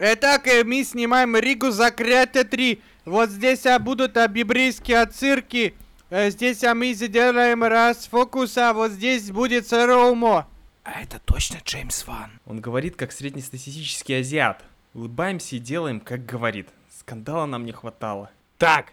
Итак, 0.00 0.46
э, 0.46 0.62
мы 0.64 0.84
снимаем 0.84 1.36
Ригу 1.36 1.70
Закрытие 1.72 2.44
3. 2.44 2.80
Вот 3.04 3.30
здесь 3.30 3.66
а, 3.66 3.78
будут 3.80 4.16
а, 4.16 4.28
библейские 4.28 5.00
отсырки. 5.00 5.74
Э, 6.10 6.30
Здесь 6.30 6.62
а, 6.62 6.74
мы 6.74 6.92
сделаем 6.92 7.64
раз 7.64 8.06
фокус, 8.06 8.56
а 8.58 8.72
вот 8.74 8.92
здесь 8.92 9.30
будет 9.32 9.66
сыроумо. 9.66 10.46
А 10.84 11.02
это 11.02 11.18
точно 11.24 11.58
Джеймс 11.64 12.06
Ван? 12.06 12.30
Он 12.46 12.60
говорит, 12.60 12.94
как 12.94 13.10
среднестатистический 13.10 14.20
азиат. 14.20 14.64
Улыбаемся 14.94 15.56
и 15.56 15.58
делаем, 15.58 16.00
как 16.00 16.24
говорит. 16.24 16.68
Скандала 17.00 17.46
нам 17.46 17.66
не 17.66 17.72
хватало. 17.72 18.30
Так, 18.56 18.92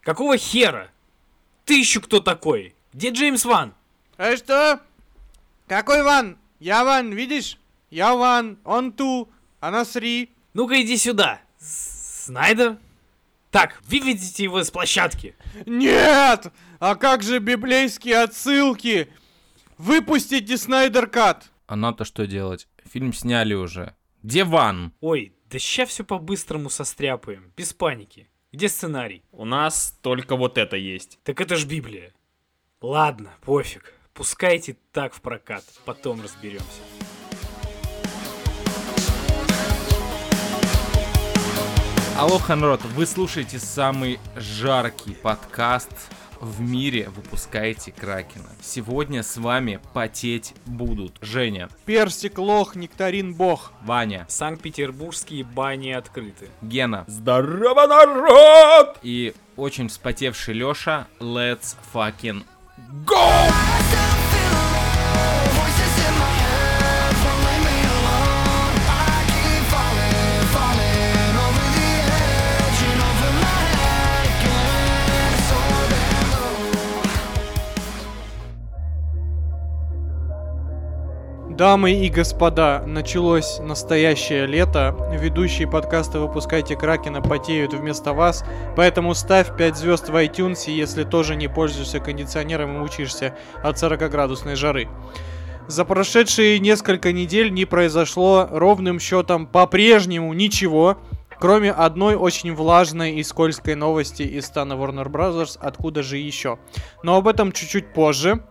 какого 0.00 0.38
хера? 0.38 0.88
Ты 1.66 1.78
еще 1.78 2.00
кто 2.00 2.20
такой? 2.20 2.74
Где 2.94 3.10
Джеймс 3.10 3.44
Ван? 3.44 3.74
А 4.16 4.36
что? 4.36 4.80
Какой 5.68 6.02
Ван? 6.02 6.38
Я 6.58 6.82
Ван, 6.84 7.12
видишь? 7.12 7.58
Я 7.90 8.14
Ван, 8.14 8.58
он 8.64 8.92
ту, 8.92 9.28
она 9.60 9.84
сри. 9.84 10.34
Ну-ка 10.54 10.80
иди 10.82 10.96
сюда. 10.96 11.40
Снайдер? 11.58 12.78
Так, 13.50 13.80
выведите 13.84 14.44
его 14.44 14.62
с 14.62 14.70
площадки. 14.70 15.36
Нет! 15.66 16.52
А 16.78 16.94
как 16.94 17.22
же 17.22 17.38
библейские 17.38 18.22
отсылки? 18.22 19.08
Выпустите 19.76 20.56
Снайдер 20.56 21.06
Кат. 21.06 21.50
А 21.66 21.76
нам-то 21.76 22.04
что 22.04 22.26
делать? 22.26 22.68
Фильм 22.84 23.12
сняли 23.12 23.54
уже. 23.54 23.94
Где 24.22 24.44
Ван? 24.44 24.92
Ой, 25.00 25.34
да 25.50 25.58
ща 25.58 25.86
все 25.86 26.04
по-быстрому 26.04 26.70
состряпаем. 26.70 27.52
Без 27.56 27.72
паники. 27.72 28.28
Где 28.52 28.68
сценарий? 28.68 29.22
У 29.32 29.44
нас 29.44 29.96
только 30.02 30.36
вот 30.36 30.58
это 30.58 30.76
есть. 30.76 31.18
Так 31.22 31.40
это 31.40 31.56
ж 31.56 31.64
Библия. 31.66 32.12
Ладно, 32.80 33.30
пофиг. 33.42 33.94
Пускайте 34.12 34.76
так 34.92 35.14
в 35.14 35.20
прокат. 35.20 35.64
Потом 35.84 36.20
разберемся. 36.22 36.82
Алоха, 42.20 42.54
народ, 42.54 42.82
вы 42.84 43.06
слушаете 43.06 43.58
самый 43.58 44.20
жаркий 44.36 45.14
подкаст 45.14 45.88
в 46.38 46.60
мире 46.60 47.08
«Выпускайте 47.16 47.92
Кракена». 47.92 48.50
Сегодня 48.60 49.22
с 49.22 49.38
вами 49.38 49.80
потеть 49.94 50.52
будут 50.66 51.16
Женя, 51.22 51.70
Персик, 51.86 52.36
лох, 52.36 52.76
нектарин, 52.76 53.32
бог. 53.32 53.72
Ваня, 53.80 54.26
Санкт-Петербургские 54.28 55.44
бани 55.44 55.92
открыты. 55.92 56.50
Гена 56.60 57.06
Здорово, 57.06 57.86
народ! 57.86 58.98
и 59.02 59.32
очень 59.56 59.88
вспотевший 59.88 60.52
Лёша. 60.52 61.06
Let's 61.20 61.74
fucking 61.94 62.44
Дамы 81.60 81.92
и 81.92 82.08
господа, 82.08 82.82
началось 82.86 83.58
настоящее 83.58 84.46
лето. 84.46 84.96
Ведущие 85.12 85.68
подкаста 85.68 86.18
«Выпускайте 86.18 86.74
Кракена» 86.74 87.20
потеют 87.20 87.74
вместо 87.74 88.14
вас, 88.14 88.46
поэтому 88.76 89.12
ставь 89.12 89.54
5 89.54 89.76
звезд 89.76 90.08
в 90.08 90.16
iTunes, 90.16 90.70
если 90.70 91.04
тоже 91.04 91.36
не 91.36 91.48
пользуешься 91.48 92.00
кондиционером 92.00 92.78
и 92.78 92.80
учишься 92.80 93.36
от 93.62 93.76
40-градусной 93.76 94.56
жары. 94.56 94.88
За 95.68 95.84
прошедшие 95.84 96.58
несколько 96.60 97.12
недель 97.12 97.52
не 97.52 97.66
произошло 97.66 98.48
ровным 98.50 98.98
счетом 98.98 99.46
по-прежнему 99.46 100.32
ничего, 100.32 100.96
кроме 101.38 101.72
одной 101.72 102.14
очень 102.14 102.54
влажной 102.54 103.16
и 103.16 103.22
скользкой 103.22 103.74
новости 103.74 104.22
из 104.22 104.46
стана 104.46 104.72
Warner 104.72 105.10
Bros. 105.10 105.58
Откуда 105.60 106.02
же 106.02 106.16
еще? 106.16 106.58
Но 107.02 107.16
об 107.16 107.28
этом 107.28 107.52
чуть-чуть 107.52 107.92
позже. 107.92 108.42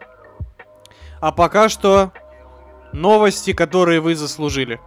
А 1.22 1.32
пока 1.32 1.70
что 1.70 2.12
новости, 2.94 3.54
которые 3.54 4.00
вы 4.00 4.16
заслужили. 4.16 4.80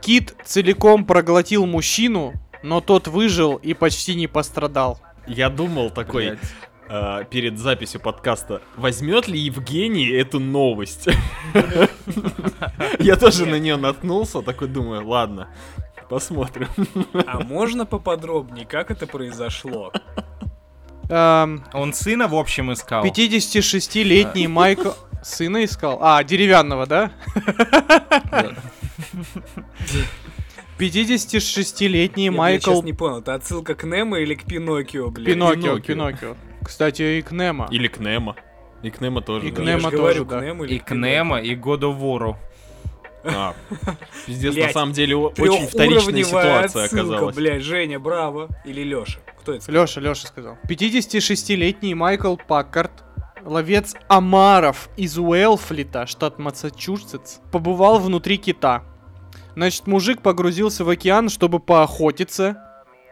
Кит 0.00 0.34
целиком 0.44 1.04
проглотил 1.04 1.66
мужчину, 1.66 2.34
но 2.62 2.80
тот 2.80 3.08
выжил 3.08 3.56
и 3.56 3.74
почти 3.74 4.14
не 4.14 4.26
пострадал. 4.26 5.00
Я 5.26 5.48
думал 5.48 5.90
такой, 5.90 6.38
э, 6.88 7.24
перед 7.30 7.58
записью 7.58 8.00
подкаста, 8.00 8.60
возьмет 8.76 9.28
ли 9.28 9.38
Евгений 9.38 10.08
эту 10.08 10.40
новость? 10.40 11.08
Я 12.98 13.16
тоже 13.16 13.46
на 13.46 13.58
нее 13.58 13.76
наткнулся, 13.76 14.42
такой 14.42 14.68
думаю, 14.68 15.06
ладно, 15.06 15.48
посмотрим. 16.08 16.68
А 17.26 17.40
можно 17.40 17.86
поподробнее, 17.86 18.66
как 18.66 18.90
это 18.90 19.06
произошло? 19.06 19.92
Эм, 21.08 21.64
Он 21.72 21.92
сына, 21.92 22.28
в 22.28 22.34
общем, 22.34 22.72
искал. 22.72 23.04
56-летний 23.04 24.48
Майкл... 24.48 24.90
Сына 25.24 25.64
искал? 25.64 25.98
А, 26.02 26.22
деревянного, 26.22 26.86
да? 26.86 27.10
56-летний 30.78 32.24
Я, 32.24 32.30
блядь, 32.30 32.38
Майкл 32.38 32.72
сейчас 32.72 32.84
не 32.84 32.92
понял, 32.92 33.18
это 33.20 33.34
отсылка 33.34 33.74
к 33.74 33.84
Немо 33.84 34.18
или 34.18 34.34
к 34.34 34.44
Пиноккио, 34.44 35.10
блядь? 35.10 35.26
Пиноккио, 35.26 35.78
Пиноккио. 35.78 35.86
Пиноккио. 35.94 36.36
Кстати, 36.64 37.18
и 37.18 37.22
к 37.22 37.30
Немо. 37.32 37.68
Или 37.70 37.88
к 37.88 37.98
Немо. 37.98 38.36
И 38.82 38.90
к 38.90 39.00
Немо 39.00 39.20
тоже. 39.22 39.48
И 39.48 39.50
к 39.50 39.58
Я 39.60 39.64
Немо 39.76 39.90
тоже, 39.90 40.24
да. 40.24 40.44
И 40.66 40.78
к 40.78 40.90
Немо, 40.94 41.40
и 41.40 41.54
Году 41.54 41.92
Вору. 41.92 42.36
А, 43.24 43.54
Пиздец, 44.26 44.54
на 44.54 44.60
Блядь, 44.60 44.72
самом 44.74 44.92
деле 44.92 45.16
очень 45.16 45.66
вторичная 45.66 46.22
ситуация 46.24 46.84
отсылка, 46.84 46.84
оказалась. 47.00 47.36
блядь, 47.36 47.62
Женя, 47.62 47.98
браво. 47.98 48.48
Или 48.66 48.82
Лёша. 48.82 49.20
Кто 49.40 49.54
это 49.54 49.62
сказал? 49.62 49.82
Леша, 49.82 50.00
Леша 50.00 50.26
сказал. 50.26 50.58
56-летний 50.68 51.94
Майкл 51.94 52.36
Паккарт, 52.36 52.92
ловец 53.44 53.94
омаров 54.08 54.88
из 54.96 55.18
Уэлфлита, 55.18 56.06
штат 56.06 56.38
Массачусетс, 56.38 57.38
побывал 57.50 57.98
внутри 57.98 58.38
кита. 58.38 58.82
Значит, 59.54 59.86
мужик 59.86 60.20
погрузился 60.22 60.84
в 60.84 60.88
океан, 60.88 61.28
чтобы 61.28 61.60
поохотиться. 61.60 62.56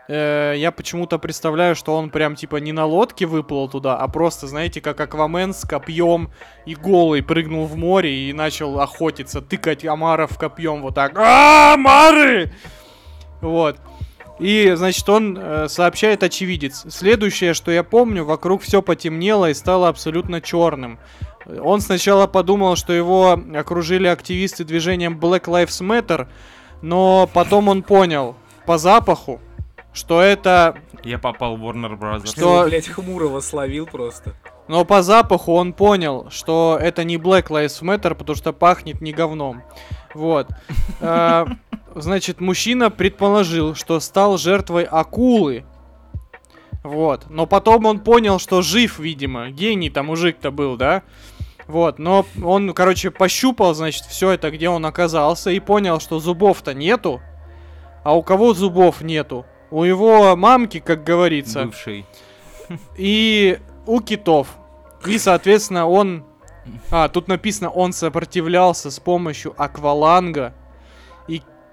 Э, 0.08 0.54
я 0.56 0.72
почему-то 0.72 1.18
представляю, 1.18 1.76
что 1.76 1.96
он 1.96 2.10
прям 2.10 2.34
типа 2.34 2.56
не 2.56 2.72
на 2.72 2.84
лодке 2.84 3.26
выплыл 3.26 3.68
туда, 3.68 3.96
а 3.96 4.08
просто, 4.08 4.46
знаете, 4.46 4.80
как 4.80 5.00
Аквамен 5.00 5.54
с 5.54 5.62
копьем 5.66 6.30
и 6.66 6.74
голый 6.74 7.22
прыгнул 7.22 7.66
в 7.66 7.76
море 7.76 8.28
и 8.28 8.32
начал 8.32 8.80
охотиться, 8.80 9.40
тыкать 9.40 9.84
омаров 9.84 10.36
копьем 10.38 10.82
вот 10.82 10.96
так. 10.96 11.16
А, 11.16 11.74
омары! 11.74 12.52
Вот. 13.40 13.78
И, 14.42 14.72
значит, 14.74 15.08
он 15.08 15.38
э, 15.40 15.68
сообщает 15.68 16.22
очевидец. 16.24 16.84
Следующее, 16.88 17.54
что 17.54 17.70
я 17.70 17.84
помню, 17.84 18.24
вокруг 18.24 18.62
все 18.62 18.82
потемнело 18.82 19.50
и 19.50 19.54
стало 19.54 19.88
абсолютно 19.88 20.40
черным. 20.40 20.98
Он 21.46 21.80
сначала 21.80 22.26
подумал, 22.26 22.74
что 22.76 22.92
его 22.92 23.40
окружили 23.54 24.08
активисты 24.08 24.64
движением 24.64 25.18
Black 25.18 25.44
Lives 25.44 25.80
Matter, 25.80 26.28
но 26.82 27.28
потом 27.32 27.68
он 27.68 27.82
понял 27.82 28.34
по 28.66 28.78
запаху, 28.78 29.40
что 29.92 30.20
это... 30.20 30.76
Я 31.04 31.18
попал 31.18 31.56
в 31.56 31.64
Warner 31.64 31.98
Bros. 31.98 32.26
Что- 32.26 32.64
блядь, 32.64 32.88
Хмурого 32.88 33.40
словил 33.40 33.86
просто. 33.86 34.34
Но 34.68 34.84
по 34.84 35.02
запаху 35.02 35.54
он 35.54 35.72
понял, 35.72 36.28
что 36.30 36.78
это 36.80 37.04
не 37.04 37.16
Black 37.16 37.48
Lives 37.48 37.82
Matter, 37.82 38.14
потому 38.14 38.36
что 38.36 38.52
пахнет 38.52 39.00
не 39.00 39.12
говном. 39.12 39.62
Вот. 40.14 40.48
Значит, 41.94 42.40
мужчина 42.40 42.90
предположил, 42.90 43.74
что 43.74 44.00
стал 44.00 44.38
жертвой 44.38 44.84
акулы. 44.84 45.64
Вот. 46.82 47.26
Но 47.30 47.46
потом 47.46 47.86
он 47.86 48.00
понял, 48.00 48.38
что 48.38 48.62
жив, 48.62 48.98
видимо. 48.98 49.50
Гений-то 49.50 50.02
мужик-то 50.02 50.50
был, 50.50 50.76
да? 50.76 51.02
Вот. 51.66 51.98
Но 51.98 52.26
он, 52.42 52.72
короче, 52.72 53.10
пощупал, 53.10 53.74
значит, 53.74 54.04
все 54.06 54.30
это, 54.30 54.50
где 54.50 54.68
он 54.68 54.84
оказался, 54.84 55.50
и 55.50 55.60
понял, 55.60 56.00
что 56.00 56.18
зубов-то 56.18 56.74
нету. 56.74 57.20
А 58.04 58.16
у 58.16 58.22
кого 58.22 58.52
зубов 58.52 59.00
нету? 59.00 59.46
У 59.70 59.84
его 59.84 60.36
мамки, 60.36 60.80
как 60.80 61.04
говорится 61.04 61.64
Бывший. 61.64 62.04
и 62.96 63.58
у 63.86 64.00
китов. 64.00 64.48
И, 65.06 65.18
соответственно, 65.18 65.86
он... 65.88 66.24
А, 66.90 67.08
тут 67.08 67.26
написано, 67.26 67.70
он 67.70 67.92
сопротивлялся 67.92 68.90
с 68.90 69.00
помощью 69.00 69.54
акваланга. 69.56 70.54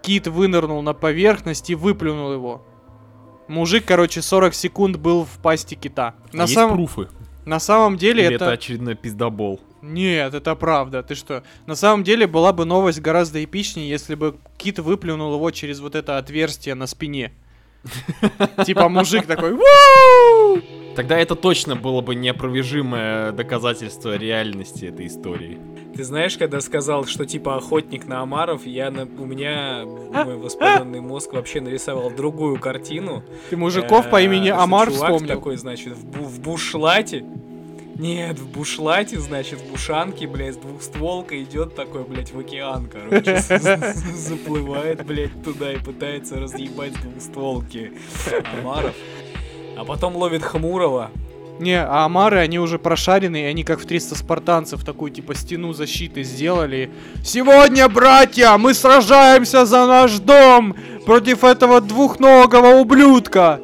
Кит 0.09 0.25
вынырнул 0.25 0.81
на 0.81 0.95
поверхность 0.95 1.69
и 1.69 1.75
выплюнул 1.75 2.33
его. 2.33 2.65
Мужик, 3.47 3.85
короче, 3.85 4.23
40 4.23 4.55
секунд 4.55 4.97
был 4.97 5.23
в 5.23 5.37
пасти 5.37 5.75
кита. 5.75 6.15
А 6.33 6.35
На, 6.35 6.41
есть 6.43 6.55
самом- 6.55 6.77
пруфы? 6.77 7.09
на 7.45 7.59
самом 7.59 7.95
деле 7.95 8.25
Или 8.25 8.33
это... 8.33 8.45
это 8.45 8.53
очередной 8.53 8.95
пиздобол? 8.95 9.59
Нет, 9.83 10.33
это 10.33 10.55
правда. 10.55 11.03
Ты 11.03 11.13
что? 11.13 11.43
На 11.67 11.75
самом 11.75 12.03
деле 12.03 12.25
была 12.25 12.53
бы 12.53 12.65
новость 12.65 13.01
гораздо 13.01 13.43
эпичнее, 13.43 13.87
если 13.87 14.15
бы 14.15 14.37
кит 14.57 14.79
выплюнул 14.79 15.35
его 15.35 15.51
через 15.51 15.79
вот 15.79 15.93
это 15.93 16.17
отверстие 16.17 16.73
на 16.73 16.87
спине. 16.87 17.31
Типа 18.65 18.89
мужик 18.89 19.25
такой! 19.25 19.57
Тогда 20.95 21.17
это 21.17 21.35
точно 21.35 21.75
было 21.75 22.01
бы 22.01 22.13
неопровержимое 22.15 23.31
доказательство 23.31 24.17
реальности 24.17 24.85
этой 24.85 25.07
истории. 25.07 25.57
Ты 25.95 26.03
знаешь, 26.03 26.37
когда 26.37 26.59
сказал, 26.61 27.05
что 27.05 27.25
типа 27.25 27.55
охотник 27.55 28.05
на 28.07 28.21
омаров, 28.21 28.65
я 28.65 28.91
на- 28.91 29.03
у 29.03 29.25
меня 29.25 29.83
мой 29.85 30.35
воспаленный 30.37 30.99
мозг 31.01 31.33
вообще 31.33 31.61
нарисовал 31.61 32.09
другую 32.11 32.59
картину. 32.59 33.23
Ты 33.49 33.57
мужиков 33.57 34.09
по 34.09 34.21
имени 34.21 34.49
Э, 34.49 34.53
Амар 34.53 34.87
чувак 34.91 35.11
вспомнил. 35.11 35.35
такой, 35.35 35.55
значит, 35.57 35.93
в, 35.93 36.05
бу- 36.05 36.25
в 36.25 36.39
бушлате. 36.41 37.23
Нет, 37.99 38.39
в 38.39 38.47
бушлате, 38.47 39.19
значит, 39.19 39.59
в 39.59 39.71
бушанке, 39.71 40.25
блядь, 40.25 40.55
с 40.55 40.57
двухстволкой 40.57 41.43
идет 41.43 41.75
такой, 41.75 42.05
блядь, 42.05 42.31
в 42.31 42.39
океан, 42.39 42.89
короче. 42.89 43.39
Заплывает, 44.15 45.05
блядь, 45.05 45.43
туда 45.43 45.73
и 45.73 45.79
пытается 45.79 46.39
разъебать 46.39 46.93
двухстволки 47.01 47.91
омаров. 48.57 48.95
А 49.75 49.83
потом 49.83 50.15
ловит 50.15 50.43
Хмурого. 50.43 51.11
Не, 51.59 51.83
а 51.83 52.05
Амары, 52.05 52.37
они 52.37 52.57
уже 52.57 52.79
прошаренные, 52.79 53.49
они 53.49 53.65
как 53.65 53.81
в 53.81 53.85
300 53.85 54.15
спартанцев 54.15 54.85
такую 54.85 55.11
типа 55.11 55.35
стену 55.35 55.73
защиты 55.73 56.23
сделали. 56.23 56.89
Сегодня, 57.21 57.89
братья, 57.89 58.57
мы 58.57 58.73
сражаемся 58.73 59.65
за 59.65 59.85
наш 59.85 60.19
дом 60.19 60.73
против 61.05 61.43
этого 61.43 61.81
двухногого 61.81 62.79
ублюдка. 62.79 63.59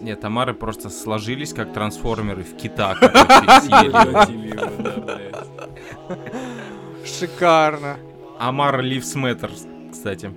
Нет, 0.00 0.20
Тамары 0.20 0.54
просто 0.54 0.88
сложились 0.88 1.52
как 1.52 1.72
трансформеры 1.72 2.42
в 2.42 2.56
кита. 2.56 2.96
Шикарно. 7.04 7.98
Амар 8.38 8.80
Lives 8.82 9.14
Matter, 9.14 9.50
кстати. 9.92 10.30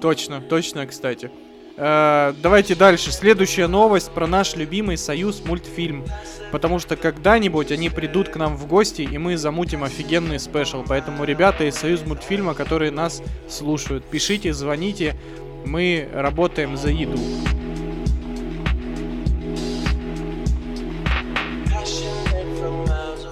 Точно, 0.00 0.40
точно, 0.40 0.86
кстати. 0.86 1.30
Э, 1.76 2.34
давайте 2.42 2.74
дальше. 2.74 3.10
Следующая 3.10 3.66
новость 3.66 4.10
про 4.10 4.26
наш 4.26 4.54
любимый 4.54 4.98
Союз 4.98 5.42
мультфильм. 5.44 6.04
Потому 6.52 6.78
что 6.78 6.96
когда-нибудь 6.96 7.72
они 7.72 7.88
придут 7.88 8.28
к 8.28 8.36
нам 8.36 8.56
в 8.56 8.66
гости, 8.66 9.02
и 9.02 9.18
мы 9.18 9.38
замутим 9.38 9.82
офигенный 9.82 10.38
спешл. 10.38 10.84
Поэтому 10.86 11.24
ребята 11.24 11.64
из 11.64 11.76
Союз 11.76 12.04
мультфильма, 12.04 12.54
которые 12.54 12.90
нас 12.90 13.22
слушают, 13.48 14.04
пишите, 14.04 14.52
звоните. 14.52 15.16
Мы 15.64 16.08
работаем 16.12 16.76
за 16.76 16.90
еду. 16.90 17.18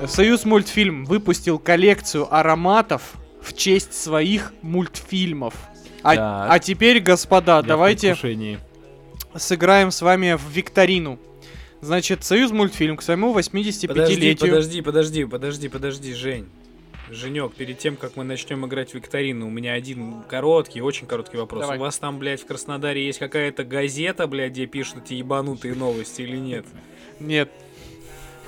Союз 0.08 0.44
мультфильм 0.44 1.04
выпустил 1.04 1.58
коллекцию 1.58 2.34
ароматов 2.34 3.14
в 3.42 3.54
честь 3.54 3.92
своих 3.94 4.52
мультфильмов. 4.62 5.54
А, 6.02 6.48
а 6.50 6.58
теперь, 6.58 7.00
господа, 7.00 7.56
Я 7.56 7.62
давайте 7.62 8.16
сыграем 9.36 9.90
с 9.90 10.00
вами 10.02 10.32
в 10.32 10.48
викторину. 10.50 11.18
Значит, 11.80 12.24
Союз 12.24 12.50
мультфильм 12.50 12.96
к 12.96 13.02
своему 13.02 13.32
Подожди, 13.32 13.86
85-летию. 13.86 14.50
подожди, 14.50 14.82
подожди, 14.82 15.24
подожди, 15.24 15.68
подожди, 15.68 16.14
Жень. 16.14 16.48
Женек, 17.10 17.54
перед 17.54 17.78
тем, 17.78 17.96
как 17.96 18.16
мы 18.16 18.24
начнем 18.24 18.66
играть 18.66 18.90
в 18.90 18.94
викторину, 18.94 19.46
у 19.46 19.50
меня 19.50 19.72
один 19.74 20.22
короткий, 20.28 20.82
очень 20.82 21.06
короткий 21.06 21.36
вопрос. 21.36 21.62
Давай. 21.62 21.78
У 21.78 21.80
вас 21.80 21.98
там, 21.98 22.18
блядь, 22.18 22.40
в 22.42 22.46
Краснодаре 22.46 23.06
есть 23.06 23.18
какая-то 23.18 23.64
газета, 23.64 24.26
блядь, 24.26 24.52
где 24.52 24.66
пишут 24.66 25.04
эти 25.04 25.14
ебанутые 25.14 25.74
новости 25.74 26.22
или 26.22 26.36
нет? 26.36 26.66
Нет. 27.20 27.50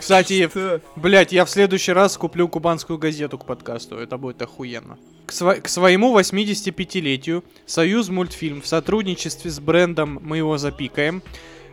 Кстати, 0.00 0.50
блять, 0.97 1.31
я 1.31 1.44
в 1.44 1.50
следующий 1.50 1.93
раз 1.93 2.17
куплю 2.17 2.49
кубанскую 2.49 2.99
газету 2.99 3.37
к 3.37 3.44
подкасту. 3.44 3.97
Это 3.97 4.17
будет 4.17 4.41
охуенно. 4.41 4.99
К, 5.26 5.32
сво- 5.32 5.61
к 5.61 5.69
своему 5.69 6.19
85-летию 6.19 7.44
Союз 7.67 8.08
мультфильм 8.08 8.62
в 8.62 8.67
сотрудничестве 8.67 9.50
с 9.50 9.61
брендом 9.61 10.19
«Мы 10.23 10.38
его 10.38 10.56
запикаем» 10.56 11.23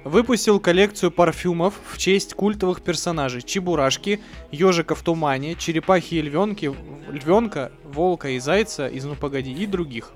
выпустил 0.03 0.59
коллекцию 0.59 1.11
парфюмов 1.11 1.73
в 1.91 1.97
честь 1.97 2.33
культовых 2.33 2.81
персонажей 2.81 3.41
Чебурашки, 3.41 4.19
Ежика 4.51 4.93
в 4.93 5.01
тумане, 5.01 5.55
Черепахи 5.55 6.15
и 6.15 6.21
львенки, 6.21 6.73
Львенка, 7.09 7.71
Волка 7.85 8.29
и 8.29 8.39
Зайца 8.39 8.87
из 8.87 9.05
«Ну 9.05 9.15
погоди» 9.15 9.53
и 9.53 9.65
других. 9.65 10.11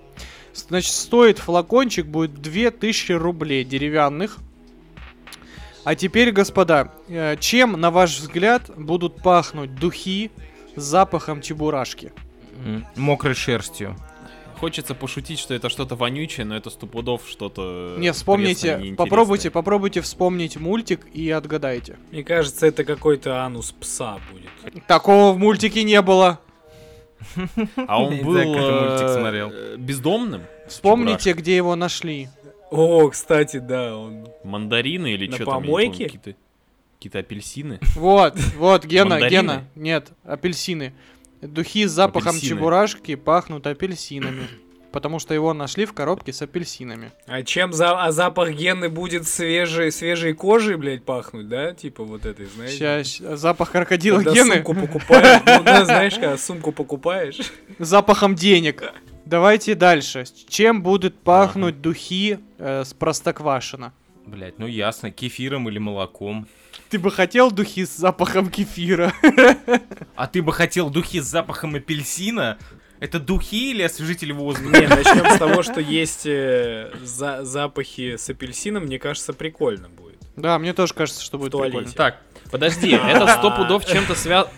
Значит, 0.54 0.92
стоит 0.92 1.40
флакончик 1.40 2.06
будет 2.06 2.42
2000 2.42 3.14
рублей 3.14 3.64
деревянных. 3.64 4.38
А 5.84 5.96
теперь, 5.96 6.32
господа, 6.32 6.92
э, 7.08 7.36
чем, 7.40 7.80
на 7.80 7.90
ваш 7.92 8.20
взгляд, 8.20 8.70
будут 8.78 9.22
пахнуть 9.22 9.76
духи 9.76 10.32
с 10.76 10.84
запахом 10.84 11.42
чебурашки? 11.42 12.14
Мокрой 12.96 13.34
шерстью. 13.34 13.96
Хочется 14.60 14.94
пошутить, 14.94 15.40
что 15.40 15.56
это 15.56 15.70
что-то 15.70 15.96
вонючее, 15.96 16.46
но 16.46 16.56
это 16.56 16.70
стопудов 16.70 17.24
что-то... 17.28 17.96
Не, 17.98 18.14
вспомните, 18.14 18.94
попробуйте, 18.96 19.50
попробуйте 19.50 20.02
вспомнить 20.02 20.56
мультик 20.58 21.08
и 21.12 21.32
отгадайте. 21.32 21.98
Мне 22.12 22.24
кажется, 22.24 22.68
это 22.68 22.84
какой-то 22.84 23.44
анус 23.44 23.72
пса 23.72 24.20
будет. 24.32 24.86
Такого 24.86 25.34
в 25.34 25.40
мультике 25.40 25.84
не 25.84 26.00
было. 26.04 26.40
А 27.88 28.04
он 28.04 28.18
был 28.24 28.38
э, 28.38 29.78
бездомным? 29.78 30.44
Вспомните, 30.68 31.34
где 31.34 31.56
его 31.56 31.76
нашли. 31.76 32.30
О, 32.72 33.10
кстати, 33.10 33.58
да, 33.58 33.98
он... 33.98 34.28
Мандарины 34.44 35.14
или 35.14 35.30
что 35.30 35.46
там? 35.46 35.56
помойке? 35.56 36.06
Какие-то 36.06 36.36
какие-то 36.96 37.20
апельсины? 37.20 37.80
Вот, 37.96 38.36
вот, 38.58 38.86
Гена, 38.86 39.12
Мандарины? 39.12 39.30
Гена, 39.30 39.64
нет, 39.76 40.12
апельсины. 40.24 40.94
Духи 41.42 41.86
с 41.88 41.92
запахом 41.92 42.30
Апельсины. 42.36 42.50
чебурашки 42.50 43.16
пахнут 43.16 43.68
апельсинами. 43.68 44.48
Потому 44.92 45.20
что 45.20 45.34
его 45.34 45.54
нашли 45.54 45.86
в 45.86 45.94
коробке 45.94 46.34
с 46.34 46.42
апельсинами. 46.42 47.12
А 47.26 47.44
чем 47.44 47.72
за... 47.74 48.04
а 48.04 48.12
запах 48.12 48.52
гены 48.52 48.90
будет 48.90 49.26
свежей, 49.26 49.92
свежей 49.92 50.34
кожей, 50.34 50.76
блядь, 50.76 51.04
пахнуть, 51.04 51.48
да? 51.48 51.74
Типа 51.74 52.04
вот 52.04 52.26
этой, 52.26 52.46
знаете? 52.46 52.78
Ща, 52.78 53.04
щ- 53.04 53.36
запах 53.38 53.72
крокодила 53.72 54.18
Когда 54.18 54.34
Гены 54.34 54.56
сумку 54.56 54.76
покупаешь, 54.76 55.42
ну 55.46 55.64
да, 55.64 55.86
знаешь, 55.86 56.14
когда 56.16 56.38
сумку 56.38 56.72
покупаешь. 56.72 57.40
запахом 57.80 58.36
денег. 58.36 58.94
Давайте 59.32 59.76
дальше. 59.76 60.26
Чем 60.50 60.84
будут 60.84 61.18
пахнуть 61.18 61.80
духи 61.80 62.40
э, 62.58 62.84
с 62.84 62.94
простоквашино? 62.94 63.94
Блять, 64.26 64.60
ну 64.60 64.68
ясно, 64.68 65.10
кефиром 65.10 65.70
или 65.70 65.78
молоком. 65.78 66.50
Ты 66.90 67.00
бы 67.00 67.12
хотел 67.12 67.50
духи 67.50 67.86
с 67.86 67.96
запахом 67.96 68.50
кефира? 68.50 69.14
А 70.18 70.28
ты 70.28 70.42
бы 70.42 70.52
хотел 70.52 70.90
духи 70.90 71.22
с 71.22 71.26
запахом 71.28 71.76
апельсина? 71.76 72.58
Это 73.00 73.22
духи 73.22 73.72
или 73.72 73.84
освежитель 73.84 74.34
воздуха? 74.34 74.82
Не, 74.82 74.88
начнем 74.88 75.26
с 75.26 75.38
того, 75.38 75.64
что 75.64 75.80
есть 75.80 76.26
э, 76.26 76.92
за- 77.02 77.46
запахи 77.46 78.18
с 78.18 78.30
апельсином, 78.30 78.84
мне 78.84 79.00
кажется, 79.00 79.32
прикольно 79.32 79.88
будет. 79.88 80.20
Да, 80.36 80.60
мне 80.60 80.74
тоже 80.74 80.94
кажется, 80.94 81.24
что 81.24 81.38
будет 81.38 81.54
прикольно. 81.54 81.90
Так, 81.92 82.22
подожди, 82.52 82.90
это 83.08 83.28
сто 83.38 83.50
пудов 83.52 83.86
чем-то 83.86 84.14
связано... 84.14 84.52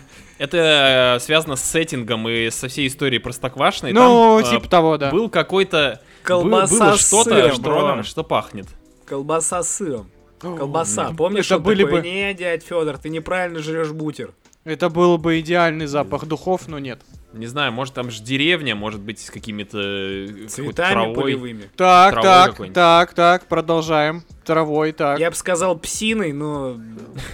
Это 0.44 1.16
э, 1.16 1.20
связано 1.20 1.56
с 1.56 1.62
сеттингом 1.64 2.28
и 2.28 2.50
со 2.50 2.68
всей 2.68 2.86
историей 2.88 3.18
Простоквашиной. 3.18 3.92
Ну, 3.92 4.40
Там, 4.42 4.52
э, 4.52 4.56
типа 4.56 4.68
того, 4.68 4.98
да. 4.98 5.10
Был 5.10 5.28
какой-то... 5.30 6.00
Колбаса 6.22 6.72
был- 6.74 6.78
было 6.86 6.96
с 6.96 7.06
что-то, 7.08 7.30
сыром, 7.30 7.52
что, 7.52 7.62
бро. 7.62 8.02
что 8.02 8.24
пахнет. 8.24 8.66
Колбаса 9.06 9.62
с 9.62 9.74
сыром. 9.76 10.10
Колбаса. 10.38 11.12
Помнишь, 11.16 11.46
Это 11.46 11.58
были 11.58 11.84
такой, 11.84 12.00
бы- 12.02 12.06
не, 12.06 12.34
дядь 12.34 12.62
Федор, 12.64 12.98
ты 12.98 13.08
неправильно 13.08 13.60
жрешь 13.60 13.90
бутер. 13.92 14.32
Это 14.64 14.88
был 14.88 15.18
бы 15.18 15.40
идеальный 15.40 15.86
запах 15.86 16.26
духов, 16.26 16.68
но 16.68 16.78
нет. 16.78 17.00
Не 17.34 17.46
знаю, 17.46 17.72
может 17.72 17.94
там 17.94 18.10
же 18.10 18.22
деревня, 18.22 18.74
может 18.76 19.00
быть 19.00 19.18
с 19.18 19.28
какими-то... 19.30 19.78
э, 19.80 20.46
Цветами 20.48 20.92
травой. 20.92 21.14
полевыми. 21.14 21.68
Так, 21.76 22.12
Травой 22.14 22.68
так, 22.68 22.72
так, 22.72 23.14
так, 23.14 23.46
продолжаем. 23.46 24.22
Травой, 24.44 24.92
так. 24.92 25.18
Я 25.18 25.30
бы 25.30 25.36
сказал 25.36 25.76
псиной, 25.78 26.32
но 26.32 26.76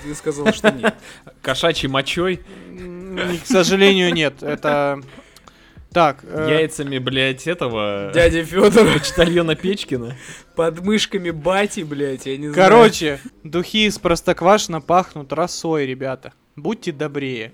ты 0.04 0.14
сказал, 0.14 0.52
что 0.54 0.70
нет. 0.72 0.94
Кошачьей 1.42 1.90
мочой, 1.90 2.40
К 3.42 3.46
сожалению, 3.46 4.12
нет. 4.12 4.42
Это... 4.42 5.00
Так, 5.92 6.18
э, 6.22 6.46
яйцами, 6.50 6.98
блядь, 6.98 7.48
этого... 7.48 8.12
Дядя 8.14 8.44
Федор 8.44 8.86
Почтальона 8.92 9.56
Печкина. 9.56 10.16
под 10.54 10.80
мышками 10.84 11.30
бати, 11.30 11.80
блядь, 11.80 12.26
я 12.26 12.36
не 12.36 12.48
знаю. 12.48 12.70
короче, 12.70 13.20
духи 13.42 13.86
из 13.86 13.98
простоквашино 13.98 14.80
пахнут 14.80 15.32
росой, 15.32 15.86
ребята. 15.86 16.32
Будьте 16.54 16.92
добрее. 16.92 17.52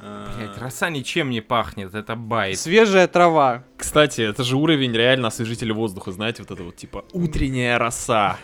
Блять, 0.00 0.58
роса 0.58 0.90
ничем 0.90 1.30
не 1.30 1.40
пахнет, 1.40 1.94
это 1.94 2.16
байт. 2.16 2.58
Свежая 2.58 3.06
трава. 3.06 3.62
Кстати, 3.76 4.22
это 4.22 4.42
же 4.42 4.56
уровень 4.56 4.92
реально 4.92 5.28
освежителя 5.28 5.74
воздуха, 5.74 6.10
знаете, 6.10 6.42
вот 6.42 6.50
это 6.50 6.64
вот 6.64 6.74
типа 6.74 7.04
утренняя 7.12 7.78
роса. 7.78 8.36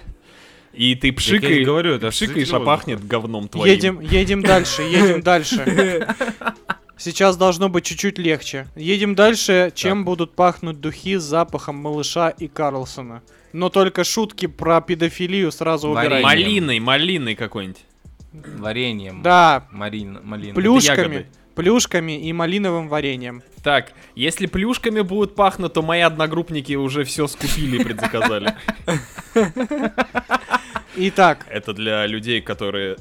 И 0.78 0.94
ты 0.94 1.08
я 1.08 1.12
пшикаешь, 1.12 1.66
говорю, 1.66 1.94
это 1.94 2.10
пшикаешь, 2.10 2.52
а 2.52 2.60
пахнет 2.60 3.04
говном 3.04 3.48
твоим. 3.48 3.72
Едем, 3.72 4.00
едем 4.00 4.42
дальше, 4.42 4.82
едем 4.82 5.22
дальше. 5.22 6.06
Сейчас 6.96 7.36
должно 7.36 7.68
быть 7.68 7.84
чуть-чуть 7.84 8.16
легче. 8.18 8.68
Едем 8.76 9.16
дальше. 9.16 9.72
Чем 9.74 10.04
будут 10.04 10.36
пахнуть 10.36 10.80
духи 10.80 11.16
с 11.16 11.22
запахом 11.24 11.76
малыша 11.76 12.28
и 12.28 12.46
Карлсона? 12.46 13.22
Но 13.52 13.70
только 13.70 14.04
шутки 14.04 14.46
про 14.46 14.80
педофилию 14.80 15.50
сразу 15.50 15.88
убирайте. 15.88 16.24
Малиной, 16.24 16.78
малиной 16.78 17.34
какой-нибудь. 17.34 17.82
Вареньем. 18.32 19.22
Да, 19.22 19.66
Марин, 19.72 20.20
малин. 20.22 20.54
плюшками. 20.54 21.26
Плюшками 21.58 22.16
и 22.16 22.32
малиновым 22.32 22.88
вареньем. 22.88 23.42
Так, 23.64 23.92
если 24.14 24.46
плюшками 24.46 25.00
будут 25.00 25.34
пахнуть, 25.34 25.72
то 25.72 25.82
мои 25.82 26.00
одногруппники 26.02 26.74
уже 26.74 27.02
все 27.02 27.26
скупили 27.26 27.80
и 27.80 27.84
предзаказали. 27.84 28.54
Итак, 31.00 31.46
Это 31.50 31.74
для 31.74 32.06
людей, 32.06 32.40
которые... 32.40 32.96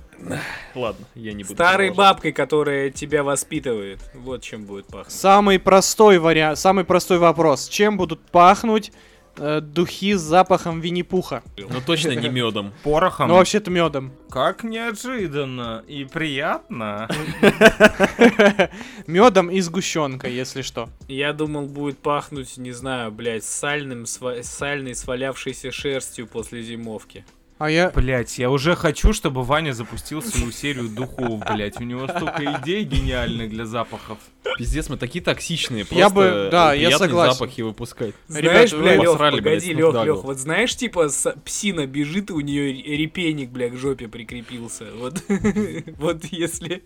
Ладно, 0.73 1.05
я 1.13 1.33
не 1.33 1.43
буду. 1.43 1.53
Старой 1.53 1.89
продолжать. 1.89 1.97
бабкой, 2.15 2.31
которая 2.31 2.89
тебя 2.89 3.23
воспитывает. 3.23 3.99
Вот 4.15 4.41
чем 4.41 4.65
будет 4.65 4.87
пахнуть. 4.87 5.11
самый 5.13 5.59
простой 5.59 6.17
вариант, 6.17 6.57
самый 6.57 6.83
простой 6.83 7.19
вопрос. 7.19 7.67
Чем 7.67 7.95
будут 7.95 8.19
пахнуть 8.21 8.91
э, 9.37 9.61
духи 9.61 10.13
с 10.15 10.21
запахом 10.21 10.81
Винни-Пуха? 10.81 11.43
Ну 11.57 11.81
точно 11.85 12.11
не 12.11 12.29
медом. 12.29 12.73
Порохом. 12.83 13.29
Ну, 13.29 13.35
вообще-то 13.35 13.71
медом. 13.71 14.11
Как 14.29 14.63
неожиданно 14.63 15.83
и 15.87 16.05
приятно. 16.05 17.09
Медом 19.07 19.49
и 19.49 19.61
сгущенкой, 19.61 20.33
если 20.33 20.61
что. 20.61 20.89
Я 21.07 21.33
думал, 21.33 21.67
будет 21.67 21.99
пахнуть, 21.99 22.57
не 22.57 22.71
знаю, 22.71 23.11
блядь, 23.11 23.43
сальным, 23.43 24.05
сальной 24.05 24.95
свалявшейся 24.95 25.71
шерстью 25.71 26.27
после 26.27 26.61
зимовки. 26.61 27.25
А 27.57 27.71
я... 27.71 27.89
Блять, 27.89 28.37
я 28.37 28.51
уже 28.51 28.75
хочу, 28.75 29.13
чтобы 29.13 29.43
Ваня 29.43 29.71
запустил 29.73 30.21
свою 30.21 30.51
серию 30.51 30.89
духов, 30.89 31.43
блять. 31.51 31.79
У 31.79 31.83
него 31.83 32.07
столько 32.07 32.59
идей 32.61 32.83
гениальных 32.83 33.49
для 33.49 33.65
запахов. 33.65 34.19
Пиздец, 34.57 34.89
мы 34.89 34.97
такие 34.97 35.23
токсичные. 35.23 35.85
Я 35.91 36.09
бы- 36.09 36.21
просто 36.23 36.49
да, 36.51 36.73
я 36.73 36.97
согласен. 36.97 37.33
запахи 37.33 37.61
выпускать. 37.61 38.13
Знаешь, 38.27 38.71
Ребята, 38.71 38.77
бля, 38.77 38.95
Лёх, 38.95 39.11
посрали, 39.13 39.39
блядь, 39.41 39.63
погоди, 39.63 39.73
Snoop 39.73 39.93
Лёх. 39.93 40.05
Лёх, 40.05 40.23
вот 40.23 40.37
знаешь, 40.37 40.75
типа, 40.75 41.09
с- 41.09 41.35
псина 41.45 41.85
бежит, 41.85 42.29
и 42.29 42.33
у 42.33 42.39
нее 42.39 42.73
репейник, 42.73 43.49
бля, 43.49 43.69
к 43.69 43.75
жопе 43.77 44.07
прикрепился. 44.07 44.85
Вот, 44.97 45.21
вот 45.97 46.23
если 46.31 46.83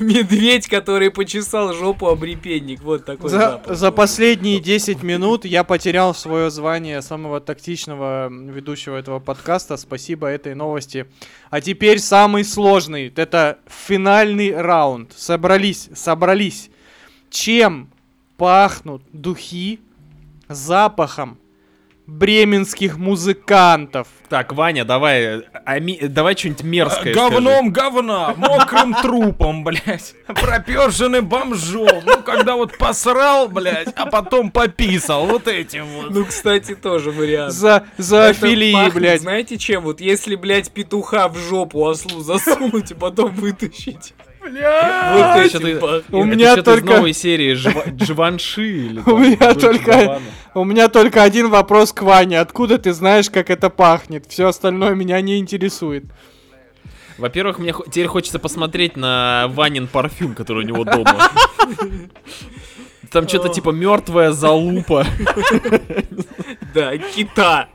медведь, 0.00 0.68
который 0.68 1.10
почесал 1.10 1.72
жопу 1.74 2.08
об 2.08 2.22
репейник, 2.24 2.82
вот 2.82 3.04
такой 3.04 3.30
За, 3.30 3.38
запах. 3.38 3.76
за 3.76 3.92
последние 3.92 4.60
10 4.60 5.02
минут 5.02 5.44
я 5.44 5.64
потерял 5.64 6.14
свое 6.14 6.50
звание 6.50 7.02
самого 7.02 7.40
тактичного 7.40 8.28
ведущего 8.30 8.96
этого 8.96 9.18
подкаста. 9.20 9.76
Спасибо 9.76 10.26
этой 10.28 10.54
новости. 10.54 11.06
А 11.50 11.60
теперь 11.60 11.98
самый 11.98 12.44
сложный. 12.44 13.12
Это 13.14 13.58
финальный 13.68 14.54
раунд. 14.60 15.12
Собрались, 15.16 15.88
собрались. 15.94 16.70
Чем 17.32 17.88
пахнут 18.36 19.02
духи 19.10 19.80
запахом 20.50 21.38
бременских 22.06 22.98
музыкантов? 22.98 24.06
Так, 24.28 24.52
Ваня, 24.52 24.84
давай, 24.84 25.42
ами- 25.64 26.08
давай 26.08 26.36
что-нибудь 26.36 26.62
мерзкое 26.62 27.14
скажи. 27.14 27.30
Говном 27.30 27.70
говна, 27.72 28.34
мокрым 28.36 28.92
трупом, 29.02 29.64
блять. 29.64 30.14
Проперженным 30.26 31.26
бомжом. 31.26 32.02
Ну, 32.04 32.22
когда 32.22 32.56
вот 32.56 32.76
посрал, 32.76 33.48
блять, 33.48 33.88
а 33.96 34.04
потом 34.06 34.50
пописал. 34.50 35.24
Вот 35.24 35.48
этим 35.48 35.86
вот. 35.86 36.10
Ну, 36.10 36.26
кстати, 36.26 36.74
тоже 36.74 37.10
вариант. 37.12 37.54
За, 37.54 37.86
зоофилии, 37.96 38.74
пахнет, 38.74 38.94
блядь. 38.94 39.20
Знаете 39.22 39.56
чем? 39.56 39.84
Вот 39.84 40.02
если, 40.02 40.36
блядь, 40.36 40.70
петуха 40.70 41.28
в 41.28 41.38
жопу 41.38 41.82
ослу 41.86 42.20
засунуть, 42.20 42.90
и 42.90 42.94
потом 42.94 43.30
вытащить. 43.30 44.12
Пахнет. 45.80 46.04
У 46.10 46.24
меня 46.24 46.56
только- 46.62 46.94
новой 46.96 47.12
серии 47.12 47.54
Жива- 47.54 47.88
Дживанши 47.90 48.66
или 48.66 49.00
У 49.06 49.18
меня 49.18 49.54
только-. 49.54 50.20
У 50.54 50.64
меня 50.64 50.88
только 50.88 51.22
один 51.22 51.48
вопрос 51.48 51.92
к 51.92 52.02
Ване. 52.02 52.40
Откуда 52.40 52.78
ты 52.78 52.92
знаешь, 52.92 53.30
как 53.30 53.50
это 53.50 53.70
пахнет? 53.70 54.26
Все 54.28 54.48
остальное 54.48 54.94
меня 54.94 55.20
не 55.20 55.38
интересует. 55.38 56.04
Во-первых, 57.18 57.58
мне 57.58 57.72
теперь 57.86 58.06
хочется 58.06 58.38
посмотреть 58.38 58.96
на 58.96 59.46
Ванин 59.48 59.86
парфюм, 59.86 60.34
который 60.34 60.64
у 60.64 60.66
него 60.66 60.84
дома. 60.84 61.30
Там 63.10 63.28
что-то 63.28 63.48
типа 63.50 63.70
мертвая 63.70 64.32
залупа. 64.32 65.06
Да, 66.74 66.96
кита. 66.96 67.68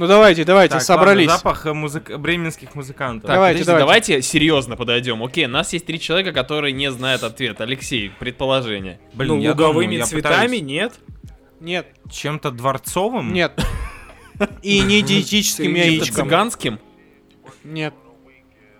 Ну 0.00 0.06
давайте, 0.06 0.46
давайте, 0.46 0.76
Так, 0.76 0.82
собрались. 0.82 1.28
ладно, 1.28 1.36
запах 1.36 1.66
э, 1.66 1.74
музык- 1.74 2.16
бременских 2.16 2.74
музыкантов. 2.74 3.26
Так, 3.26 3.36
Давайте, 3.36 3.58
подожди, 3.58 3.80
давайте. 3.82 4.12
давайте 4.14 4.22
серьезно 4.26 4.74
подойдем. 4.74 5.22
Окей, 5.22 5.44
у 5.44 5.48
нас 5.50 5.74
есть 5.74 5.84
три 5.84 6.00
человека, 6.00 6.32
которые 6.32 6.72
не 6.72 6.90
знают 6.90 7.22
ответ. 7.22 7.60
Алексей, 7.60 8.10
предположение. 8.18 8.98
Блин, 9.12 9.42
ну, 9.42 9.48
луговыми 9.50 9.96
думаю, 9.96 10.06
цветами 10.06 10.46
пытаюсь 10.46 10.62
нет? 10.62 10.92
Нет, 11.60 11.86
Чем-то 12.10 12.50
дворцовым? 12.50 13.30
нет. 13.34 13.62
И 14.62 14.80
не 14.80 15.02
диетическим 15.02 15.74
яичком. 15.74 16.24
цыганским? 16.24 16.80
Нет. 17.62 17.92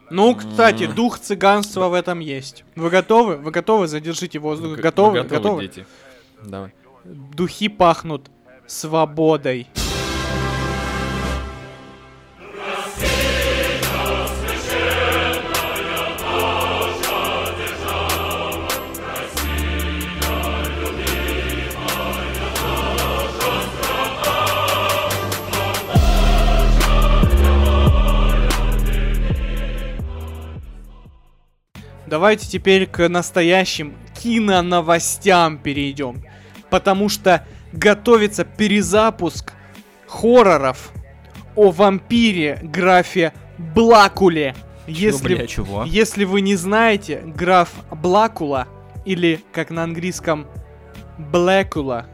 Ну, 0.09 0.35
кстати, 0.35 0.87
дух 0.87 1.19
цыганства 1.19 1.89
в 1.89 1.93
этом 1.93 2.21
есть. 2.21 2.65
Вы 2.77 2.89
готовы? 2.89 3.37
Вы 3.37 3.51
готовы? 3.51 3.89
Задержите 3.89 4.39
воздух. 4.39 4.71
Вы 4.71 4.77
Готовы? 4.79 5.19
готовы, 5.21 5.37
Готовы? 5.37 5.63
дети? 5.65 5.87
Давай. 6.43 6.73
Духи 7.05 7.69
пахнут 7.69 8.31
свободой. 8.67 9.67
Давайте 32.11 32.49
теперь 32.49 32.89
к 32.89 33.09
настоящим 33.09 33.95
киноновостям 34.21 35.59
перейдем. 35.59 36.25
Потому 36.69 37.09
что 37.09 37.47
готовится 37.73 38.45
перезапуск 38.45 39.53
хорроров 40.09 40.91
о 41.55 41.71
вампире 41.71 42.59
графе 42.65 43.33
Блакуле. 43.59 44.57
Если, 44.89 45.37
бля, 45.37 45.47
Чего? 45.47 45.85
если 45.85 46.25
вы 46.25 46.41
не 46.41 46.57
знаете, 46.57 47.23
граф 47.25 47.71
Блакула, 47.93 48.67
или 49.05 49.41
как 49.53 49.71
на 49.71 49.85
английском 49.85 50.49
Блэкула, 51.17 52.07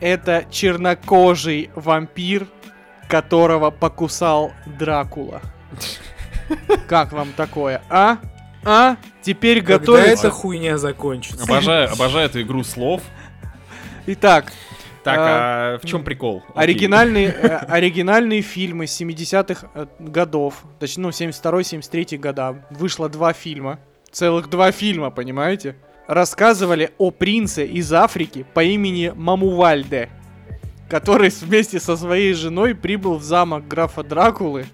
это 0.00 0.44
чернокожий 0.50 1.70
вампир, 1.76 2.48
которого 3.08 3.70
покусал 3.70 4.50
Дракула. 4.66 5.40
Как 6.88 7.12
вам 7.12 7.32
такое, 7.36 7.80
а? 7.88 8.18
А? 8.64 8.96
Теперь 9.22 9.60
Когда 9.60 9.78
готовится... 9.78 10.26
эта 10.26 10.30
хуйня 10.30 10.78
закончится? 10.78 11.44
Обожаю, 11.44 11.90
обожаю 11.92 12.26
эту 12.26 12.40
игру 12.42 12.64
слов. 12.64 13.02
Итак, 14.06 14.52
Так, 15.04 15.18
А, 15.18 15.74
а 15.74 15.78
в 15.78 15.86
чем 15.86 16.02
прикол? 16.02 16.42
Окей. 16.48 16.62
оригинальные, 16.62 17.28
э, 17.28 17.56
оригинальные 17.56 18.42
фильмы 18.42 18.84
70-х 18.84 19.68
э, 19.74 19.86
годов, 19.98 20.64
точнее, 20.78 21.04
ну, 21.04 21.08
72-73 21.10 22.16
года, 22.18 22.66
вышло 22.70 23.08
два 23.08 23.32
фильма, 23.32 23.78
целых 24.10 24.48
два 24.48 24.72
фильма, 24.72 25.10
понимаете? 25.10 25.76
Рассказывали 26.06 26.90
о 26.98 27.10
принце 27.10 27.66
из 27.66 27.92
Африки 27.92 28.46
по 28.54 28.64
имени 28.64 29.12
Мамувальде, 29.14 30.08
который 30.88 31.30
вместе 31.42 31.78
со 31.80 31.96
своей 31.96 32.32
женой 32.32 32.74
прибыл 32.74 33.16
в 33.18 33.22
замок 33.22 33.68
графа 33.68 34.02
Дракулы, 34.02 34.66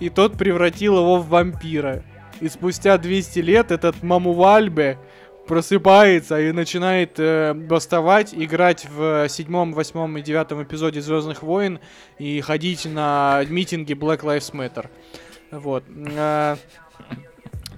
и 0.00 0.08
тот 0.08 0.36
превратил 0.36 0.98
его 0.98 1.18
в 1.18 1.28
вампира. 1.28 2.02
И 2.40 2.48
спустя 2.48 2.98
200 2.98 3.38
лет 3.40 3.70
этот 3.70 4.02
Мамувальбе 4.02 4.98
просыпается 5.46 6.40
и 6.40 6.52
начинает 6.52 7.18
э, 7.18 7.54
бастовать, 7.54 8.34
играть 8.34 8.86
в 8.88 9.24
э, 9.24 9.28
седьмом, 9.28 9.72
восьмом 9.72 10.18
и 10.18 10.22
девятом 10.22 10.62
эпизоде 10.62 11.00
Звездных 11.00 11.42
войн 11.42 11.80
и 12.18 12.40
ходить 12.42 12.84
на 12.84 13.42
митинги 13.48 13.94
Black 13.94 14.20
Lives 14.20 14.52
Matter. 14.52 14.88
Вот. 15.50 15.84
Э, 15.88 16.56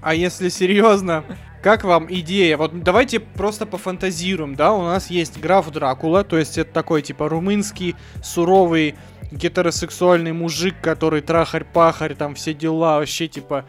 А 0.02 0.14
если 0.14 0.48
серьезно, 0.48 1.24
как 1.62 1.84
вам 1.84 2.06
идея? 2.08 2.56
Вот 2.56 2.82
давайте 2.82 3.20
просто 3.20 3.66
пофантазируем, 3.66 4.54
да? 4.54 4.72
У 4.72 4.82
нас 4.82 5.10
есть 5.10 5.38
граф 5.38 5.70
Дракула, 5.70 6.24
то 6.24 6.38
есть 6.38 6.56
это 6.56 6.72
такой 6.72 7.02
типа 7.02 7.28
румынский 7.28 7.96
суровый 8.22 8.94
гетеросексуальный 9.30 10.32
мужик, 10.32 10.74
который 10.80 11.20
трахарь-пахарь, 11.20 12.14
там 12.14 12.34
все 12.34 12.54
дела, 12.54 12.98
вообще 12.98 13.28
типа 13.28 13.66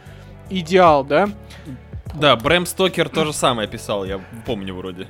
идеал, 0.51 1.03
да? 1.03 1.29
Да, 2.13 2.36
Брэм 2.36 2.65
Стокер 2.65 3.10
то 3.10 3.25
же 3.25 3.34
самое 3.34 3.67
писал, 3.67 4.03
я 4.05 4.20
помню 4.46 4.75
вроде. 4.75 5.08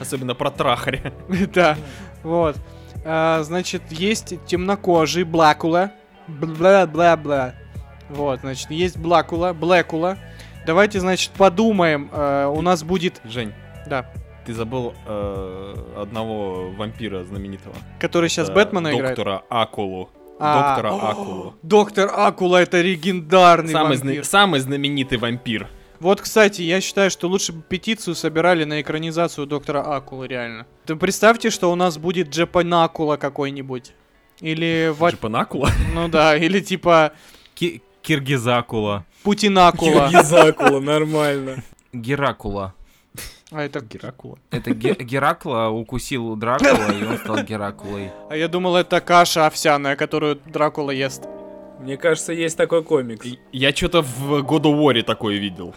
Особенно 0.00 0.34
про 0.34 0.50
трахаря. 0.50 1.12
Да, 1.54 1.76
вот. 2.22 2.56
А, 3.04 3.42
значит, 3.42 3.82
есть 3.90 4.34
темнокожий 4.46 5.24
Блакула. 5.24 5.92
Бла-бла-бла. 6.28 7.54
Вот, 8.08 8.40
значит, 8.40 8.70
есть 8.70 8.96
Блакула, 8.98 9.52
Блэкула. 9.52 10.18
Давайте, 10.66 11.00
значит, 11.00 11.30
подумаем. 11.32 12.08
а, 12.12 12.48
у 12.48 12.60
нас 12.60 12.82
будет, 12.82 13.20
Жень, 13.24 13.52
да, 13.86 14.10
ты 14.44 14.52
забыл 14.54 14.94
э, 15.06 15.74
одного 15.96 16.70
вампира 16.70 17.24
знаменитого. 17.24 17.74
который 17.98 18.28
сейчас 18.28 18.48
Э, 18.48 18.54
Бэтмена 18.54 18.88
играет. 18.94 19.16
Доктора 19.16 19.42
Акулу. 19.48 20.10
А, 20.40 20.68
Доктора 20.76 20.92
о, 20.94 21.10
Акулу. 21.10 21.54
Доктор 21.62 22.10
Акула 22.14 22.62
это 22.62 22.80
легендарный 22.80 23.72
Самый, 23.72 23.98
вампир. 23.98 24.24
зна- 24.24 24.24
самый 24.24 24.60
знаменитый 24.60 25.18
вампир. 25.18 25.68
Вот, 26.00 26.20
кстати, 26.22 26.62
я 26.62 26.80
считаю, 26.80 27.10
что 27.10 27.28
лучше 27.28 27.52
бы 27.52 27.60
петицию 27.62 28.14
собирали 28.14 28.64
на 28.64 28.80
экранизацию 28.80 29.46
доктора 29.46 29.82
Акулы, 29.82 30.26
реально. 30.28 30.66
Ты 30.86 30.96
представьте, 30.96 31.50
что 31.50 31.70
у 31.70 31.74
нас 31.74 31.98
будет 31.98 32.30
Джапанакула 32.30 33.16
какой-нибудь. 33.18 33.92
Или... 34.40 34.92
Ва- 34.96 35.10
Джапанакула? 35.10 35.68
Ну 35.94 36.08
да, 36.08 36.34
или 36.38 36.60
типа 36.60 37.12
Ки- 37.54 37.82
Киргизакула. 38.00 39.04
Путинакула. 39.22 40.08
Гизакула, 40.10 40.80
нормально. 40.80 41.62
Геракула. 41.92 42.72
А 43.52 43.62
это... 43.62 43.80
Геракула. 43.80 44.38
Это 44.50 44.72
Ге- 44.72 44.96
Геракла 44.98 45.68
укусил 45.68 46.36
Дракула, 46.36 46.92
и 46.92 47.04
он 47.04 47.18
стал 47.18 47.42
Геракулой. 47.42 48.10
А 48.28 48.36
я 48.36 48.48
думал, 48.48 48.76
это 48.76 49.00
каша 49.00 49.46
овсяная, 49.46 49.96
которую 49.96 50.36
Дракула 50.46 50.92
ест. 50.92 51.24
Мне 51.80 51.96
кажется, 51.96 52.32
есть 52.32 52.56
такой 52.56 52.84
комикс. 52.84 53.26
Я 53.52 53.72
что-то 53.72 54.02
в 54.02 54.42
God 54.42 54.62
of 54.62 54.78
War 54.78 55.02
такое 55.02 55.38
видел. 55.38 55.74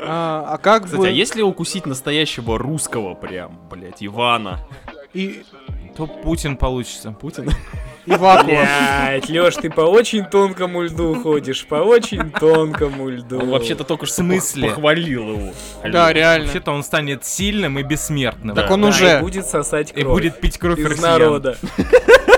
А, 0.00 0.44
а 0.54 0.58
как 0.58 0.84
Кстати, 0.84 1.00
бы... 1.00 1.08
а 1.08 1.10
если 1.10 1.42
укусить 1.42 1.84
настоящего 1.84 2.56
русского 2.56 3.14
прям, 3.14 3.58
блять, 3.68 3.96
Ивана? 4.00 4.60
И... 5.12 5.42
То 5.96 6.06
Путин 6.06 6.56
получится. 6.56 7.10
Путин? 7.10 7.50
И 8.10 8.16
вакуум. 8.16 8.46
Блять, 8.46 9.28
Леш, 9.28 9.54
ты 9.56 9.70
по 9.70 9.82
очень 9.82 10.24
тонкому 10.24 10.82
льду 10.82 11.14
ходишь, 11.22 11.66
по 11.66 11.76
очень 11.76 12.30
тонкому 12.30 13.08
льду. 13.10 13.38
Он 13.40 13.50
вообще-то 13.50 13.84
только 13.84 14.06
что 14.06 14.14
В 14.14 14.26
смысле? 14.26 14.68
пох- 14.68 14.74
похвалил 14.76 15.30
его. 15.32 15.52
Да, 15.84 16.12
реально. 16.12 16.46
Вообще-то 16.46 16.72
он 16.72 16.82
станет 16.82 17.24
сильным 17.24 17.78
и 17.78 17.82
бессмертным. 17.82 18.56
Так 18.56 18.70
он 18.70 18.84
уже. 18.84 19.18
и 19.18 19.20
будет 19.20 19.46
сосать 19.46 19.90
И 19.94 20.00
кровь. 20.02 20.14
будет 20.14 20.40
пить 20.40 20.58
кровь 20.58 20.78
из 20.78 21.00
народа. 21.00 21.56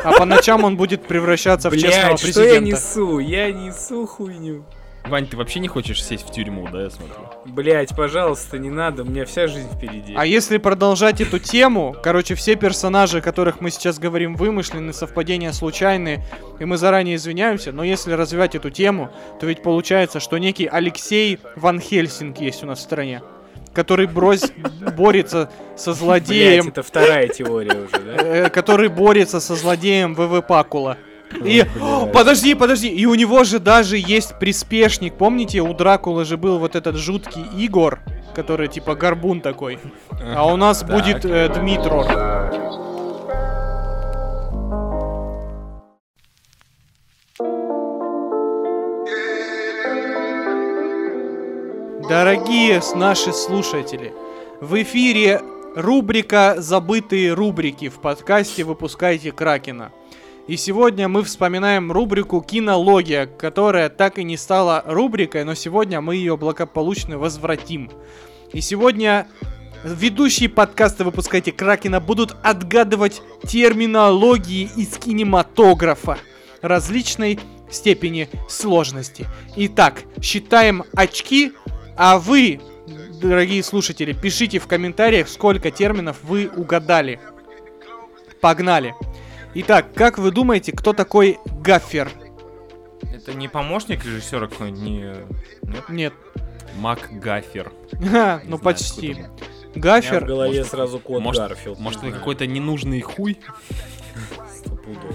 А 0.02 0.12
по 0.12 0.24
ночам 0.24 0.64
он 0.64 0.76
будет 0.76 1.06
превращаться 1.06 1.70
в 1.70 1.74
честного 1.76 2.16
Блять, 2.16 2.18
что 2.20 2.28
я 2.28 2.34
президента. 2.60 2.70
несу? 2.76 3.18
Я 3.18 3.52
несу 3.52 4.06
хуйню. 4.06 4.64
Вань, 5.06 5.26
ты 5.26 5.36
вообще 5.36 5.60
не 5.60 5.68
хочешь 5.68 6.04
сесть 6.04 6.28
в 6.28 6.30
тюрьму, 6.30 6.68
да, 6.70 6.82
я 6.82 6.90
смотрю? 6.90 7.16
Блять, 7.46 7.96
пожалуйста, 7.96 8.58
не 8.58 8.70
надо, 8.70 9.02
у 9.02 9.06
меня 9.06 9.24
вся 9.24 9.46
жизнь 9.46 9.68
впереди. 9.74 10.14
А 10.16 10.26
если 10.26 10.58
продолжать 10.58 11.20
эту 11.20 11.38
тему, 11.38 11.96
короче, 12.02 12.34
все 12.34 12.54
персонажи, 12.54 13.18
о 13.18 13.20
которых 13.20 13.60
мы 13.60 13.70
сейчас 13.70 13.98
говорим, 13.98 14.36
вымышлены, 14.36 14.92
совпадения 14.92 15.52
случайные, 15.52 16.22
и 16.58 16.64
мы 16.64 16.76
заранее 16.76 17.16
извиняемся, 17.16 17.72
но 17.72 17.82
если 17.82 18.12
развивать 18.12 18.54
эту 18.54 18.70
тему, 18.70 19.10
то 19.40 19.46
ведь 19.46 19.62
получается, 19.62 20.20
что 20.20 20.38
некий 20.38 20.66
Алексей 20.66 21.38
Ван 21.56 21.80
Хельсинг 21.80 22.38
есть 22.38 22.62
у 22.62 22.66
нас 22.66 22.78
в 22.78 22.82
стране, 22.82 23.22
который 23.72 24.06
брось, 24.06 24.52
борется 24.96 25.50
со 25.76 25.90
Блять, 25.90 25.98
злодеем, 25.98 26.68
это 26.68 26.82
вторая 26.82 27.28
теория 27.28 27.72
уже, 27.72 28.02
да? 28.02 28.16
э, 28.22 28.50
который 28.50 28.88
борется 28.88 29.40
со 29.40 29.56
злодеем 29.56 30.14
ВВ 30.14 30.46
Пакула. 30.46 30.98
И, 31.44 31.64
О, 31.80 32.06
подожди, 32.06 32.54
подожди, 32.54 32.88
и 32.88 33.06
у 33.06 33.14
него 33.14 33.44
же 33.44 33.60
даже 33.60 33.96
есть 33.96 34.38
приспешник, 34.38 35.14
помните, 35.14 35.60
у 35.60 35.72
Дракулы 35.72 36.24
же 36.24 36.36
был 36.36 36.58
вот 36.58 36.74
этот 36.74 36.96
жуткий 36.96 37.44
Игор, 37.56 38.00
который 38.34 38.68
типа 38.68 38.94
горбун 38.94 39.40
такой, 39.40 39.78
а 40.34 40.46
у 40.46 40.56
нас 40.56 40.82
будет 40.84 41.24
э, 41.24 41.48
Дмитрор. 41.48 42.06
Дорогие 52.08 52.82
наши 52.96 53.32
слушатели, 53.32 54.12
в 54.60 54.82
эфире 54.82 55.40
рубрика 55.76 56.56
«Забытые 56.58 57.32
рубрики» 57.34 57.88
в 57.88 58.00
подкасте 58.00 58.64
«Выпускайте 58.64 59.30
Кракена». 59.30 59.92
И 60.50 60.56
сегодня 60.56 61.06
мы 61.06 61.22
вспоминаем 61.22 61.92
рубрику 61.92 62.40
«Кинология», 62.40 63.26
которая 63.26 63.88
так 63.88 64.18
и 64.18 64.24
не 64.24 64.36
стала 64.36 64.82
рубрикой, 64.84 65.44
но 65.44 65.54
сегодня 65.54 66.00
мы 66.00 66.16
ее 66.16 66.36
благополучно 66.36 67.18
возвратим. 67.18 67.88
И 68.52 68.60
сегодня 68.60 69.28
ведущие 69.84 70.48
подкаста 70.48 71.04
«Выпускайте 71.04 71.52
Кракена» 71.52 72.00
будут 72.00 72.34
отгадывать 72.42 73.22
терминологии 73.46 74.68
из 74.74 74.88
кинематографа 74.98 76.18
различной 76.62 77.38
степени 77.70 78.28
сложности. 78.48 79.28
Итак, 79.54 80.02
считаем 80.20 80.82
очки, 80.94 81.52
а 81.96 82.18
вы, 82.18 82.60
дорогие 83.22 83.62
слушатели, 83.62 84.12
пишите 84.14 84.58
в 84.58 84.66
комментариях, 84.66 85.28
сколько 85.28 85.70
терминов 85.70 86.16
вы 86.24 86.50
угадали. 86.56 87.20
Погнали. 88.40 88.96
Итак, 89.54 89.92
как 89.94 90.18
вы 90.18 90.30
думаете, 90.30 90.72
кто 90.72 90.92
такой 90.92 91.38
гаффер? 91.60 92.10
Это 93.12 93.34
не 93.34 93.48
помощник 93.48 94.04
режиссера 94.04 94.46
какой-нибудь? 94.46 94.82
Не... 94.82 95.14
Нет? 95.62 95.88
Нет. 95.88 96.14
Мак 96.76 97.08
Гафер. 97.10 97.72
Ха, 98.10 98.40
ну 98.44 98.56
знаю, 98.56 98.58
почти. 98.60 99.14
там. 99.14 99.24
У 99.24 99.26
меня 99.26 99.32
в 99.74 99.80
Гафер. 99.80 100.24
голове 100.24 100.58
Может, 100.58 100.70
сразу 100.70 100.98
кот 101.00 101.20
может, 101.20 101.42
Гарфилд. 101.42 101.78
Может, 101.80 102.00
знаю. 102.00 102.14
какой-то 102.14 102.46
ненужный 102.46 103.00
хуй? 103.00 103.38
Стопудово. 104.60 105.14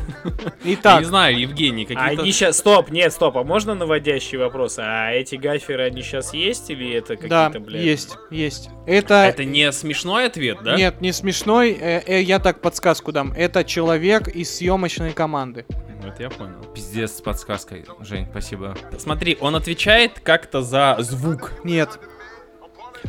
Я 0.64 0.74
Итак, 0.74 1.00
не 1.02 1.06
знаю, 1.06 1.40
Евгений, 1.40 1.84
А 1.84 1.88
какие-то... 1.88 2.22
они 2.24 2.32
сейчас... 2.32 2.58
Стоп, 2.58 2.90
нет, 2.90 3.14
стоп, 3.14 3.38
а 3.38 3.44
можно 3.44 3.76
наводящий 3.76 4.38
вопрос? 4.38 4.78
А 4.80 5.12
эти 5.12 5.36
гаферы, 5.36 5.84
они 5.86 6.02
сейчас 6.02 6.34
есть 6.34 6.70
или 6.70 6.92
это 6.92 7.16
да, 7.28 7.48
какие-то, 7.48 7.60
блядь? 7.66 7.84
есть, 7.84 8.18
есть. 8.32 8.70
Это... 8.86 9.14
Это 9.26 9.46
не 9.46 9.72
смешной 9.72 10.26
ответ, 10.26 10.60
да? 10.64 10.76
Нет, 10.76 11.02
не 11.02 11.12
смешной. 11.12 11.72
э, 11.72 12.02
э, 12.06 12.22
я 12.22 12.40
так 12.40 12.62
подсказку 12.62 13.12
дам. 13.12 13.34
Это 13.36 13.64
человек 13.64 14.28
из 14.28 14.56
съемочной 14.56 15.12
команды. 15.12 15.66
Это 16.04 16.24
я 16.24 16.30
понял. 16.30 16.64
Пиздец 16.74 17.14
с 17.18 17.22
подсказкой. 17.22 17.86
Жень, 18.00 18.28
спасибо. 18.30 18.76
Смотри, 18.98 19.38
он 19.40 19.56
отвечает 19.56 20.20
как-то 20.20 20.62
за 20.62 20.98
звук. 21.00 21.54
Нет. 21.64 22.00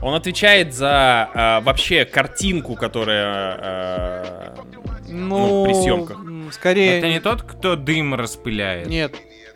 Он 0.03 0.15
отвечает 0.15 0.75
за 0.75 1.31
а, 1.35 1.61
вообще 1.63 2.05
картинку, 2.05 2.75
которая... 2.75 3.25
а, 3.59 4.55
Ну, 5.09 5.65
при 5.65 5.75
съемках. 5.75 6.19
Скорее. 6.53 6.99
Это 6.99 7.09
не 7.09 7.21
тот, 7.21 7.43
кто 7.43 7.77
дым 7.77 8.15
распыляет. 8.15 8.87
Нет. 8.87 9.15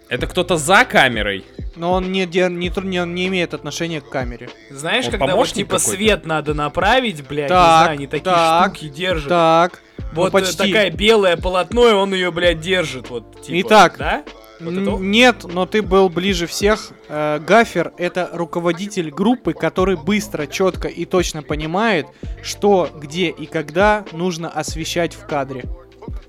это 0.08 0.26
кто-то 0.26 0.56
за 0.56 0.84
камерой. 0.84 1.44
Но 1.76 1.92
он 1.92 2.10
не, 2.10 2.26
не, 2.26 2.48
не, 2.48 3.06
не 3.06 3.26
имеет 3.28 3.54
отношения 3.54 4.00
к 4.00 4.08
камере. 4.10 4.48
Знаешь, 4.70 5.06
Он 5.06 5.12
когда 5.12 5.36
вот 5.36 5.48
типа 5.48 5.78
какой-то? 5.78 5.90
свет 5.96 6.26
надо 6.26 6.52
направить, 6.52 7.26
блядь, 7.26 7.48
Так, 7.48 7.58
не 7.60 7.84
знаю, 7.84 7.90
они 7.90 8.06
такие 8.06 8.24
так, 8.34 8.76
штуки 8.76 8.88
держат. 8.88 9.28
Так. 9.28 9.82
ну, 9.98 10.04
Вот 10.14 10.28
э, 10.28 10.32
почти. 10.32 10.56
такая 10.56 10.90
белое 10.90 11.36
полотно, 11.36 11.88
и 11.88 11.92
он 11.92 12.12
ее, 12.12 12.32
блядь, 12.32 12.60
держит, 12.60 13.08
вот, 13.08 13.42
типа. 13.42 13.66
Итак. 13.68 13.94
Да? 13.98 14.24
Вот 14.60 14.74
Н- 14.74 14.82
это? 14.82 14.96
Нет, 14.96 15.44
но 15.44 15.66
ты 15.66 15.82
был 15.82 16.08
ближе 16.08 16.46
всех. 16.46 16.92
Э, 17.08 17.38
Гафер 17.38 17.92
это 17.96 18.30
руководитель 18.32 19.10
группы, 19.10 19.52
который 19.52 19.96
быстро, 19.96 20.46
четко 20.46 20.88
и 20.88 21.04
точно 21.04 21.42
понимает, 21.42 22.06
что, 22.42 22.88
где 22.94 23.28
и 23.28 23.46
когда 23.46 24.04
нужно 24.12 24.48
освещать 24.48 25.14
в 25.14 25.26
кадре. 25.26 25.64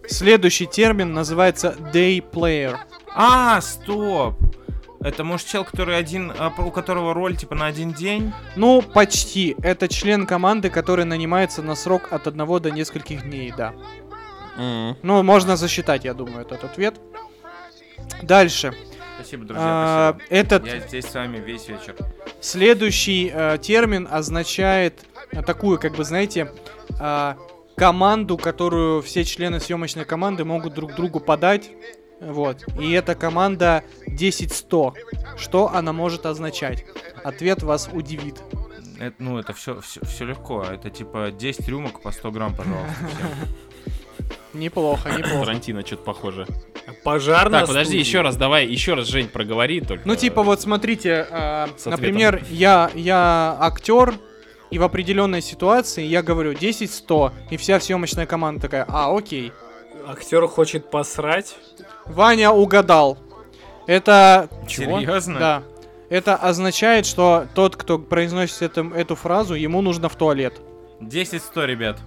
Следующий 0.08 0.66
термин 0.66 1.14
называется 1.14 1.76
day 1.94 2.24
player. 2.24 2.78
А, 3.14 3.60
стоп! 3.62 4.36
Это 5.04 5.24
может 5.24 5.48
чел, 5.48 5.66
который 5.66 5.98
один, 5.98 6.32
а, 6.38 6.54
у 6.60 6.70
которого 6.70 7.14
роль 7.14 7.36
типа 7.36 7.56
на 7.56 7.66
один 7.66 7.92
день? 7.92 8.32
Ну, 8.56 8.82
почти. 8.82 9.56
Это 9.64 9.88
член 9.88 10.28
команды, 10.28 10.70
который 10.70 11.06
нанимается 11.06 11.64
на 11.64 11.76
срок 11.76 12.10
от 12.12 12.28
одного 12.28 12.60
до 12.60 12.70
нескольких 12.72 13.24
дней, 13.24 13.52
да. 13.56 13.74
Ну, 14.58 15.24
можно 15.24 15.56
засчитать, 15.56 16.06
я 16.06 16.14
думаю, 16.14 16.42
этот 16.42 16.64
ответ. 16.64 17.00
Дальше. 18.22 18.74
Спасибо, 19.16 19.46
друзья, 19.46 19.66
А, 19.68 20.14
спасибо. 20.16 20.36
этот 20.36 20.66
Я 20.66 20.80
здесь 20.80 21.06
с 21.06 21.14
вами 21.14 21.38
весь 21.38 21.68
вечер. 21.68 21.96
Следующий 22.40 23.32
э, 23.34 23.58
термин 23.62 24.08
означает 24.10 25.06
такую, 25.46 25.80
как 25.80 25.96
бы, 25.96 26.04
знаете, 26.04 26.52
э, 27.00 27.36
команду, 27.76 28.38
которую 28.38 29.02
все 29.02 29.24
члены 29.24 29.60
съемочной 29.60 30.06
команды 30.06 30.44
могут 30.44 30.74
друг 30.74 30.96
другу 30.96 31.20
подать. 31.20 31.72
Вот. 32.20 32.64
И 32.80 32.92
эта 32.92 33.16
команда 33.16 33.84
10-100. 34.08 34.94
Что 35.38 35.70
она 35.74 35.94
может 35.94 36.26
означать? 36.26 36.86
Ответ 37.24 37.64
вас 37.64 37.90
удивит. 37.92 38.42
Это, 39.00 39.16
ну, 39.18 39.40
это 39.40 39.54
все, 39.54 39.82
все, 39.82 40.26
легко. 40.26 40.64
Это 40.64 40.92
типа 40.92 41.32
10 41.32 41.68
рюмок 41.68 42.02
по 42.02 42.12
100 42.12 42.32
грамм, 42.32 42.56
пожалуйста. 42.56 42.96
Неплохо, 44.54 45.10
неплохо. 45.10 45.46
Тарантино 45.46 45.86
что-то 45.86 46.04
похоже. 46.04 46.46
Пожарная 47.04 47.62
Так, 47.62 47.68
подожди, 47.68 47.90
студия. 47.90 48.04
еще 48.04 48.22
раз, 48.22 48.36
давай, 48.36 48.68
еще 48.68 48.94
раз, 48.94 49.08
Жень, 49.08 49.28
проговори 49.28 49.82
только. 49.82 50.08
Ну, 50.08 50.16
типа, 50.16 50.44
вот 50.44 50.62
смотрите, 50.62 51.28
э, 51.30 51.68
например, 51.86 52.44
я, 52.50 52.92
я 52.96 53.58
актер, 53.60 54.14
и 54.70 54.80
в 54.80 54.84
определенной 54.84 55.42
ситуации 55.42 56.04
я 56.04 56.24
говорю 56.24 56.54
10-100, 56.54 57.32
и 57.52 57.58
вся 57.58 57.80
съемочная 57.80 58.26
команда 58.26 58.62
такая, 58.62 58.86
а, 58.88 59.16
окей. 59.16 59.52
Актер 60.08 60.48
хочет 60.48 60.90
посрать. 60.90 61.56
Ваня 62.06 62.52
угадал. 62.52 63.18
Это... 63.86 64.50
Серьезно? 64.68 65.40
Да. 65.40 65.64
Это 66.10 66.36
означает, 66.36 67.06
что 67.06 67.48
тот, 67.56 67.76
кто 67.76 67.98
произносит 68.00 68.62
эту, 68.62 68.90
эту 68.90 69.16
фразу, 69.16 69.54
ему 69.54 69.82
нужно 69.82 70.10
в 70.10 70.16
туалет. 70.16 70.60
10-100, 71.00 71.66
ребят. 71.66 72.00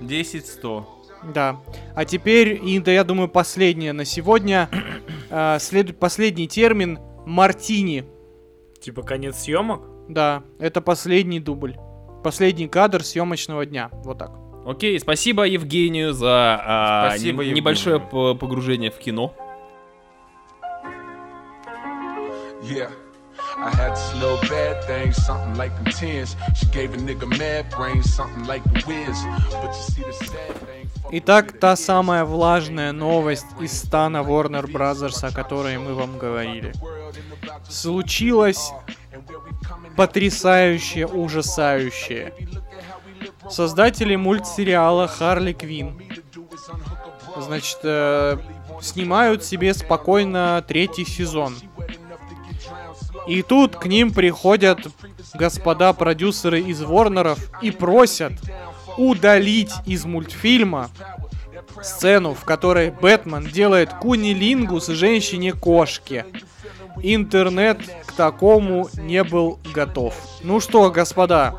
10-100. 0.00 0.84
Да. 1.22 1.60
А 1.94 2.04
теперь, 2.04 2.60
и 2.64 2.78
да, 2.78 2.92
я 2.92 3.04
думаю, 3.04 3.28
последнее 3.28 3.92
на 3.92 4.04
сегодня. 4.04 4.68
Э, 5.30 5.58
следует 5.60 5.98
последний 5.98 6.48
термин 6.48 6.98
мартини. 7.26 8.06
Типа 8.80 9.02
конец 9.02 9.36
съемок? 9.40 9.82
Да, 10.08 10.42
это 10.58 10.80
последний 10.80 11.38
дубль. 11.38 11.76
Последний 12.24 12.66
кадр 12.66 13.04
съемочного 13.04 13.66
дня. 13.66 13.90
Вот 14.04 14.16
так. 14.16 14.30
Окей, 14.64 14.98
спасибо 14.98 15.42
Евгению 15.44 16.14
за 16.14 16.58
а, 16.64 17.08
Спасибо, 17.10 17.42
Евгений. 17.42 17.60
небольшое 17.60 18.00
погружение 18.00 18.90
в 18.90 18.96
кино. 18.98 19.34
Yeah. 22.62 22.90
I 23.58 23.70
had 23.70 23.92
this 23.92 24.14
little 24.20 24.38
bad 24.48 24.84
thing, 24.84 25.12
something 25.12 25.56
like 25.56 25.74
them 25.76 25.92
tens. 25.92 26.36
She 26.56 26.66
gave 26.66 26.94
a 26.94 26.96
nigga 26.96 27.26
mad 27.38 27.70
brains, 27.70 28.12
something 28.14 28.44
like 28.46 28.62
the 28.64 28.80
whiz. 28.86 29.18
But 29.50 29.74
you 29.76 29.82
see 29.94 30.02
the 30.02 30.12
sad 30.12 30.54
thing. 30.66 30.77
Итак, 31.10 31.58
та 31.58 31.74
самая 31.74 32.24
влажная 32.24 32.92
новость 32.92 33.46
из 33.60 33.72
стана 33.78 34.18
Warner 34.18 34.70
Brothers, 34.70 35.24
о 35.26 35.32
которой 35.32 35.78
мы 35.78 35.94
вам 35.94 36.18
говорили. 36.18 36.72
Случилось 37.68 38.72
потрясающее, 39.96 41.06
ужасающее. 41.06 42.34
Создатели 43.48 44.16
мультсериала 44.16 45.08
Харли 45.08 45.54
Квин, 45.54 45.98
значит, 47.36 47.78
э, 47.84 48.36
снимают 48.82 49.42
себе 49.42 49.72
спокойно 49.72 50.62
третий 50.66 51.06
сезон. 51.06 51.56
И 53.26 53.42
тут 53.42 53.76
к 53.76 53.86
ним 53.86 54.12
приходят 54.12 54.78
господа 55.34 55.92
продюсеры 55.94 56.60
из 56.60 56.82
Ворнеров 56.82 57.38
и 57.62 57.70
просят 57.70 58.32
удалить 58.98 59.72
из 59.86 60.04
мультфильма 60.04 60.90
сцену, 61.82 62.34
в 62.34 62.44
которой 62.44 62.90
Бэтмен 62.90 63.46
делает 63.46 63.92
кунилингус 63.94 64.88
женщине-кошке. 64.88 66.26
Интернет 67.02 67.78
к 68.06 68.12
такому 68.12 68.88
не 68.96 69.22
был 69.22 69.58
готов. 69.72 70.14
Ну 70.42 70.60
что, 70.60 70.90
господа, 70.90 71.54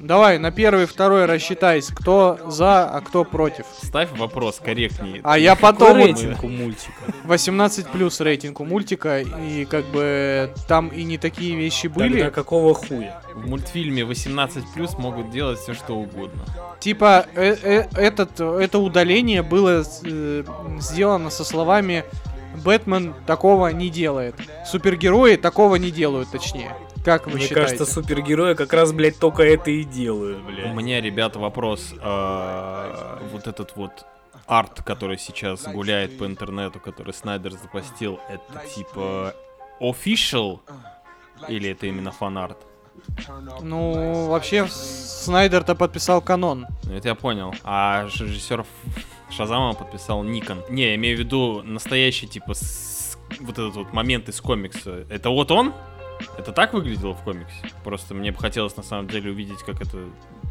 давай 0.00 0.38
на 0.38 0.50
первый, 0.50 0.86
второй 0.86 1.26
рассчитайся, 1.26 1.94
кто 1.94 2.38
за, 2.46 2.84
а 2.88 3.00
кто 3.00 3.24
против. 3.24 3.66
Ставь 3.82 4.10
вопрос 4.16 4.60
корректнее. 4.62 5.20
А 5.24 5.38
я 5.38 5.54
потом 5.54 5.96
рейтинг 5.98 6.42
у 6.44 6.48
мультика? 6.48 6.92
18 7.24 7.86
плюс 7.88 8.20
рейтинг 8.20 8.60
у 8.60 8.64
мультика, 8.64 9.20
и 9.20 9.64
как 9.64 9.84
бы 9.86 10.52
там 10.68 10.88
и 10.88 11.02
не 11.04 11.18
такие 11.18 11.56
вещи 11.56 11.86
были. 11.86 12.20
Тогда 12.20 12.30
какого 12.30 12.74
хуя? 12.74 13.20
В 13.34 13.48
мультфильме 13.48 14.02
18+, 14.02 14.98
могут 14.98 15.30
делать 15.30 15.58
все 15.58 15.74
что 15.74 15.94
угодно. 15.94 16.44
Типа, 16.80 17.26
э- 17.34 17.56
э- 17.62 17.88
этот, 17.96 18.40
это 18.40 18.78
удаление 18.78 19.42
было 19.42 19.84
э, 20.04 20.44
сделано 20.78 21.30
со 21.30 21.44
словами 21.44 22.04
Бэтмен 22.64 23.14
такого 23.26 23.68
не 23.68 23.90
делает. 23.90 24.34
Супергерои 24.66 25.36
такого 25.36 25.76
не 25.76 25.90
делают, 25.90 26.30
точнее. 26.30 26.74
Как 27.06 27.26
вы 27.26 27.34
Мне 27.34 27.46
считаете? 27.46 27.76
кажется, 27.76 27.86
супергерои 27.94 28.54
как 28.54 28.72
раз, 28.72 28.92
блядь, 28.92 29.16
только 29.20 29.44
это 29.44 29.70
и 29.70 29.84
делают, 29.84 30.38
У 30.38 30.46
блядь. 30.48 30.74
меня, 30.74 31.00
ребята, 31.00 31.38
вопрос. 31.38 31.94
а, 32.00 33.22
Вот 33.32 33.46
этот 33.46 33.76
вот 33.76 33.92
арт, 34.48 34.82
который 34.82 35.16
сейчас 35.16 35.62
гуляет 35.68 36.18
по 36.18 36.26
интернету, 36.26 36.80
который 36.80 37.14
Снайдер 37.14 37.52
запостил, 37.52 38.18
это 38.28 38.66
типа 38.74 39.34
official 39.80 40.58
или 41.48 41.70
это 41.70 41.86
именно 41.86 42.10
фан-арт? 42.10 42.58
Ну, 43.62 44.26
вообще, 44.26 44.66
Снайдер-то 44.68 45.76
подписал 45.76 46.20
канон. 46.20 46.66
Это 46.90 47.06
я 47.08 47.14
понял. 47.14 47.54
А 47.62 48.06
режиссер 48.06 48.64
Шазама 49.30 49.74
подписал 49.74 50.24
не 50.24 50.34
канон. 50.34 50.64
Не, 50.70 50.88
я 50.88 50.94
имею 50.96 51.16
в 51.16 51.20
виду 51.20 51.62
настоящий, 51.62 52.26
типа, 52.26 52.54
с- 52.54 53.16
вот 53.40 53.52
этот 53.58 53.76
вот 53.76 53.92
момент 53.92 54.28
из 54.28 54.40
комикса. 54.40 55.06
Это 55.08 55.30
вот 55.30 55.52
он? 55.52 55.72
Это 56.38 56.52
так 56.52 56.72
выглядело 56.72 57.14
в 57.14 57.22
комиксе? 57.22 57.54
Просто 57.84 58.14
мне 58.14 58.32
бы 58.32 58.38
хотелось 58.38 58.76
на 58.76 58.82
самом 58.82 59.08
деле 59.08 59.30
увидеть, 59.30 59.58
как 59.64 59.80
это, 59.80 59.98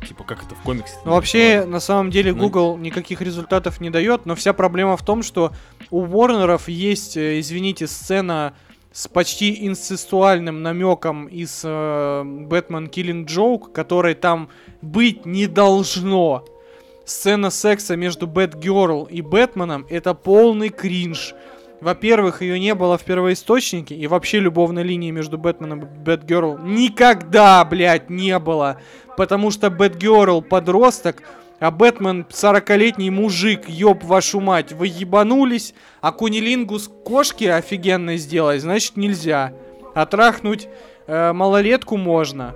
типа, 0.07 0.23
как 0.23 0.43
это 0.43 0.55
в 0.55 0.61
комиксе. 0.61 0.95
Ну, 1.05 1.11
вообще, 1.11 1.65
на 1.65 1.79
самом 1.79 2.11
деле, 2.11 2.33
Ну- 2.33 2.39
Google 2.43 2.77
никаких 2.77 3.21
результатов 3.21 3.81
не 3.81 3.89
дает, 3.89 4.25
но 4.25 4.35
вся 4.35 4.53
проблема 4.53 4.97
в 4.97 5.03
том, 5.03 5.23
что 5.23 5.51
у 5.89 6.05
Warner'ов 6.05 6.63
есть, 6.67 7.17
э, 7.17 7.39
извините, 7.39 7.87
сцена 7.87 8.53
с 8.91 9.07
почти 9.07 9.67
инцестуальным 9.67 10.61
намеком 10.63 11.25
из 11.27 11.61
э, 11.63 11.67
Batman 11.67 12.89
Killing 12.89 13.25
Joke, 13.25 13.71
которой 13.73 14.13
там 14.15 14.49
быть 14.81 15.25
не 15.25 15.47
должно. 15.47 16.45
Сцена 17.05 17.49
секса 17.51 17.95
между 17.95 18.25
Бэтгерл 18.25 19.03
и 19.03 19.21
Бэтменом 19.21 19.85
это 19.89 20.13
полный 20.13 20.69
кринж. 20.69 21.35
Во-первых, 21.81 22.41
ее 22.41 22.59
не 22.59 22.73
было 22.73 22.97
в 22.97 23.03
первоисточнике, 23.03 23.95
и 23.95 24.07
вообще 24.07 24.39
любовной 24.39 24.83
линии 24.83 25.11
между 25.11 25.37
Бэтменом 25.37 25.81
и 25.81 25.85
Бэтгерл 25.85 26.57
никогда, 26.59 27.63
блядь, 27.65 28.09
не 28.09 28.39
было. 28.39 28.81
Потому 29.17 29.51
что 29.51 29.69
Бэтгерл 29.69 30.41
подросток, 30.41 31.21
а 31.59 31.71
Бэтмен 31.71 32.25
40-летний 32.29 33.09
мужик, 33.09 33.67
ёб 33.67 34.03
вашу 34.03 34.39
мать, 34.39 34.71
вы 34.71 34.87
ебанулись, 34.87 35.73
а 36.01 36.11
кунилингус 36.11 36.89
кошки 37.03 37.45
офигенно 37.45 38.17
сделать, 38.17 38.61
значит 38.61 38.97
нельзя. 38.97 39.53
А 39.93 40.05
трахнуть 40.05 40.67
э, 41.07 41.33
малолетку 41.33 41.97
можно. 41.97 42.55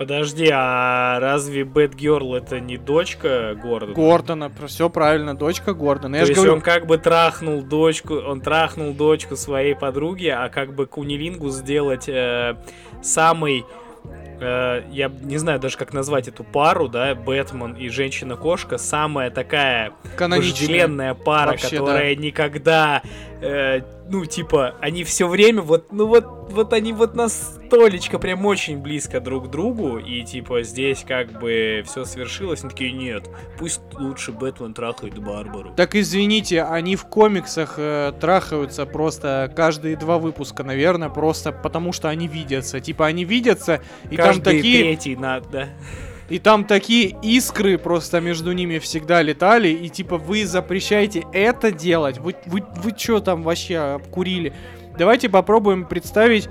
Подожди, 0.00 0.48
а 0.50 1.20
разве 1.20 1.62
Бэтгерл 1.62 2.34
это 2.34 2.58
не 2.58 2.78
дочка 2.78 3.54
Гордона? 3.54 3.92
Гордона, 3.92 4.50
все 4.66 4.88
правильно, 4.88 5.36
дочка 5.36 5.74
Гордона. 5.74 6.16
Я 6.16 6.22
То 6.22 6.28
есть 6.28 6.36
говорю, 6.36 6.54
он 6.54 6.62
как 6.62 6.86
бы 6.86 6.96
трахнул 6.96 7.60
дочку, 7.60 8.14
он 8.14 8.40
трахнул 8.40 8.94
дочку 8.94 9.36
своей 9.36 9.74
подруги, 9.74 10.28
а 10.28 10.48
как 10.48 10.74
бы 10.74 10.86
кунилингу 10.86 11.50
сделать 11.50 12.08
э, 12.08 12.56
самый, 13.02 13.66
э, 14.40 14.84
я 14.90 15.12
не 15.20 15.36
знаю 15.36 15.60
даже 15.60 15.76
как 15.76 15.92
назвать 15.92 16.28
эту 16.28 16.44
пару, 16.44 16.88
да, 16.88 17.14
Бэтмен 17.14 17.74
и 17.74 17.90
женщина-кошка, 17.90 18.78
самая 18.78 19.28
такая 19.28 19.92
вожделенная 20.18 21.12
пара, 21.12 21.50
Вообще, 21.50 21.76
которая 21.76 22.14
никогда, 22.14 23.02
э, 23.42 23.82
ну 24.10 24.26
типа, 24.26 24.74
они 24.80 25.04
все 25.04 25.28
время 25.28 25.62
вот, 25.62 25.92
ну 25.92 26.06
вот, 26.06 26.50
вот 26.50 26.72
они 26.72 26.92
вот 26.92 27.14
настолечко 27.14 28.18
прям 28.18 28.44
очень 28.44 28.78
близко 28.78 29.20
друг 29.20 29.46
к 29.46 29.50
другу, 29.50 29.98
и 29.98 30.24
типа 30.24 30.64
здесь 30.64 31.04
как 31.06 31.38
бы 31.38 31.84
все 31.86 32.04
свершилось, 32.04 32.62
они 32.62 32.70
такие, 32.70 32.90
нет, 32.90 33.30
пусть 33.56 33.80
лучше 33.96 34.32
Бэтмен 34.32 34.74
трахает 34.74 35.16
Барбару. 35.18 35.72
Так 35.76 35.94
извините, 35.94 36.64
они 36.64 36.96
в 36.96 37.04
комиксах 37.04 37.74
э, 37.76 38.12
трахаются 38.20 38.84
просто 38.84 39.52
каждые 39.54 39.96
два 39.96 40.18
выпуска, 40.18 40.64
наверное, 40.64 41.08
просто 41.08 41.52
потому 41.52 41.92
что 41.92 42.08
они 42.08 42.26
видятся. 42.26 42.80
Типа 42.80 43.06
они 43.06 43.24
видятся, 43.24 43.80
и 44.10 44.16
там 44.16 44.26
Каждый 44.26 44.56
такие, 44.56 44.82
третий 44.82 45.14
надо, 45.14 45.48
да. 45.50 45.68
И 46.30 46.38
там 46.38 46.64
такие 46.64 47.16
искры 47.22 47.76
просто 47.76 48.20
между 48.20 48.52
ними 48.52 48.78
всегда 48.78 49.20
летали, 49.20 49.68
и 49.68 49.88
типа 49.88 50.16
вы 50.16 50.46
запрещаете 50.46 51.26
это 51.32 51.72
делать. 51.72 52.18
Вы 52.18 52.36
вы 52.46 52.62
вы 52.76 52.94
что 52.96 53.20
там 53.20 53.42
вообще 53.42 53.76
обкурили? 53.78 54.54
Давайте 54.96 55.28
попробуем 55.28 55.84
представить, 55.84 56.48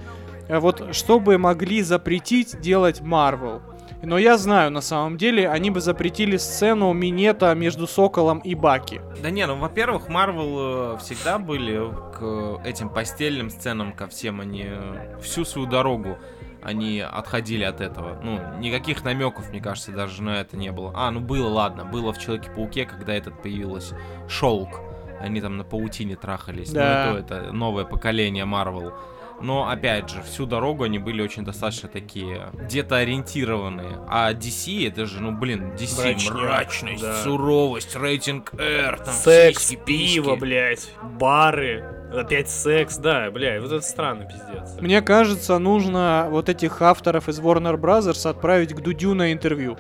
э, 0.49 0.59
вот 0.59 0.93
что 0.93 1.19
бы 1.19 1.37
могли 1.37 1.81
запретить 1.81 2.59
делать 2.59 2.99
Marvel. 2.99 3.61
Но 4.01 4.17
я 4.17 4.37
знаю, 4.37 4.71
на 4.71 4.81
самом 4.81 5.17
деле, 5.17 5.49
они 5.49 5.71
бы 5.71 5.81
запретили 5.81 6.37
сцену 6.37 6.93
минета 6.93 7.53
между 7.53 7.85
Соколом 7.85 8.39
и 8.39 8.55
Баки. 8.55 9.01
Да 9.21 9.29
не, 9.29 9.45
ну, 9.45 9.57
во-первых, 9.57 10.07
Марвел 10.07 10.95
э, 10.95 10.97
всегда 10.99 11.37
были 11.37 11.81
к 12.17 12.61
этим 12.65 12.89
постельным 12.89 13.49
сценам, 13.49 13.91
ко 13.93 14.07
всем 14.07 14.39
они 14.41 14.65
э, 14.67 15.19
всю 15.21 15.43
свою 15.43 15.67
дорогу 15.67 16.17
они 16.61 16.99
отходили 16.99 17.63
от 17.63 17.81
этого. 17.81 18.19
Ну, 18.21 18.39
никаких 18.59 19.03
намеков, 19.03 19.49
мне 19.49 19.61
кажется, 19.61 19.91
даже 19.91 20.21
на 20.21 20.41
это 20.41 20.57
не 20.57 20.71
было. 20.71 20.91
А, 20.95 21.11
ну 21.11 21.19
было, 21.19 21.47
ладно, 21.47 21.85
было 21.85 22.13
в 22.13 22.19
Человеке-пауке, 22.19 22.85
когда 22.85 23.13
этот 23.13 23.41
появилась 23.41 23.93
шелк. 24.27 24.81
Они 25.19 25.41
там 25.41 25.57
на 25.57 25.63
паутине 25.63 26.15
трахались. 26.15 26.71
Да. 26.71 27.11
Ну, 27.11 27.17
и 27.17 27.21
то 27.21 27.35
это 27.35 27.51
новое 27.51 27.85
поколение 27.85 28.45
Марвел. 28.45 28.93
Но, 29.41 29.69
опять 29.69 30.09
же, 30.09 30.21
всю 30.23 30.45
дорогу 30.45 30.83
они 30.83 30.99
были 30.99 31.21
очень 31.21 31.43
достаточно 31.43 31.89
такие 31.89 32.49
где-то 32.53 32.97
ориентированные. 32.97 33.99
А 34.07 34.33
DC, 34.33 34.87
это 34.87 35.05
же, 35.05 35.21
ну, 35.21 35.31
блин, 35.31 35.73
DC, 35.77 36.01
Мрачняк, 36.01 36.35
мрачность, 36.35 37.01
да. 37.01 37.23
суровость, 37.23 37.95
рейтинг 37.95 38.53
R, 38.53 38.99
там, 38.99 39.13
Секс, 39.13 39.63
сиськи, 39.63 39.81
пиво, 39.85 40.35
блядь, 40.35 40.91
бары, 41.01 41.83
опять 42.13 42.49
секс, 42.49 42.97
да, 42.97 43.29
бля, 43.31 43.59
вот 43.61 43.71
это 43.71 43.81
странно, 43.85 44.25
пиздец. 44.25 44.79
Мне 44.81 45.01
кажется, 45.01 45.57
нужно 45.59 46.27
вот 46.29 46.49
этих 46.49 46.81
авторов 46.81 47.29
из 47.29 47.39
Warner 47.39 47.79
Brothers 47.79 48.29
отправить 48.29 48.73
к 48.73 48.81
Дудю 48.81 49.13
на 49.13 49.31
интервью. 49.31 49.77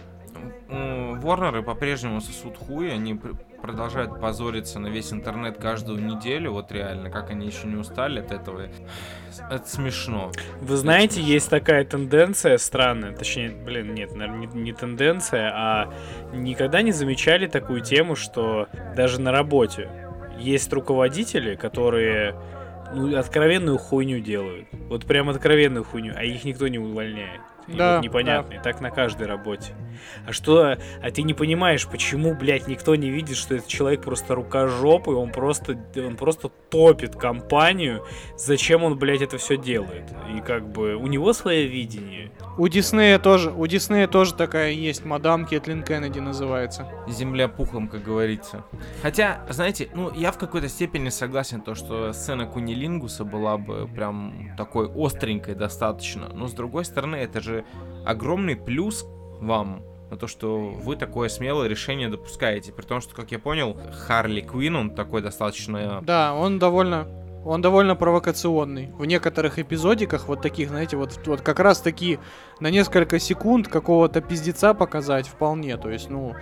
Ворнеры 0.69 1.63
по-прежнему 1.63 2.21
сосут 2.21 2.57
хуй, 2.57 2.93
они 2.93 3.15
пр- 3.15 3.35
продолжают 3.61 4.21
позориться 4.21 4.79
на 4.79 4.87
весь 4.87 5.11
интернет 5.11 5.57
каждую 5.57 6.03
неделю, 6.03 6.51
вот 6.51 6.71
реально, 6.71 7.09
как 7.09 7.31
они 7.31 7.47
еще 7.47 7.67
не 7.67 7.75
устали 7.75 8.19
от 8.19 8.31
этого. 8.31 8.67
Это 9.49 9.67
смешно. 9.67 10.31
Вы 10.61 10.77
знаете, 10.77 11.21
есть 11.21 11.49
такая 11.49 11.85
тенденция 11.85 12.57
странная, 12.57 13.15
точнее, 13.15 13.49
блин, 13.49 13.95
нет, 13.95 14.15
наверное, 14.15 14.47
не, 14.47 14.61
не 14.61 14.73
тенденция, 14.73 15.51
а 15.53 15.93
никогда 16.33 16.83
не 16.83 16.91
замечали 16.91 17.47
такую 17.47 17.81
тему, 17.81 18.15
что 18.15 18.67
даже 18.95 19.19
на 19.19 19.31
работе 19.31 19.89
есть 20.37 20.71
руководители, 20.71 21.55
которые 21.55 22.35
ну, 22.93 23.17
откровенную 23.17 23.77
хуйню 23.77 24.19
делают. 24.19 24.67
Вот 24.87 25.05
прям 25.05 25.29
откровенную 25.29 25.83
хуйню, 25.83 26.13
а 26.15 26.23
их 26.23 26.43
никто 26.43 26.67
не 26.67 26.79
увольняет. 26.79 27.41
И 27.71 27.77
Да, 27.77 27.95
вот 27.95 28.03
непонятно, 28.03 28.53
и 28.55 28.59
так 28.59 28.81
на 28.81 28.91
каждой 28.91 29.27
работе. 29.27 29.73
А 30.25 30.31
что, 30.31 30.77
а 31.01 31.11
ты 31.11 31.23
не 31.23 31.33
понимаешь, 31.33 31.87
почему, 31.87 32.33
блядь, 32.33 32.67
никто 32.67 32.95
не 32.95 33.09
видит, 33.09 33.35
что 33.35 33.55
этот 33.55 33.67
человек 33.67 34.01
просто 34.01 34.35
рукожопый, 34.35 35.15
он 35.15 35.31
просто, 35.31 35.77
он 35.97 36.15
просто 36.15 36.49
топит 36.69 37.15
компанию, 37.15 38.05
зачем 38.37 38.83
он, 38.83 38.97
блядь, 38.97 39.21
это 39.21 39.37
все 39.37 39.57
делает? 39.57 40.05
И 40.35 40.41
как 40.41 40.69
бы 40.69 40.95
у 40.95 41.07
него 41.07 41.33
свое 41.33 41.67
видение. 41.67 42.31
У 42.57 42.67
Диснея 42.67 43.19
тоже, 43.19 43.51
у 43.51 43.65
Диснея 43.67 44.07
тоже 44.07 44.33
такая 44.33 44.71
есть, 44.71 45.05
мадам 45.05 45.45
Кэтлин 45.45 45.83
Кеннеди 45.83 46.19
называется. 46.19 46.87
Земля 47.07 47.47
пухом, 47.47 47.87
как 47.87 48.03
говорится. 48.03 48.65
Хотя, 49.01 49.45
знаете, 49.49 49.89
ну, 49.93 50.11
я 50.13 50.31
в 50.31 50.37
какой-то 50.37 50.67
степени 50.67 51.09
согласен, 51.09 51.61
то, 51.61 51.73
что 51.75 52.11
сцена 52.11 52.45
Кунилингуса 52.45 53.23
была 53.23 53.57
бы 53.57 53.87
прям 53.87 54.51
такой 54.57 54.91
остренькой 54.93 55.55
достаточно. 55.55 56.29
Но, 56.33 56.47
с 56.47 56.53
другой 56.53 56.83
стороны, 56.83 57.15
это 57.15 57.39
же 57.39 57.58
огромный 58.05 58.55
плюс 58.55 59.05
вам 59.39 59.83
на 60.09 60.17
то, 60.17 60.27
что 60.27 60.57
вы 60.57 60.95
такое 60.95 61.29
смелое 61.29 61.67
решение 61.67 62.09
допускаете. 62.09 62.71
При 62.71 62.85
том, 62.85 63.01
что, 63.01 63.15
как 63.15 63.31
я 63.31 63.39
понял, 63.39 63.77
Харли 64.07 64.41
Квин, 64.41 64.75
он 64.75 64.95
такой 64.95 65.21
достаточно... 65.21 66.01
Да, 66.01 66.33
он 66.33 66.57
довольно, 66.57 67.07
он 67.45 67.61
довольно 67.61 67.95
провокационный. 67.95 68.89
В 68.97 69.05
некоторых 69.05 69.59
эпизодиках 69.59 70.27
вот 70.27 70.41
таких, 70.41 70.69
знаете, 70.69 70.97
вот, 70.97 71.19
вот 71.25 71.41
как 71.41 71.59
раз 71.59 71.81
таки 71.81 72.19
на 72.59 72.71
несколько 72.71 73.19
секунд 73.19 73.67
какого-то 73.67 74.21
пиздеца 74.21 74.73
показать 74.73 75.27
вполне. 75.27 75.77
То 75.77 75.89
есть, 75.89 76.09
ну, 76.09 76.35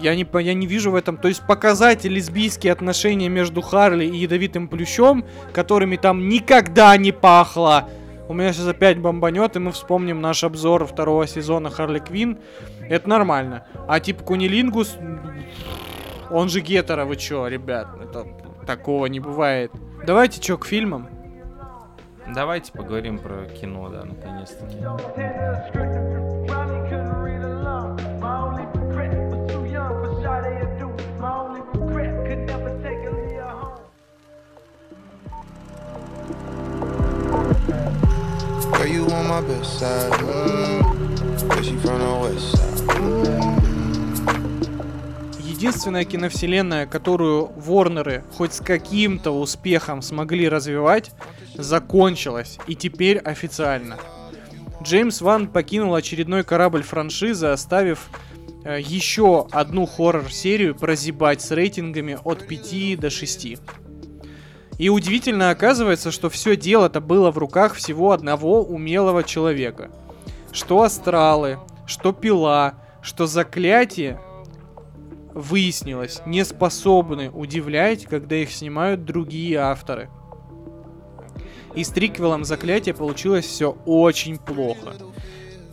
я 0.00 0.14
не, 0.14 0.26
я 0.40 0.54
не 0.54 0.66
вижу 0.66 0.90
в 0.92 0.94
этом... 0.94 1.16
То 1.16 1.28
есть 1.28 1.46
показать 1.46 2.04
лесбийские 2.04 2.72
отношения 2.72 3.28
между 3.28 3.60
Харли 3.60 4.04
и 4.04 4.16
Ядовитым 4.16 4.68
Плющом, 4.68 5.24
которыми 5.52 5.96
там 5.96 6.28
никогда 6.28 6.96
не 6.96 7.12
пахло. 7.12 7.88
У 8.30 8.32
меня 8.32 8.52
сейчас 8.52 8.68
опять 8.68 8.96
бомбанет, 8.96 9.56
и 9.56 9.58
мы 9.58 9.72
вспомним 9.72 10.20
наш 10.20 10.44
обзор 10.44 10.86
второго 10.86 11.26
сезона 11.26 11.68
Харли 11.68 11.98
Квин. 11.98 12.38
Это 12.88 13.08
нормально. 13.08 13.66
А 13.88 13.98
типа 13.98 14.22
Кунилингус, 14.22 14.96
он 16.30 16.48
же 16.48 16.60
гетеро, 16.60 17.06
вы 17.06 17.16
чё, 17.16 17.48
ребят? 17.48 17.88
Это, 18.00 18.28
такого 18.68 19.06
не 19.06 19.18
бывает. 19.18 19.72
Давайте 20.06 20.40
чё, 20.40 20.58
к 20.58 20.66
фильмам? 20.66 21.08
Давайте 22.32 22.70
поговорим 22.70 23.18
про 23.18 23.46
кино, 23.46 23.88
да, 23.88 24.04
наконец-таки. 24.04 24.78
You 39.00 39.06
on 39.14 39.26
my 39.26 39.40
best 39.40 39.78
side. 39.78 40.12
Mm. 40.12 41.48
But 41.48 41.64
she 41.64 41.76
from 41.82 41.98
the 42.00 42.12
west 42.22 42.46
side. 42.52 42.70
Единственная 45.38 46.04
киновселенная, 46.04 46.86
которую 46.86 47.52
Ворнеры 47.56 48.24
хоть 48.36 48.54
с 48.54 48.60
каким-то 48.60 49.30
успехом 49.30 50.00
смогли 50.00 50.48
развивать, 50.48 51.10
закончилась. 51.54 52.58
И 52.66 52.74
теперь 52.74 53.18
официально. 53.18 53.98
Джеймс 54.82 55.20
Ван 55.20 55.48
покинул 55.48 55.94
очередной 55.94 56.44
корабль 56.44 56.82
франшизы, 56.82 57.48
оставив 57.48 58.08
э, 58.64 58.80
еще 58.80 59.46
одну 59.50 59.84
хоррор-серию 59.84 60.74
прозябать 60.74 61.42
с 61.42 61.50
рейтингами 61.50 62.18
от 62.24 62.46
5 62.46 62.98
до 62.98 63.10
6. 63.10 63.58
И 64.80 64.88
удивительно 64.88 65.50
оказывается, 65.50 66.10
что 66.10 66.30
все 66.30 66.56
дело-то 66.56 67.02
было 67.02 67.30
в 67.30 67.36
руках 67.36 67.74
всего 67.74 68.12
одного 68.12 68.62
умелого 68.62 69.22
человека. 69.22 69.90
Что 70.52 70.80
астралы, 70.84 71.58
что 71.84 72.14
пила, 72.14 72.76
что 73.02 73.26
заклятие, 73.26 74.18
выяснилось, 75.34 76.22
не 76.24 76.46
способны 76.46 77.30
удивлять, 77.30 78.06
когда 78.06 78.36
их 78.36 78.50
снимают 78.50 79.04
другие 79.04 79.58
авторы. 79.58 80.08
И 81.74 81.84
с 81.84 81.90
триквелом 81.90 82.46
заклятия 82.46 82.94
получилось 82.94 83.44
все 83.44 83.76
очень 83.84 84.38
плохо. 84.38 84.94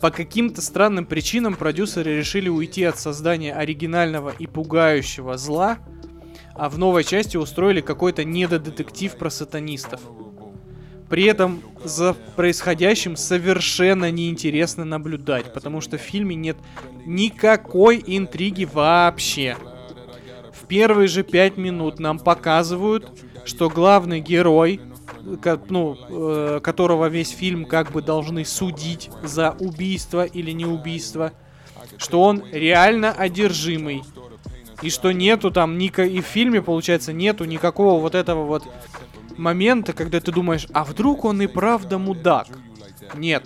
По 0.02 0.10
каким-то 0.10 0.60
странным 0.60 1.06
причинам 1.06 1.54
продюсеры 1.54 2.14
решили 2.14 2.50
уйти 2.50 2.84
от 2.84 2.98
создания 2.98 3.54
оригинального 3.54 4.34
и 4.38 4.46
пугающего 4.46 5.38
зла, 5.38 5.78
а 6.58 6.68
в 6.68 6.76
новой 6.76 7.04
части 7.04 7.36
устроили 7.36 7.80
какой-то 7.80 8.24
недодетектив 8.24 9.16
про 9.16 9.30
сатанистов. 9.30 10.00
При 11.08 11.24
этом 11.24 11.62
за 11.82 12.14
происходящим 12.36 13.16
совершенно 13.16 14.10
неинтересно 14.10 14.84
наблюдать, 14.84 15.54
потому 15.54 15.80
что 15.80 15.96
в 15.96 16.02
фильме 16.02 16.34
нет 16.34 16.56
никакой 17.06 18.02
интриги 18.06 18.64
вообще. 18.70 19.56
В 20.52 20.66
первые 20.66 21.08
же 21.08 21.22
пять 21.22 21.56
минут 21.56 21.98
нам 22.00 22.18
показывают, 22.18 23.08
что 23.46 23.70
главный 23.70 24.20
герой, 24.20 24.80
ну, 25.68 25.96
э, 26.10 26.60
которого 26.62 27.06
весь 27.06 27.30
фильм 27.30 27.64
как 27.64 27.92
бы 27.92 28.02
должны 28.02 28.44
судить 28.44 29.10
за 29.22 29.52
убийство 29.60 30.24
или 30.24 30.50
не 30.50 30.66
убийство, 30.66 31.32
что 31.96 32.22
он 32.22 32.42
реально 32.52 33.12
одержимый. 33.12 34.02
И 34.82 34.90
что 34.90 35.12
нету 35.12 35.50
там 35.50 35.76
ника 35.76 36.04
и 36.04 36.20
в 36.20 36.26
фильме, 36.26 36.62
получается, 36.62 37.12
нету 37.12 37.44
никакого 37.44 38.00
вот 38.00 38.14
этого 38.14 38.44
вот 38.44 38.64
момента, 39.36 39.92
когда 39.92 40.20
ты 40.20 40.30
думаешь, 40.32 40.66
а 40.72 40.84
вдруг 40.84 41.24
он 41.24 41.42
и 41.42 41.46
правда 41.46 41.98
мудак? 41.98 42.46
Нет. 43.14 43.44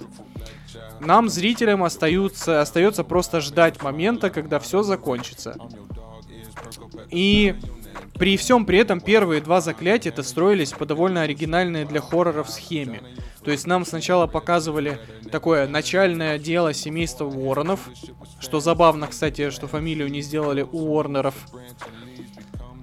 Нам, 1.00 1.28
зрителям, 1.28 1.82
остаются, 1.82 2.60
остается 2.60 3.02
просто 3.02 3.40
ждать 3.40 3.82
момента, 3.82 4.30
когда 4.30 4.58
все 4.58 4.82
закончится. 4.82 5.56
И 7.10 7.56
при 8.14 8.36
всем 8.36 8.66
при 8.66 8.78
этом 8.78 9.00
первые 9.00 9.40
два 9.40 9.60
заклятия 9.60 10.12
это 10.12 10.22
строились 10.22 10.72
по 10.72 10.86
довольно 10.86 11.22
оригинальной 11.22 11.84
для 11.84 12.00
хорроров 12.00 12.50
схеме. 12.50 13.02
То 13.44 13.50
есть 13.50 13.66
нам 13.66 13.84
сначала 13.84 14.26
показывали 14.26 15.00
такое 15.30 15.66
начальное 15.66 16.38
дело 16.38 16.72
семейства 16.72 17.24
Уорренов, 17.24 17.90
что 18.40 18.60
забавно, 18.60 19.08
кстати, 19.08 19.50
что 19.50 19.66
фамилию 19.66 20.10
не 20.10 20.20
сделали 20.20 20.62
у 20.62 20.94
Уорнеров. 20.94 21.34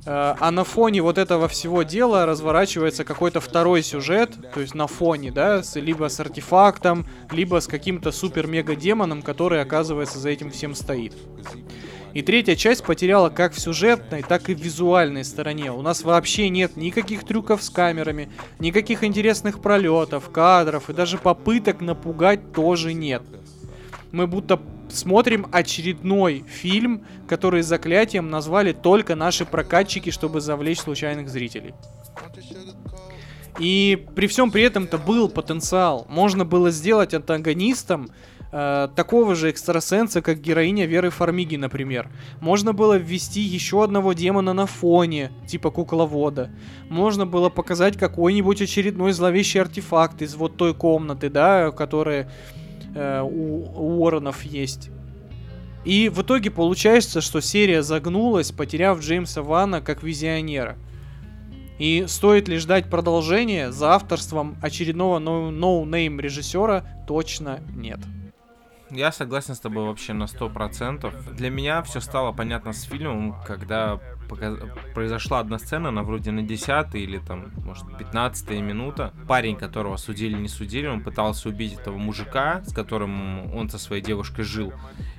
Э, 0.06 0.36
А 0.40 0.52
на 0.52 0.64
фоне 0.64 1.02
вот 1.02 1.18
этого 1.18 1.48
всего 1.48 1.84
дела 1.84 2.26
разворачивается 2.26 3.04
какой-то 3.04 3.40
второй 3.40 3.84
сюжет, 3.84 4.32
то 4.54 4.62
есть 4.62 4.76
на 4.76 4.88
фоне, 4.88 5.32
да, 5.32 5.64
с, 5.64 5.76
либо 5.76 6.10
с 6.10 6.20
артефактом, 6.20 7.06
либо 7.32 7.60
с 7.60 7.68
каким-то 7.68 8.12
супер-мега-демоном, 8.12 9.22
который, 9.22 9.62
оказывается, 9.62 10.20
за 10.20 10.30
этим 10.30 10.52
всем 10.52 10.76
стоит. 10.76 11.16
И 12.14 12.24
третья 12.24 12.56
часть 12.56 12.84
потеряла 12.84 13.30
как 13.30 13.54
в 13.54 13.60
сюжетной, 13.60 14.24
так 14.24 14.50
и 14.50 14.56
в 14.56 14.60
визуальной 14.60 15.24
стороне. 15.24 15.72
У 15.72 15.82
нас 15.84 16.04
вообще 16.04 16.50
нет 16.50 16.76
никаких 16.76 17.24
трюков 17.24 17.62
с 17.62 17.70
камерами, 17.70 18.32
никаких 18.58 19.04
интересных 19.04 19.62
пролетов, 19.62 20.32
кадров 20.32 20.90
и 20.90 20.94
даже 20.94 21.20
попыток 21.20 21.82
напугать 21.82 22.52
тоже 22.52 22.94
нет. 22.94 23.22
Мы 24.12 24.26
будто 24.26 24.60
смотрим 24.92 25.48
очередной 25.52 26.44
фильм, 26.48 27.06
который 27.28 27.62
заклятием 27.62 28.30
назвали 28.30 28.74
только 28.74 29.16
наши 29.16 29.46
прокатчики, 29.46 30.10
чтобы 30.10 30.42
завлечь 30.42 30.80
случайных 30.80 31.30
зрителей. 31.30 31.74
И 33.60 34.08
при 34.16 34.28
всем 34.28 34.52
при 34.52 34.64
этом-то 34.64 34.98
был 34.98 35.30
потенциал. 35.30 36.06
Можно 36.10 36.46
было 36.46 36.72
сделать 36.72 37.14
антагонистом 37.14 38.10
э, 38.52 38.88
такого 38.96 39.36
же 39.36 39.50
экстрасенса, 39.50 40.22
как 40.22 40.40
героиня 40.40 40.86
Веры 40.86 41.10
Фармиги, 41.10 41.58
например. 41.58 42.10
Можно 42.40 42.72
было 42.72 42.98
ввести 42.98 43.42
еще 43.42 43.84
одного 43.84 44.14
демона 44.14 44.54
на 44.54 44.66
фоне, 44.66 45.32
типа 45.46 45.72
кукловода. 45.72 46.50
Можно 46.90 47.26
было 47.26 47.50
показать 47.50 47.98
какой-нибудь 47.98 48.62
очередной 48.62 49.12
зловещий 49.12 49.60
артефакт 49.60 50.22
из 50.22 50.36
вот 50.36 50.56
той 50.56 50.74
комнаты, 50.74 51.30
да, 51.30 51.72
которая 51.72 52.32
э, 52.96 53.22
у, 53.22 53.64
у 53.64 54.02
Уорренов 54.02 54.44
есть. 54.44 54.90
И 55.86 56.10
в 56.10 56.22
итоге 56.22 56.52
получается, 56.52 57.22
что 57.22 57.42
серия 57.42 57.84
загнулась, 57.84 58.52
потеряв 58.52 59.00
Джеймса 59.00 59.42
Вана 59.42 59.82
как 59.82 60.04
визионера. 60.04 60.78
И 61.80 62.06
стоит 62.08 62.50
ли 62.50 62.58
ждать 62.58 62.90
продолжения 62.90 63.72
за 63.72 63.94
авторством 63.94 64.58
очередного 64.62 65.20
no-name 65.20 66.20
режиссера? 66.20 66.84
Точно 67.08 67.62
нет. 67.74 68.00
Я 68.92 69.12
согласен 69.12 69.56
с 69.56 69.60
тобой 69.60 69.86
вообще 69.86 70.14
на 70.14 70.24
100%. 70.24 71.34
Для 71.36 71.50
меня 71.50 71.82
все 71.84 72.02
стало 72.02 72.34
понятно 72.34 72.74
с 72.74 72.84
фильмом, 72.84 73.36
когда 73.46 74.00
показ- 74.30 74.60
произошла 74.94 75.40
одна 75.40 75.60
сцена, 75.60 75.90
она 75.90 76.04
вроде 76.04 76.32
на 76.32 76.44
10 76.44 76.96
или 76.96 77.18
там, 77.18 77.52
может, 77.66 77.86
15 77.98 78.62
минута. 78.62 79.14
Парень, 79.28 79.56
которого 79.56 79.98
судили, 79.98 80.36
не 80.36 80.48
судили, 80.48 80.88
он 80.88 81.02
пытался 81.02 81.50
убить 81.50 81.74
этого 81.74 81.98
мужика, 81.98 82.62
с 82.66 82.74
которым 82.74 83.54
он 83.56 83.70
со 83.70 83.78
своей 83.78 84.02
девушкой 84.02 84.44
жил. 84.44 84.74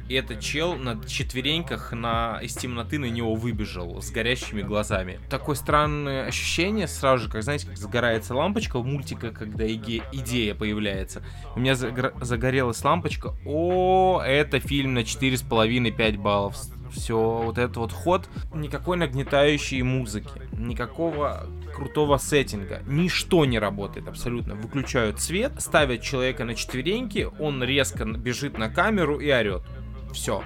И 0.09 0.15
этот 0.15 0.41
чел 0.41 0.75
на 0.75 1.01
четвереньках 1.05 1.93
на... 1.93 2.41
из 2.43 2.57
темноты 2.57 2.99
на 2.99 3.05
него 3.05 3.37
выбежал 3.37 4.03
с 4.03 4.11
горящими 4.11 4.61
глазами. 4.61 5.21
Такое 5.31 5.55
странное 5.55 6.27
ощущение 6.27 6.89
сразу 6.89 7.25
же, 7.27 7.31
как, 7.31 7.45
знаете, 7.45 7.69
как 7.69 7.77
загорается 7.77 8.35
лампочка 8.35 8.81
в 8.81 8.85
мультиках, 8.87 9.35
когда 9.35 9.65
иге- 9.65 10.03
идея 10.13 10.57
появляется. 10.57 11.23
У 11.55 11.61
меня 11.61 11.75
загра- 11.75 12.13
загорелась 12.25 12.83
лампочка. 12.83 13.35
О, 13.47 14.21
это 14.21 14.59
фильм 14.59 14.95
на 14.95 15.05
4,5-5 15.05 16.19
баллов. 16.19 16.57
Все, 16.93 17.17
вот 17.17 17.59
этот 17.59 17.77
вот 17.77 17.93
ход. 17.93 18.29
Никакой 18.55 18.97
нагнетающей 18.97 19.83
музыки. 19.83 20.31
Никакого 20.53 21.47
крутого 21.75 22.19
сеттинга. 22.19 22.83
Ничто 22.87 23.45
не 23.45 23.59
работает 23.59 24.09
абсолютно. 24.09 24.55
Выключают 24.55 25.21
свет, 25.21 25.53
ставят 25.59 26.03
человека 26.03 26.45
на 26.45 26.55
четвереньки, 26.55 27.29
он 27.39 27.63
резко 27.63 28.05
бежит 28.05 28.59
на 28.59 28.69
камеру 28.69 29.19
и 29.19 29.31
орет. 29.31 29.63
Все. 30.13 30.43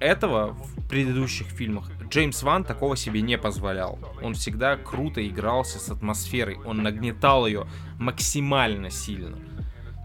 Этого 0.00 0.52
в 0.52 0.88
предыдущих 0.88 1.46
фильмах 1.46 1.90
Джеймс 2.08 2.42
Ван 2.42 2.64
такого 2.64 2.96
себе 2.96 3.22
не 3.22 3.38
позволял. 3.38 3.98
Он 4.22 4.34
всегда 4.34 4.76
круто 4.76 5.26
игрался 5.26 5.78
с 5.78 5.88
атмосферой, 5.88 6.58
он 6.64 6.82
нагнетал 6.82 7.46
ее 7.46 7.66
максимально 7.98 8.90
сильно. 8.90 9.36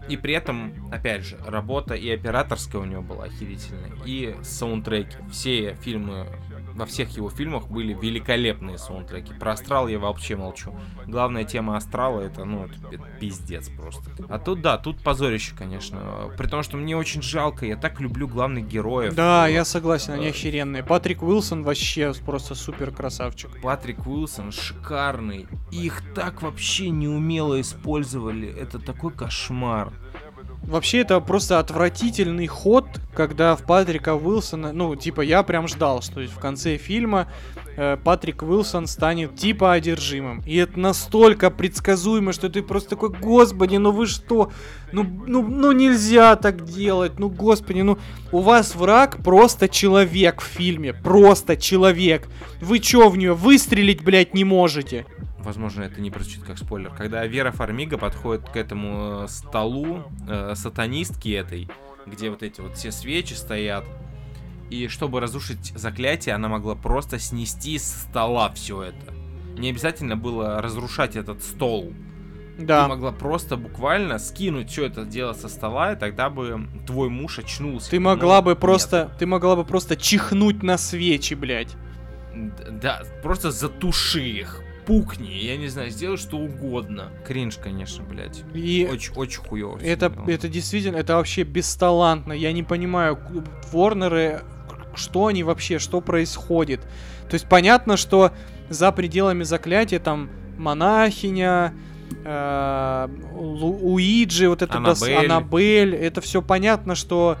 И 0.08 0.16
при 0.16 0.34
этом, 0.34 0.90
опять 0.90 1.24
же, 1.24 1.38
работа 1.46 1.94
и 1.94 2.10
операторская 2.10 2.80
у 2.80 2.84
него 2.84 3.02
была 3.02 3.24
охерительная, 3.24 3.92
и 4.04 4.34
саундтреки. 4.42 5.16
Все 5.30 5.74
фильмы, 5.80 6.26
во 6.74 6.86
всех 6.86 7.10
его 7.16 7.30
фильмах 7.30 7.68
были 7.68 7.92
великолепные 7.92 8.78
саундтреки. 8.78 9.34
Про 9.34 9.52
Астрал 9.52 9.88
я 9.88 9.98
вообще 9.98 10.36
молчу. 10.36 10.74
Главная 11.06 11.44
тема 11.44 11.76
Астрала 11.76 12.20
это, 12.20 12.44
ну, 12.44 12.64
это, 12.64 12.74
это 12.90 13.04
пиздец 13.20 13.68
просто. 13.68 14.10
А 14.28 14.38
тут, 14.38 14.62
да, 14.62 14.78
тут 14.78 15.02
позорище, 15.02 15.54
конечно. 15.56 16.30
При 16.36 16.46
том, 16.46 16.62
что 16.62 16.76
мне 16.76 16.96
очень 16.96 17.22
жалко, 17.22 17.66
я 17.66 17.76
так 17.76 18.00
люблю 18.00 18.26
главных 18.28 18.66
героев. 18.66 19.14
Да, 19.14 19.42
Э, 19.48 19.52
я 19.52 19.64
согласен, 19.64 20.12
они 20.14 20.28
охеренные. 20.28 20.82
Патрик 20.82 21.22
Уилсон 21.22 21.62
вообще 21.62 22.12
просто 22.24 22.54
супер 22.54 22.90
красавчик. 22.90 23.60
Патрик 23.62 24.06
Уилсон 24.06 24.52
шикарный. 24.52 25.46
Их 25.70 26.02
так 26.14 26.42
вообще 26.42 26.90
неумело 26.90 27.60
использовали. 27.60 28.48
Это 28.48 28.78
такой 28.78 29.12
кошмар. 29.12 29.92
Вообще 30.62 30.98
это 30.98 31.20
просто 31.20 31.58
отвратительный 31.58 32.46
ход, 32.46 32.86
когда 33.14 33.56
в 33.56 33.62
Патрика 33.64 34.14
Уилсона, 34.14 34.72
ну, 34.72 34.94
типа, 34.96 35.20
я 35.20 35.42
прям 35.42 35.68
ждал, 35.68 36.02
что 36.02 36.20
в 36.20 36.38
конце 36.38 36.76
фильма 36.76 37.28
э, 37.76 37.96
Патрик 38.02 38.42
Уилсон 38.42 38.86
станет 38.86 39.34
типа 39.36 39.72
одержимым. 39.72 40.42
И 40.46 40.56
это 40.56 40.78
настолько 40.78 41.50
предсказуемо, 41.50 42.32
что 42.32 42.48
ты 42.48 42.62
просто 42.62 42.90
такой, 42.90 43.10
господи, 43.10 43.76
ну 43.76 43.92
вы 43.92 44.06
что? 44.06 44.52
Ну, 44.92 45.04
ну, 45.26 45.42
ну 45.42 45.72
нельзя 45.72 46.36
так 46.36 46.64
делать, 46.64 47.18
ну 47.18 47.28
господи, 47.28 47.80
ну 47.80 47.98
у 48.30 48.40
вас 48.40 48.74
враг 48.74 49.22
просто 49.22 49.68
человек 49.68 50.40
в 50.40 50.44
фильме, 50.44 50.92
просто 50.92 51.56
человек. 51.56 52.28
Вы 52.60 52.78
чё 52.78 53.08
в 53.08 53.16
нее 53.16 53.34
выстрелить, 53.34 54.02
блядь, 54.02 54.34
не 54.34 54.44
можете? 54.44 55.06
Возможно, 55.38 55.82
это 55.82 56.00
не 56.00 56.10
прозвучит 56.10 56.44
как 56.44 56.58
спойлер. 56.58 56.90
Когда 56.96 57.26
Вера 57.26 57.50
Фармига 57.50 57.98
подходит 57.98 58.48
к 58.48 58.56
этому 58.56 59.24
э, 59.24 59.28
столу 59.28 60.04
э, 60.28 60.54
сатанистки 60.54 61.30
этой, 61.30 61.68
где 62.06 62.30
вот 62.30 62.42
эти 62.42 62.60
вот 62.60 62.76
все 62.76 62.92
свечи 62.92 63.34
стоят, 63.34 63.84
и 64.72 64.88
чтобы 64.88 65.20
разрушить 65.20 65.72
заклятие, 65.76 66.34
она 66.34 66.48
могла 66.48 66.74
просто 66.74 67.18
снести 67.18 67.78
с 67.78 67.84
стола 68.02 68.50
все 68.54 68.82
это. 68.82 69.12
Не 69.58 69.70
обязательно 69.70 70.16
было 70.16 70.62
разрушать 70.62 71.14
этот 71.16 71.42
стол. 71.42 71.92
Да. 72.58 72.82
Ты 72.84 72.88
могла 72.88 73.12
просто 73.12 73.56
буквально 73.56 74.18
скинуть 74.18 74.70
все 74.70 74.86
это 74.86 75.04
дело 75.04 75.32
со 75.32 75.48
стола, 75.48 75.92
и 75.92 75.96
тогда 75.96 76.30
бы 76.30 76.66
твой 76.86 77.08
муж 77.08 77.38
очнулся. 77.38 77.90
Ты 77.90 77.98
Но 78.00 78.10
могла 78.10 78.40
бы 78.42 78.50
нет. 78.50 78.60
просто, 78.60 79.14
ты 79.18 79.26
могла 79.26 79.56
бы 79.56 79.64
просто 79.64 79.96
чихнуть 79.96 80.62
на 80.62 80.78
свечи, 80.78 81.34
блядь. 81.34 81.74
Да, 82.34 83.02
просто 83.22 83.50
затуши 83.50 84.22
их. 84.22 84.62
Пукни, 84.86 85.30
я 85.30 85.56
не 85.56 85.68
знаю, 85.68 85.90
сделай 85.90 86.16
что 86.16 86.38
угодно. 86.38 87.10
Кринж, 87.26 87.56
конечно, 87.56 88.02
блядь. 88.04 88.42
И 88.52 88.88
Очень, 88.90 89.14
очень 89.14 89.40
хуёво. 89.40 89.78
это, 89.78 90.12
это 90.26 90.48
действительно, 90.48 90.96
это 90.96 91.14
вообще 91.16 91.44
бесталантно. 91.44 92.32
Я 92.32 92.52
не 92.52 92.64
понимаю, 92.64 93.16
Ворнеры, 93.70 94.42
что 94.96 95.26
они 95.26 95.42
вообще, 95.42 95.78
что 95.78 96.00
происходит. 96.00 96.80
То 97.28 97.34
есть 97.34 97.48
понятно, 97.48 97.96
что 97.96 98.32
за 98.68 98.92
пределами 98.92 99.42
заклятия 99.42 99.98
там 99.98 100.30
монахиня, 100.58 101.74
э, 102.24 103.08
Лу- 103.34 103.78
Уиджи, 103.82 104.48
вот 104.48 104.62
это 104.62 104.78
дос- 104.78 105.04
Аннабель. 105.04 105.30
Аннабель, 105.30 105.94
это 105.94 106.20
все 106.20 106.42
понятно, 106.42 106.94
что 106.94 107.36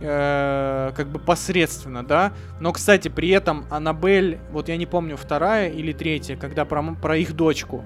э, 0.00 0.92
как 0.94 1.08
бы 1.08 1.18
посредственно, 1.18 2.04
да. 2.04 2.32
Но, 2.60 2.72
кстати, 2.72 3.08
при 3.08 3.30
этом 3.30 3.64
Аннабель, 3.70 4.38
вот 4.50 4.68
я 4.68 4.76
не 4.76 4.86
помню, 4.86 5.16
вторая 5.16 5.70
или 5.70 5.92
третья, 5.92 6.36
когда 6.36 6.64
про, 6.64 6.82
про 7.00 7.16
их 7.16 7.32
дочку 7.34 7.82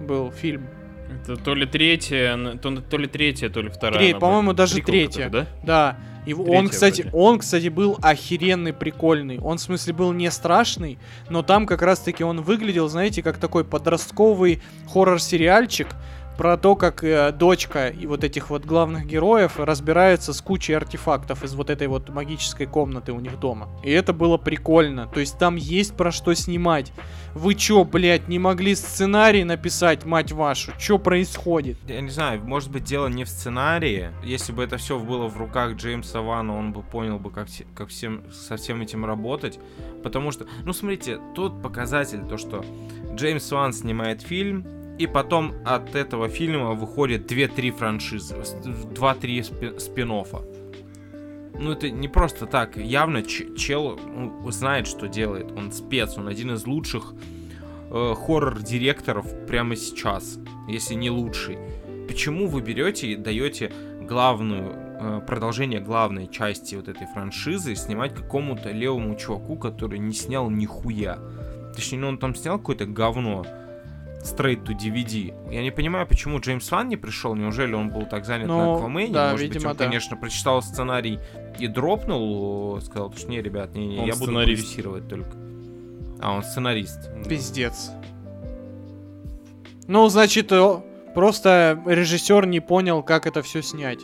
был 0.00 0.32
фильм. 0.32 0.66
Это 1.22 1.36
то 1.36 1.54
ли 1.54 1.66
третья, 1.66 2.36
то, 2.60 2.76
то 2.80 2.98
ли 2.98 3.06
третья, 3.06 3.48
то 3.48 3.60
ли 3.62 3.68
вторая. 3.68 3.98
Тре- 3.98 4.10
она 4.10 4.18
по-моему, 4.20 4.52
даже 4.54 4.74
Прикол 4.74 4.90
третья. 4.92 5.28
да? 5.28 5.46
Да. 5.62 5.96
И 6.26 6.34
он, 6.34 6.68
кстати, 6.68 7.02
вроде. 7.02 7.16
он, 7.16 7.38
кстати, 7.38 7.68
был 7.68 7.98
охеренный, 8.02 8.72
прикольный. 8.72 9.38
Он, 9.38 9.58
в 9.58 9.60
смысле, 9.60 9.92
был 9.92 10.12
не 10.12 10.30
страшный, 10.30 10.98
но 11.30 11.42
там 11.42 11.66
как 11.66 11.82
раз-таки 11.82 12.24
он 12.24 12.42
выглядел, 12.42 12.88
знаете, 12.88 13.22
как 13.22 13.38
такой 13.38 13.64
подростковый 13.64 14.60
хоррор-сериальчик 14.92 15.88
про 16.36 16.56
то, 16.56 16.76
как 16.76 17.02
э, 17.02 17.32
дочка 17.32 17.88
и 17.88 18.06
вот 18.06 18.24
этих 18.24 18.50
вот 18.50 18.64
главных 18.64 19.06
героев 19.06 19.58
разбираются 19.58 20.32
с 20.32 20.40
кучей 20.40 20.74
артефактов 20.74 21.42
из 21.42 21.54
вот 21.54 21.70
этой 21.70 21.86
вот 21.86 22.08
магической 22.08 22.66
комнаты 22.66 23.12
у 23.12 23.20
них 23.20 23.38
дома. 23.38 23.68
И 23.82 23.90
это 23.90 24.12
было 24.12 24.36
прикольно. 24.36 25.06
То 25.06 25.20
есть 25.20 25.38
там 25.38 25.56
есть 25.56 25.96
про 25.96 26.12
что 26.12 26.34
снимать. 26.34 26.92
Вы 27.34 27.54
чё, 27.54 27.84
блядь, 27.84 28.28
не 28.28 28.38
могли 28.38 28.74
сценарий 28.74 29.44
написать, 29.44 30.04
мать 30.04 30.32
вашу? 30.32 30.72
Чё 30.78 30.98
происходит? 30.98 31.78
Я 31.86 32.00
не 32.00 32.10
знаю, 32.10 32.42
может 32.42 32.70
быть, 32.70 32.84
дело 32.84 33.08
не 33.08 33.24
в 33.24 33.28
сценарии. 33.28 34.10
Если 34.24 34.52
бы 34.52 34.64
это 34.64 34.76
все 34.76 34.98
было 34.98 35.26
в 35.28 35.36
руках 35.36 35.74
Джеймса 35.74 36.20
Вана, 36.20 36.56
он 36.56 36.72
бы 36.72 36.82
понял 36.82 37.18
бы, 37.18 37.30
как, 37.30 37.48
как 37.74 37.88
всем, 37.88 38.22
со 38.32 38.56
всем 38.56 38.80
этим 38.80 39.04
работать. 39.04 39.58
Потому 40.02 40.30
что, 40.30 40.46
ну, 40.64 40.72
смотрите, 40.72 41.18
тот 41.34 41.62
показатель, 41.62 42.20
то, 42.28 42.36
что 42.36 42.64
Джеймс 43.14 43.50
Ван 43.50 43.72
снимает 43.72 44.22
фильм, 44.22 44.66
и 44.98 45.06
потом 45.06 45.54
от 45.64 45.94
этого 45.94 46.28
фильма 46.28 46.72
выходит 46.72 47.30
2-3 47.30 47.70
франшизы, 47.70 48.34
с- 48.44 48.54
2-3 48.54 49.42
спи- 49.42 49.78
спин-оффа. 49.78 50.42
Ну, 51.58 51.72
это 51.72 51.90
не 51.90 52.08
просто 52.08 52.46
так. 52.46 52.76
Явно 52.76 53.22
чел 53.22 53.98
ну, 54.06 54.50
знает, 54.50 54.86
что 54.86 55.08
делает. 55.08 55.52
Он 55.52 55.72
спец, 55.72 56.16
он 56.18 56.28
один 56.28 56.52
из 56.54 56.66
лучших 56.66 57.14
э, 57.90 58.14
хоррор-директоров 58.14 59.46
прямо 59.46 59.76
сейчас, 59.76 60.38
если 60.68 60.94
не 60.94 61.10
лучший. 61.10 61.58
Почему 62.08 62.46
вы 62.48 62.60
берете 62.60 63.08
и 63.08 63.16
даете 63.16 63.72
главную 64.02 64.72
э, 64.74 65.20
продолжение 65.26 65.80
главной 65.80 66.28
части 66.28 66.74
вот 66.74 66.88
этой 66.88 67.06
франшизы 67.06 67.74
снимать 67.74 68.14
какому-то 68.14 68.70
левому 68.70 69.16
чуваку, 69.16 69.56
который 69.56 69.98
не 69.98 70.12
снял 70.12 70.50
нихуя? 70.50 71.18
Точнее, 71.74 71.98
ну, 71.98 72.08
он 72.08 72.18
там 72.18 72.34
снял 72.34 72.58
какое-то 72.58 72.86
говно. 72.86 73.46
Straight 74.22 74.64
to 74.64 74.76
DVD. 74.76 75.32
Я 75.52 75.62
не 75.62 75.70
понимаю, 75.70 76.06
почему 76.06 76.40
Джеймс 76.40 76.70
Ван 76.70 76.88
не 76.88 76.96
пришел. 76.96 77.34
Неужели 77.34 77.74
он 77.74 77.90
был 77.90 78.06
так 78.06 78.24
занят 78.24 78.48
Ну, 78.48 78.58
на 78.58 78.74
Аквамене? 78.76 79.12
да, 79.12 79.30
Может 79.32 79.46
быть, 79.46 79.54
видимо, 79.54 79.70
он, 79.70 79.76
да. 79.76 79.84
конечно, 79.84 80.16
прочитал 80.16 80.62
сценарий 80.62 81.20
и 81.58 81.68
дропнул, 81.68 82.80
сказал, 82.80 83.12
что 83.12 83.28
не, 83.28 83.40
ребят, 83.40 83.74
не, 83.74 83.86
не, 83.86 83.98
Он 84.00 84.06
я 84.06 84.14
буду 84.14 84.24
сценарист. 84.24 84.62
продюсировать 84.62 85.08
только. 85.08 85.30
А, 86.20 86.32
он 86.34 86.42
сценарист. 86.42 87.10
Пиздец. 87.28 87.90
Ну, 89.86 90.08
значит, 90.08 90.50
э, 90.50 90.80
просто 91.14 91.80
режиссер 91.86 92.46
не 92.46 92.60
понял, 92.60 93.02
как 93.02 93.26
это 93.26 93.42
все 93.42 93.62
снять. 93.62 94.00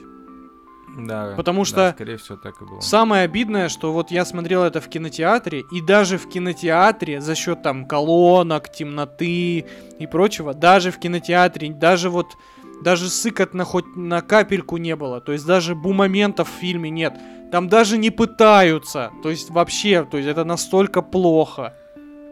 Да. 0.97 1.35
Потому 1.37 1.61
да, 1.61 1.65
что 1.65 1.93
скорее 1.95 2.17
всего, 2.17 2.37
так 2.37 2.61
и 2.61 2.65
было. 2.65 2.81
Самое 2.81 3.25
обидное, 3.25 3.69
что 3.69 3.93
вот 3.93 4.11
я 4.11 4.25
смотрел 4.25 4.63
это 4.63 4.81
в 4.81 4.89
кинотеатре, 4.89 5.65
и 5.71 5.81
даже 5.81 6.19
в 6.19 6.29
кинотеатре 6.29 7.21
за 7.21 7.35
счет 7.35 7.63
там 7.63 7.87
колонок, 7.87 8.71
темноты 8.71 9.65
и 9.99 10.07
прочего, 10.07 10.55
даже 10.55 10.91
в 10.91 10.99
кинотеатре, 10.99 11.73
даже 11.73 12.11
вот, 12.11 12.37
даже 12.83 13.09
сыкотно 13.09 13.65
хоть 13.65 13.97
на 13.97 14.21
капельку 14.21 14.77
не 14.77 14.97
было. 14.97 15.21
То 15.21 15.33
есть 15.33 15.47
даже 15.47 15.75
бу-моментов 15.75 16.49
в 16.49 16.61
фильме 16.61 16.91
нет. 16.91 17.15
Там 17.51 17.69
даже 17.69 17.99
не 17.99 18.11
пытаются. 18.11 19.11
То 19.23 19.31
есть 19.31 19.51
вообще, 19.51 20.07
то 20.11 20.17
есть 20.17 20.29
это 20.29 20.45
настолько 20.45 21.03
плохо. 21.03 21.75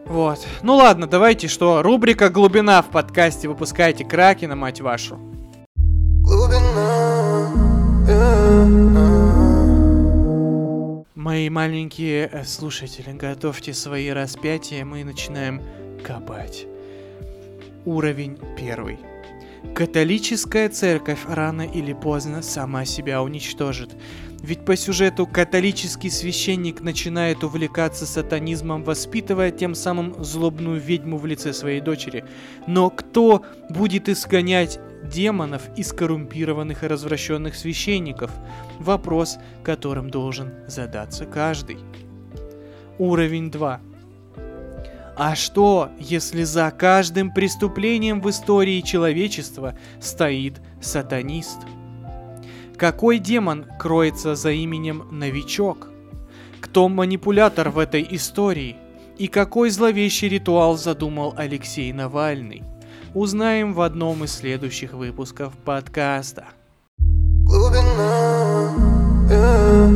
Вот. 0.05 0.39
Ну 0.63 0.75
ладно, 0.75 1.07
давайте 1.07 1.47
что, 1.47 1.83
рубрика 1.83 2.29
«Глубина» 2.29 2.81
в 2.81 2.87
подкасте 2.87 3.47
выпускайте 3.47 4.03
Кракена, 4.03 4.55
мать 4.55 4.81
вашу. 4.81 5.19
Мои 11.15 11.49
маленькие 11.49 12.29
э, 12.31 12.43
слушатели, 12.43 13.11
готовьте 13.11 13.73
свои 13.73 14.09
распятия, 14.09 14.83
мы 14.83 15.03
начинаем 15.03 15.61
копать. 16.03 16.67
Уровень 17.85 18.37
первый. 18.57 18.99
Католическая 19.75 20.69
церковь 20.69 21.19
рано 21.27 21.61
или 21.61 21.93
поздно 21.93 22.41
сама 22.41 22.85
себя 22.85 23.23
уничтожит. 23.23 23.91
Ведь 24.41 24.65
по 24.65 24.75
сюжету 24.75 25.27
католический 25.27 26.09
священник 26.09 26.81
начинает 26.81 27.43
увлекаться 27.43 28.05
сатанизмом, 28.05 28.83
воспитывая 28.83 29.51
тем 29.51 29.75
самым 29.75 30.23
злобную 30.23 30.79
ведьму 30.81 31.17
в 31.17 31.25
лице 31.25 31.53
своей 31.53 31.79
дочери. 31.79 32.25
Но 32.67 32.89
кто 32.89 33.45
будет 33.69 34.09
изгонять 34.09 34.79
демонов 35.03 35.63
из 35.75 35.93
коррумпированных 35.93 36.83
и 36.83 36.87
развращенных 36.87 37.55
священников? 37.55 38.31
Вопрос, 38.79 39.37
которым 39.63 40.09
должен 40.09 40.53
задаться 40.67 41.25
каждый. 41.25 41.77
Уровень 42.97 43.51
2. 43.51 43.81
А 45.15 45.35
что, 45.35 45.89
если 45.99 46.43
за 46.43 46.71
каждым 46.71 47.33
преступлением 47.33 48.21
в 48.21 48.29
истории 48.29 48.81
человечества 48.81 49.77
стоит 49.99 50.61
сатанист? 50.81 51.59
Какой 52.77 53.19
демон 53.19 53.65
кроется 53.77 54.35
за 54.35 54.51
именем 54.51 55.07
Новичок? 55.11 55.89
Кто 56.61 56.89
манипулятор 56.89 57.69
в 57.69 57.77
этой 57.77 58.07
истории? 58.09 58.77
И 59.17 59.27
какой 59.27 59.69
зловещий 59.69 60.29
ритуал 60.29 60.77
задумал 60.77 61.35
Алексей 61.37 61.93
Навальный? 61.93 62.63
Узнаем 63.13 63.73
в 63.73 63.81
одном 63.81 64.23
из 64.23 64.33
следующих 64.33 64.93
выпусков 64.93 65.53
подкаста. 65.65 66.45
Глубина, 67.45 68.73
yeah. 69.29 69.91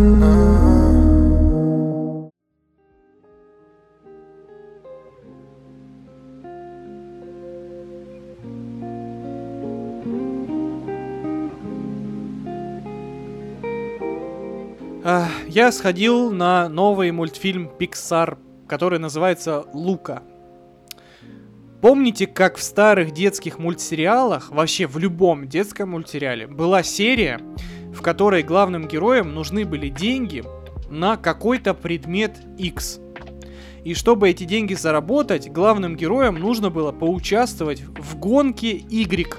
А, 15.07 15.27
Я 15.47 15.71
сходил 15.71 16.31
на 16.31 16.67
новый 16.67 17.11
мультфильм 17.11 17.69
Pixar, 17.77 18.39
который 18.67 18.97
называется 18.97 19.63
Лука. 19.71 20.23
Помните, 21.85 22.25
как 22.25 22.57
в 22.57 22.63
старых 22.63 23.11
детских 23.11 23.59
мультсериалах, 23.59 24.49
вообще 24.49 24.87
в 24.87 24.97
любом 24.97 25.47
детском 25.47 25.91
мультсериале, 25.91 26.47
была 26.47 26.81
серия, 26.81 27.39
в 27.93 28.01
которой 28.01 28.41
главным 28.41 28.87
героям 28.87 29.35
нужны 29.35 29.65
были 29.65 29.89
деньги 29.89 30.43
на 30.89 31.15
какой-то 31.15 31.75
предмет 31.75 32.39
X. 32.57 32.99
И 33.83 33.93
чтобы 33.93 34.31
эти 34.31 34.45
деньги 34.45 34.73
заработать, 34.73 35.51
главным 35.51 35.95
героям 35.95 36.39
нужно 36.39 36.71
было 36.71 36.91
поучаствовать 36.91 37.81
в 37.81 38.17
гонке 38.17 38.71
Y. 38.77 39.37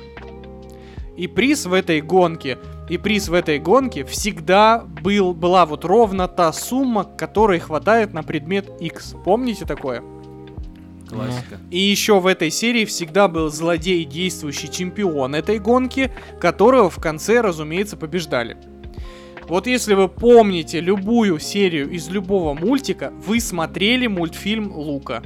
И 1.16 1.26
приз 1.26 1.66
в 1.66 1.72
этой 1.72 2.00
гонке, 2.00 2.58
и 2.88 2.96
приз 2.96 3.28
в 3.28 3.34
этой 3.34 3.58
гонке 3.58 4.04
всегда 4.04 4.84
был, 5.02 5.34
была 5.34 5.66
вот 5.66 5.84
ровно 5.84 6.28
та 6.28 6.52
сумма, 6.52 7.02
которой 7.02 7.58
хватает 7.58 8.14
на 8.14 8.22
предмет 8.22 8.70
X. 8.80 9.16
Помните 9.24 9.64
такое? 9.64 10.04
Классика. 11.08 11.58
И 11.70 11.78
еще 11.78 12.20
в 12.20 12.26
этой 12.26 12.50
серии 12.50 12.84
всегда 12.84 13.28
был 13.28 13.48
злодей, 13.50 14.04
действующий 14.04 14.70
чемпион 14.70 15.34
этой 15.34 15.58
гонки, 15.58 16.10
которого 16.40 16.90
в 16.90 17.00
конце, 17.00 17.40
разумеется, 17.40 17.96
побеждали. 17.96 18.56
Вот 19.48 19.68
если 19.68 19.94
вы 19.94 20.08
помните 20.08 20.80
любую 20.80 21.38
серию 21.38 21.88
из 21.90 22.08
любого 22.08 22.54
мультика, 22.54 23.12
вы 23.24 23.40
смотрели 23.40 24.08
мультфильм 24.08 24.72
Лука. 24.72 25.22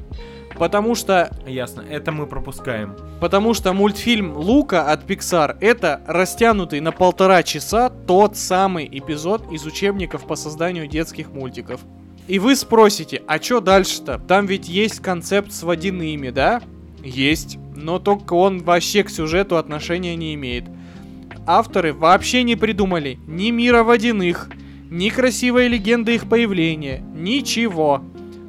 Потому 0.58 0.94
что 0.94 1.30
Ясно, 1.46 1.80
это 1.80 2.12
мы 2.12 2.26
пропускаем. 2.26 2.94
Потому 3.18 3.54
что 3.54 3.72
мультфильм 3.72 4.36
Лука 4.36 4.92
от 4.92 5.08
Pixar 5.08 5.56
это 5.60 6.02
растянутый 6.06 6.80
на 6.80 6.92
полтора 6.92 7.42
часа 7.42 7.88
тот 7.88 8.36
самый 8.36 8.86
эпизод 8.86 9.50
из 9.50 9.64
учебников 9.64 10.26
по 10.26 10.36
созданию 10.36 10.86
детских 10.86 11.32
мультиков. 11.32 11.80
И 12.30 12.38
вы 12.38 12.54
спросите, 12.54 13.24
а 13.26 13.40
чё 13.40 13.60
дальше-то? 13.60 14.20
Там 14.20 14.46
ведь 14.46 14.68
есть 14.68 15.00
концепт 15.00 15.50
с 15.50 15.64
водяными, 15.64 16.30
да? 16.30 16.62
Есть. 17.02 17.58
Но 17.74 17.98
только 17.98 18.34
он 18.34 18.62
вообще 18.62 19.02
к 19.02 19.10
сюжету 19.10 19.56
отношения 19.56 20.14
не 20.14 20.34
имеет. 20.34 20.66
Авторы 21.44 21.92
вообще 21.92 22.44
не 22.44 22.54
придумали 22.54 23.18
ни 23.26 23.50
мира 23.50 23.82
водяных, 23.82 24.48
ни 24.90 25.08
красивой 25.08 25.66
легенды 25.66 26.14
их 26.14 26.28
появления, 26.28 27.04
ничего. 27.16 28.00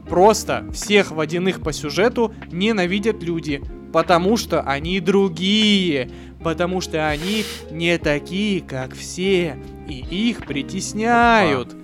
Просто 0.08 0.64
всех 0.72 1.10
водяных 1.10 1.62
по 1.62 1.74
сюжету 1.74 2.36
ненавидят 2.52 3.24
люди, 3.24 3.64
потому 3.92 4.38
что 4.38 4.62
они 4.62 5.00
другие, 5.00 6.12
потому 6.44 6.82
что 6.82 7.10
они 7.10 7.46
не 7.72 7.98
такие, 7.98 8.62
как 8.62 8.94
все, 8.94 9.58
и 9.88 10.30
их 10.30 10.46
притесняют. 10.46 11.81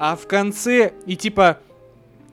А 0.00 0.16
в 0.16 0.26
конце, 0.26 0.94
и 1.04 1.14
типа, 1.14 1.58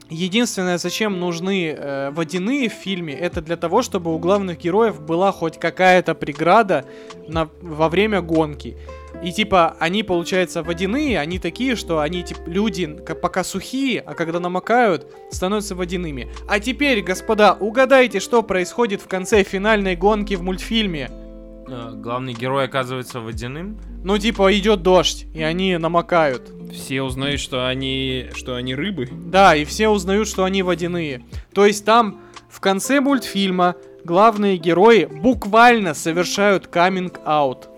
единственное, 0.09 0.77
зачем 0.77 1.19
нужны 1.19 1.75
э, 1.77 2.11
водяные 2.11 2.69
в 2.69 2.73
фильме, 2.73 3.13
это 3.13 3.41
для 3.41 3.57
того, 3.57 3.81
чтобы 3.81 4.15
у 4.15 4.19
главных 4.19 4.57
героев 4.57 5.01
была 5.01 5.33
хоть 5.33 5.59
какая-то 5.59 6.15
преграда 6.15 6.85
на, 7.27 7.49
во 7.61 7.89
время 7.89 8.21
гонки. 8.21 8.77
И 9.21 9.33
типа, 9.33 9.75
они, 9.81 10.01
получается, 10.03 10.63
водяные, 10.63 11.19
они 11.19 11.39
такие, 11.39 11.75
что 11.75 11.99
они, 11.99 12.23
типа, 12.23 12.39
люди 12.45 12.85
пока 13.21 13.43
сухие, 13.43 13.99
а 13.99 14.13
когда 14.13 14.39
намокают, 14.39 15.13
становятся 15.29 15.75
водяными. 15.75 16.29
А 16.47 16.61
теперь, 16.61 17.01
господа, 17.01 17.53
угадайте, 17.59 18.21
что 18.21 18.43
происходит 18.43 19.01
в 19.01 19.09
конце 19.09 19.43
финальной 19.43 19.97
гонки 19.97 20.35
в 20.35 20.41
мультфильме. 20.41 21.26
Э, 21.67 21.91
Главный 21.93 22.33
герой 22.33 22.65
оказывается 22.65 23.19
водяным. 23.19 23.79
Ну, 24.03 24.17
типа, 24.17 24.57
идет 24.57 24.83
дождь, 24.83 25.25
и 25.33 25.43
они 25.43 25.77
намокают. 25.77 26.51
Все 26.71 27.01
узнают, 27.01 27.39
что 27.39 27.67
они, 27.67 28.27
что 28.35 28.55
они 28.55 28.75
рыбы. 28.75 29.09
Да, 29.11 29.55
и 29.55 29.65
все 29.65 29.89
узнают, 29.89 30.27
что 30.27 30.43
они 30.43 30.63
водяные. 30.63 31.25
То 31.53 31.65
есть 31.65 31.85
там 31.85 32.21
в 32.49 32.59
конце 32.59 33.01
мультфильма 33.01 33.75
главные 34.03 34.57
герои 34.57 35.05
буквально 35.05 35.93
совершают 35.93 36.67
каминг-аут. 36.67 37.69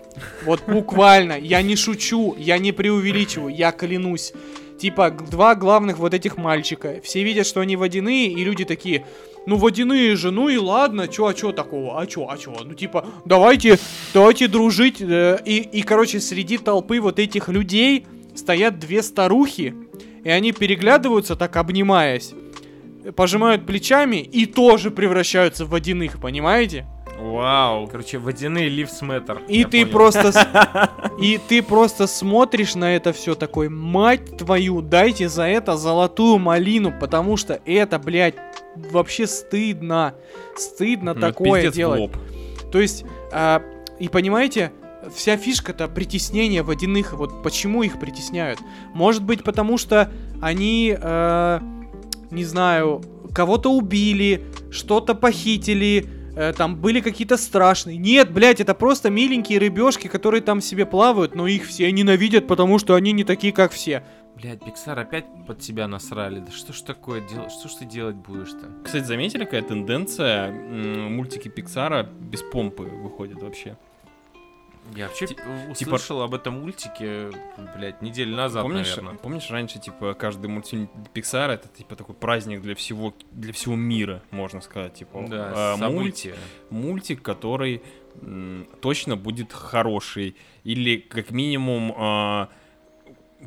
Вот 0.44 0.64
буквально. 0.68 1.34
Я 1.40 1.62
не 1.62 1.76
шучу, 1.76 2.36
я 2.38 2.58
не 2.58 2.72
преувеличиваю, 2.72 3.54
я 3.54 3.72
клянусь. 3.72 4.34
Типа, 4.80 5.12
два 5.12 5.56
главных 5.56 5.98
вот 5.98 6.14
этих 6.14 6.38
мальчика. 6.38 7.02
Все 7.04 7.24
видят, 7.24 7.46
что 7.46 7.60
они 7.60 7.76
водяные, 7.76 8.28
и 8.28 8.44
люди 8.44 8.64
такие, 8.64 9.06
ну 9.46 9.56
водяные 9.58 10.16
же, 10.16 10.32
ну 10.32 10.50
и 10.50 10.58
ладно, 10.58 11.08
чё, 11.08 11.28
а 11.28 11.34
чё 11.34 11.52
такого, 11.52 12.00
а 12.00 12.06
чё, 12.06 12.28
а 12.30 12.38
чё, 12.38 12.54
ну 12.66 12.74
типа, 12.74 13.06
давайте, 13.26 13.80
давайте 14.14 14.48
дружить. 14.48 15.02
э, 15.02 15.40
И, 15.46 15.58
и, 15.58 15.82
короче, 15.82 16.20
среди 16.20 16.58
толпы 16.58 17.00
вот 17.00 17.20
этих 17.20 17.48
людей 17.50 18.06
стоят 18.36 18.80
две 18.80 19.02
старухи, 19.04 19.74
и 20.24 20.30
они 20.30 20.52
переглядываются, 20.52 21.36
так 21.36 21.56
обнимаясь, 21.58 22.34
пожимают 23.16 23.66
плечами 23.66 24.18
и 24.18 24.46
тоже 24.46 24.92
превращаются 24.92 25.66
в 25.66 25.70
водяных, 25.70 26.20
понимаете? 26.22 26.86
Вау. 27.20 27.88
Короче, 27.88 28.18
водяные 28.18 28.70
Lives 28.70 29.02
Matter. 29.02 29.46
И 29.48 29.64
ты 29.66 29.82
понял. 29.86 29.92
просто... 29.94 30.90
И 31.22 31.38
ты 31.38 31.62
просто 31.62 32.08
смотришь 32.08 32.76
на 32.76 32.96
это 32.96 33.12
все 33.12 33.36
такой, 33.36 33.68
мать 33.68 34.38
твою, 34.38 34.82
дайте 34.82 35.28
за 35.28 35.44
это 35.44 35.76
золотую 35.76 36.38
малину, 36.40 36.94
потому 36.98 37.36
что 37.36 37.60
это, 37.66 38.00
блядь, 38.00 38.36
вообще 38.92 39.28
стыдно. 39.28 40.16
Стыдно 40.56 41.14
Ну, 41.14 41.20
такое 41.20 41.70
делать. 41.72 42.00
лоб. 42.00 42.18
То 42.72 42.80
есть, 42.80 43.04
а, 43.34 43.62
и 44.00 44.08
понимаете, 44.08 44.72
вся 45.14 45.36
фишка-то 45.36 45.88
притеснения 45.90 46.64
водяных, 46.64 47.14
вот 47.14 47.44
почему 47.44 47.84
их 47.84 48.00
притесняют? 48.00 48.60
Может 48.94 49.24
быть, 49.24 49.44
потому 49.44 49.78
что 49.78 50.10
они, 50.42 50.96
э, 50.98 51.60
не 52.32 52.46
знаю, 52.46 53.02
кого-то 53.34 53.72
убили, 53.74 54.46
что-то 54.72 55.16
похитили, 55.16 56.06
э, 56.40 56.54
там 56.54 56.76
были 56.76 57.02
какие-то 57.02 57.38
страшные. 57.38 57.98
Нет, 57.98 58.32
блядь, 58.32 58.62
это 58.62 58.74
просто 58.74 59.10
миленькие 59.10 59.60
рыбешки, 59.60 60.08
которые 60.08 60.42
там 60.42 60.62
себе 60.62 60.86
плавают, 60.86 61.36
но 61.36 61.48
их 61.48 61.66
все 61.66 61.92
ненавидят, 61.92 62.48
потому 62.48 62.80
что 62.80 62.96
они 62.96 63.12
не 63.12 63.24
такие, 63.24 63.54
как 63.54 63.72
все. 63.72 64.04
Блядь, 64.36 64.64
Пиксар 64.64 64.98
опять 64.98 65.26
под 65.46 65.62
себя 65.62 65.88
насрали. 65.88 66.40
Да 66.40 66.52
что 66.52 66.72
ж 66.72 66.82
такое 66.82 67.20
делать? 67.28 67.52
Что 67.52 67.68
ж 67.68 67.74
ты 67.74 67.86
делать 67.86 68.16
будешь-то? 68.16 68.68
Кстати, 68.86 69.04
заметили, 69.04 69.44
какая 69.44 69.62
тенденция? 69.64 70.48
М, 70.48 71.16
Мультики 71.16 71.50
Пиксара 71.50 72.04
без 72.04 72.42
помпы 72.42 72.84
выходят 72.84 73.42
вообще. 73.42 73.78
Я 74.96 75.08
вообще 75.08 75.28
Ти- 75.28 75.38
услышал 75.70 76.18
типа- 76.18 76.24
об 76.26 76.34
этом 76.34 76.62
мультике, 76.62 77.32
блядь, 77.76 78.02
неделю 78.02 78.36
назад, 78.36 78.64
помнишь, 78.64 78.96
наверное. 78.96 79.18
помнишь, 79.18 79.50
раньше, 79.50 79.80
типа, 79.80 80.14
каждый 80.14 80.48
мультфильм 80.48 80.90
Пиксара 81.14 81.54
это, 81.54 81.68
типа, 81.68 81.96
такой 81.96 82.16
праздник 82.16 82.62
для 82.62 82.76
всего, 82.76 83.14
для 83.32 83.54
всего 83.54 83.76
мира, 83.76 84.22
можно 84.32 84.62
сказать, 84.62 84.94
типа. 84.96 85.26
Да, 85.30 85.52
а, 85.56 85.78
события. 85.78 86.36
мультик, 86.70 87.22
который 87.22 87.82
м, 88.22 88.68
точно 88.82 89.16
будет 89.16 89.54
хороший. 89.54 90.36
Или, 90.66 90.98
как 90.98 91.32
минимум, 91.32 91.94
а, 91.98 92.50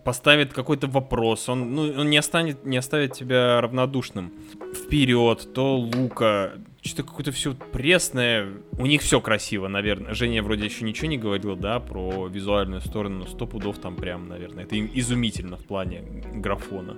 поставит 0.04 0.52
какой-то 0.54 0.86
вопрос, 0.86 1.48
он, 1.48 1.74
ну, 1.74 1.82
он 1.82 2.08
не, 2.08 2.16
останет, 2.16 2.64
не 2.64 2.78
оставит 2.78 3.12
тебя 3.12 3.60
равнодушным. 3.60 4.32
Вперед, 4.74 5.52
то 5.52 5.76
Лука, 5.76 6.52
что-то 6.82 7.04
какое-то 7.04 7.32
все 7.32 7.54
пресное. 7.54 8.52
У 8.76 8.86
них 8.86 9.02
все 9.02 9.20
красиво, 9.20 9.68
наверное. 9.68 10.14
Женя 10.14 10.42
вроде 10.42 10.64
еще 10.64 10.84
ничего 10.84 11.08
не 11.08 11.16
говорил, 11.16 11.56
да, 11.56 11.78
про 11.78 12.26
визуальную 12.26 12.80
сторону, 12.80 13.20
но 13.20 13.26
сто 13.26 13.46
пудов 13.46 13.78
там 13.78 13.96
прям, 13.96 14.28
наверное. 14.28 14.64
Это 14.64 14.78
изумительно 14.78 15.56
в 15.56 15.64
плане 15.64 16.02
графона. 16.34 16.96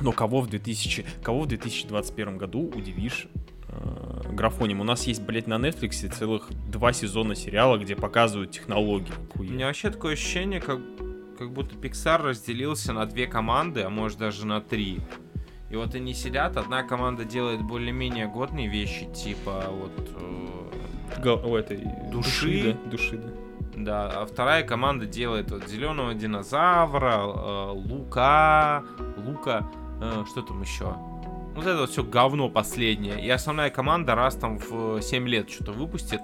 Но 0.00 0.10
кого 0.10 0.40
в 0.40 0.48
2000, 0.48 1.06
кого 1.22 1.42
в 1.42 1.46
2021 1.46 2.38
году 2.38 2.72
удивишь 2.74 3.28
э, 3.68 4.32
графоним? 4.32 4.80
У 4.80 4.84
нас 4.84 5.06
есть, 5.06 5.22
блядь, 5.22 5.46
на 5.46 5.54
Netflix 5.54 6.08
целых 6.12 6.48
два 6.68 6.92
сезона 6.92 7.36
сериала, 7.36 7.78
где 7.78 7.94
показывают 7.94 8.50
технологии. 8.50 9.12
У 9.36 9.44
меня 9.44 9.66
вообще 9.66 9.90
такое 9.90 10.14
ощущение, 10.14 10.60
как, 10.60 10.80
как 11.38 11.52
будто 11.52 11.76
Pixar 11.76 12.20
разделился 12.20 12.92
на 12.92 13.06
две 13.06 13.28
команды, 13.28 13.82
а 13.82 13.90
может 13.90 14.18
даже 14.18 14.44
на 14.44 14.60
три. 14.60 15.00
И 15.72 15.76
вот 15.76 15.94
они 15.94 16.12
сидят, 16.12 16.58
одна 16.58 16.82
команда 16.82 17.24
делает 17.24 17.62
более-менее 17.62 18.28
годные 18.28 18.68
вещи, 18.68 19.06
типа 19.06 19.64
вот... 19.70 20.08
э, 20.20 21.20
Га- 21.22 21.40
о, 21.42 21.56
этой 21.56 21.82
Души. 22.10 22.76
да, 22.84 22.90
души, 22.90 23.16
да. 23.16 23.28
Да, 23.74 24.10
а 24.22 24.26
вторая 24.26 24.64
команда 24.64 25.06
делает 25.06 25.50
вот 25.50 25.66
зеленого 25.68 26.12
динозавра, 26.12 27.14
э, 27.24 27.70
лука, 27.72 28.84
лука, 29.16 29.66
э, 30.02 30.24
что 30.30 30.42
там 30.42 30.60
еще? 30.60 30.94
Вот 31.54 31.66
это 31.66 31.78
вот 31.80 31.90
все 31.90 32.04
говно 32.04 32.50
последнее. 32.50 33.24
И 33.24 33.30
основная 33.30 33.70
команда 33.70 34.14
раз 34.14 34.34
там 34.36 34.58
в 34.58 35.00
7 35.00 35.26
лет 35.26 35.50
что-то 35.50 35.72
выпустит. 35.72 36.20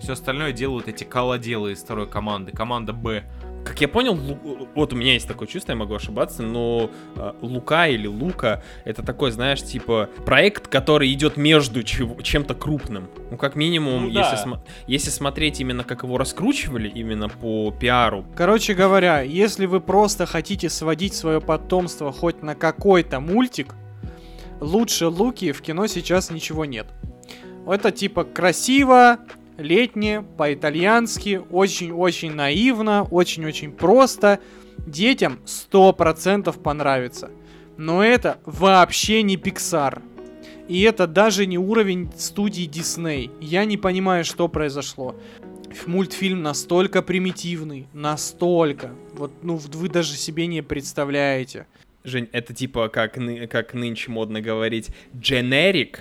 Все 0.00 0.14
остальное 0.14 0.52
делают 0.52 0.88
эти 0.88 1.04
колоделы 1.04 1.72
из 1.72 1.82
второй 1.82 2.08
команды. 2.08 2.50
Команда 2.52 2.92
Б. 2.92 3.22
Как 3.64 3.80
я 3.80 3.88
понял, 3.88 4.14
Лу- 4.14 4.68
вот 4.74 4.92
у 4.92 4.96
меня 4.96 5.12
есть 5.12 5.28
такое 5.28 5.46
чувство, 5.46 5.72
я 5.72 5.76
могу 5.76 5.94
ошибаться, 5.94 6.42
но 6.42 6.90
э, 7.16 7.32
Лука 7.42 7.88
или 7.88 8.06
Лука 8.06 8.62
это 8.84 9.02
такой, 9.02 9.30
знаешь, 9.30 9.62
типа 9.62 10.08
проект, 10.24 10.66
который 10.68 11.12
идет 11.12 11.36
между 11.36 11.82
чем-то 11.82 12.54
крупным. 12.54 13.08
Ну, 13.30 13.36
как 13.36 13.56
минимум, 13.56 14.04
Ну 14.04 14.08
если, 14.08 14.36
да. 14.36 14.44
смо- 14.46 14.60
если 14.86 15.10
смотреть 15.10 15.60
именно 15.60 15.84
как 15.84 16.02
его 16.04 16.16
раскручивали, 16.18 16.88
именно 16.88 17.28
по 17.28 17.70
пиару. 17.70 18.24
Короче 18.34 18.72
говоря, 18.74 19.20
если 19.20 19.66
вы 19.66 19.80
просто 19.80 20.24
хотите 20.26 20.70
сводить 20.70 21.14
свое 21.14 21.40
потомство 21.40 22.12
хоть 22.12 22.42
на 22.42 22.54
какой-то 22.54 23.20
мультик, 23.20 23.74
лучше 24.60 25.06
Луки 25.08 25.52
в 25.52 25.60
кино 25.60 25.86
сейчас 25.86 26.30
ничего 26.30 26.64
нет. 26.64 26.86
Это 27.66 27.90
типа 27.92 28.24
красиво, 28.24 29.18
летнее, 29.60 30.22
по-итальянски, 30.22 31.40
очень-очень 31.50 32.32
наивно, 32.32 33.04
очень-очень 33.04 33.72
просто. 33.72 34.40
Детям 34.78 35.38
100% 35.44 36.58
понравится. 36.60 37.30
Но 37.76 38.02
это 38.02 38.38
вообще 38.44 39.22
не 39.22 39.36
Pixar. 39.36 40.02
И 40.68 40.82
это 40.82 41.06
даже 41.06 41.46
не 41.46 41.58
уровень 41.58 42.10
студии 42.16 42.68
Disney. 42.68 43.30
Я 43.40 43.64
не 43.64 43.76
понимаю, 43.76 44.24
что 44.24 44.48
произошло. 44.48 45.16
Мультфильм 45.86 46.42
настолько 46.42 47.02
примитивный, 47.02 47.88
настолько. 47.92 48.92
Вот, 49.14 49.32
ну, 49.42 49.56
вы 49.56 49.88
даже 49.88 50.14
себе 50.14 50.46
не 50.46 50.62
представляете. 50.62 51.66
Жень, 52.04 52.28
это 52.32 52.54
типа 52.54 52.88
как, 52.88 53.18
ны- 53.18 53.46
как 53.46 53.74
нынче 53.74 54.10
модно 54.10 54.40
говорить, 54.40 54.88
generic. 55.14 55.98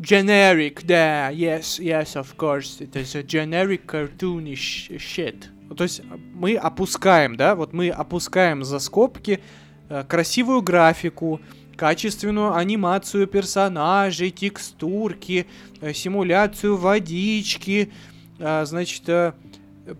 Generic, 0.00 0.84
да, 0.84 1.30
yes, 1.32 1.80
yes, 1.80 2.14
of 2.14 2.36
course. 2.36 2.82
Это 2.82 3.04
же 3.04 3.22
generic 3.22 3.84
cartoonish 3.84 4.90
shit. 4.96 5.46
Ну, 5.68 5.74
То 5.74 5.84
есть 5.84 6.02
мы 6.34 6.54
опускаем, 6.54 7.36
да, 7.36 7.56
вот 7.56 7.72
мы 7.72 7.90
опускаем 7.90 8.62
за 8.62 8.78
скобки 8.78 9.40
э, 9.88 10.04
красивую 10.04 10.62
графику, 10.62 11.40
качественную 11.76 12.54
анимацию 12.54 13.26
персонажей, 13.26 14.30
текстурки, 14.30 15.46
э, 15.80 15.92
симуляцию 15.92 16.76
водички, 16.76 17.90
э, 18.38 18.64
значит, 18.66 19.02
э, 19.08 19.32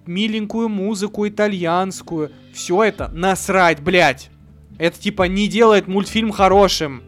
миленькую 0.06 0.68
музыку 0.68 1.26
итальянскую. 1.26 2.30
Все 2.52 2.84
это 2.84 3.08
насрать, 3.08 3.80
блядь. 3.80 4.30
Это 4.78 4.96
типа 4.98 5.24
не 5.24 5.48
делает 5.48 5.88
мультфильм 5.88 6.30
хорошим. 6.30 7.02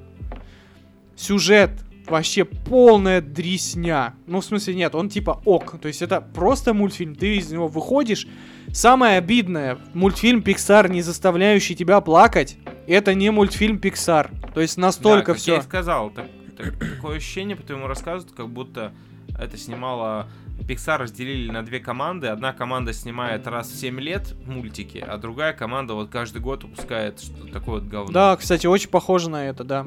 Сюжет 1.14 1.70
вообще 2.11 2.45
полная 2.45 3.21
дресня. 3.21 4.15
Ну, 4.27 4.41
в 4.41 4.45
смысле, 4.45 4.75
нет, 4.75 4.95
он 4.95 5.09
типа 5.09 5.41
ок. 5.45 5.79
То 5.81 5.89
есть 5.89 6.03
это 6.03 6.21
просто 6.21 6.75
мультфильм. 6.75 7.15
Ты 7.15 7.37
из 7.37 7.51
него 7.51 7.69
выходишь. 7.69 8.27
Самое 8.73 9.19
обидное, 9.19 9.79
мультфильм 9.95 10.41
Pixar, 10.41 10.89
не 10.91 11.03
заставляющий 11.03 11.75
тебя 11.75 12.01
плакать, 12.01 12.57
это 12.87 13.15
не 13.15 13.31
мультфильм 13.31 13.79
Pixar. 13.79 14.31
То 14.55 14.61
есть 14.61 14.77
настолько 14.77 15.33
Да, 15.33 15.35
как 15.35 15.37
я 15.37 15.55
все. 15.55 15.59
и 15.59 15.63
сказал, 15.63 16.11
так- 16.11 16.29
так- 16.57 16.79
такое 16.97 17.17
ощущение 17.17 17.57
по 17.57 17.63
твоему 17.63 17.87
рассказу, 17.87 18.29
как 18.37 18.49
будто 18.49 18.93
это 19.39 19.57
снимала... 19.57 20.29
Pixar 20.61 20.99
разделили 20.99 21.51
на 21.51 21.65
две 21.65 21.81
команды. 21.81 22.29
Одна 22.29 22.53
команда 22.53 22.93
снимает 22.93 23.47
раз 23.47 23.69
в 23.69 23.77
7 23.77 24.01
лет 24.01 24.35
мультики, 24.47 24.99
а 24.99 25.19
другая 25.19 25.53
команда 25.53 25.95
вот 25.95 26.11
каждый 26.11 26.41
год 26.41 26.65
выпускает 26.65 27.21
что-то 27.21 27.53
такое 27.53 27.81
вот 27.81 27.89
говно. 27.89 28.13
Да, 28.13 28.37
кстати, 28.37 28.67
очень 28.67 28.91
похоже 28.91 29.31
на 29.31 29.47
это, 29.49 29.65
да. 29.65 29.87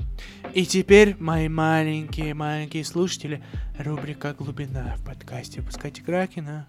И 0.53 0.65
теперь, 0.65 1.15
мои 1.19 1.47
маленькие, 1.47 2.33
маленькие 2.33 2.83
слушатели, 2.83 3.43
рубрика 3.77 4.33
«Глубина» 4.37 4.95
в 4.97 5.05
подкасте 5.05 5.61
«Пускайте 5.61 6.01
Кракена». 6.01 6.67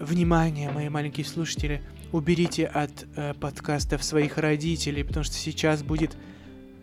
Внимание, 0.00 0.70
мои 0.70 0.88
маленькие 0.88 1.24
слушатели, 1.24 1.82
уберите 2.12 2.66
от 2.66 3.06
э, 3.16 3.34
подкастов 3.34 4.04
своих 4.04 4.36
родителей, 4.38 5.04
потому 5.04 5.24
что 5.24 5.34
сейчас 5.34 5.82
будет 5.82 6.16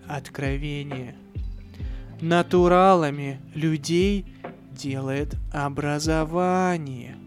откровение. 0.08 1.16
Натуралами 2.22 3.40
людей 3.56 4.26
делает 4.72 5.36
образование. 5.54 7.18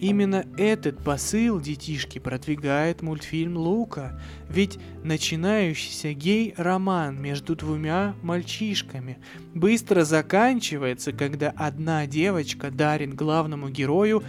Именно 0.00 0.46
этот 0.56 1.02
посыл 1.02 1.60
детишки 1.60 2.18
продвигает 2.18 3.02
мультфильм 3.02 3.56
Лука, 3.56 4.18
ведь 4.48 4.78
начинающийся 5.02 6.14
гей-роман 6.14 7.20
между 7.20 7.54
двумя 7.54 8.14
мальчишками 8.22 9.18
быстро 9.52 10.04
заканчивается, 10.04 11.12
когда 11.12 11.50
одна 11.50 12.06
девочка 12.06 12.70
дарит 12.70 13.14
главному 13.14 13.68
герою 13.68 14.22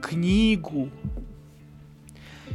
книгу. 0.00 0.88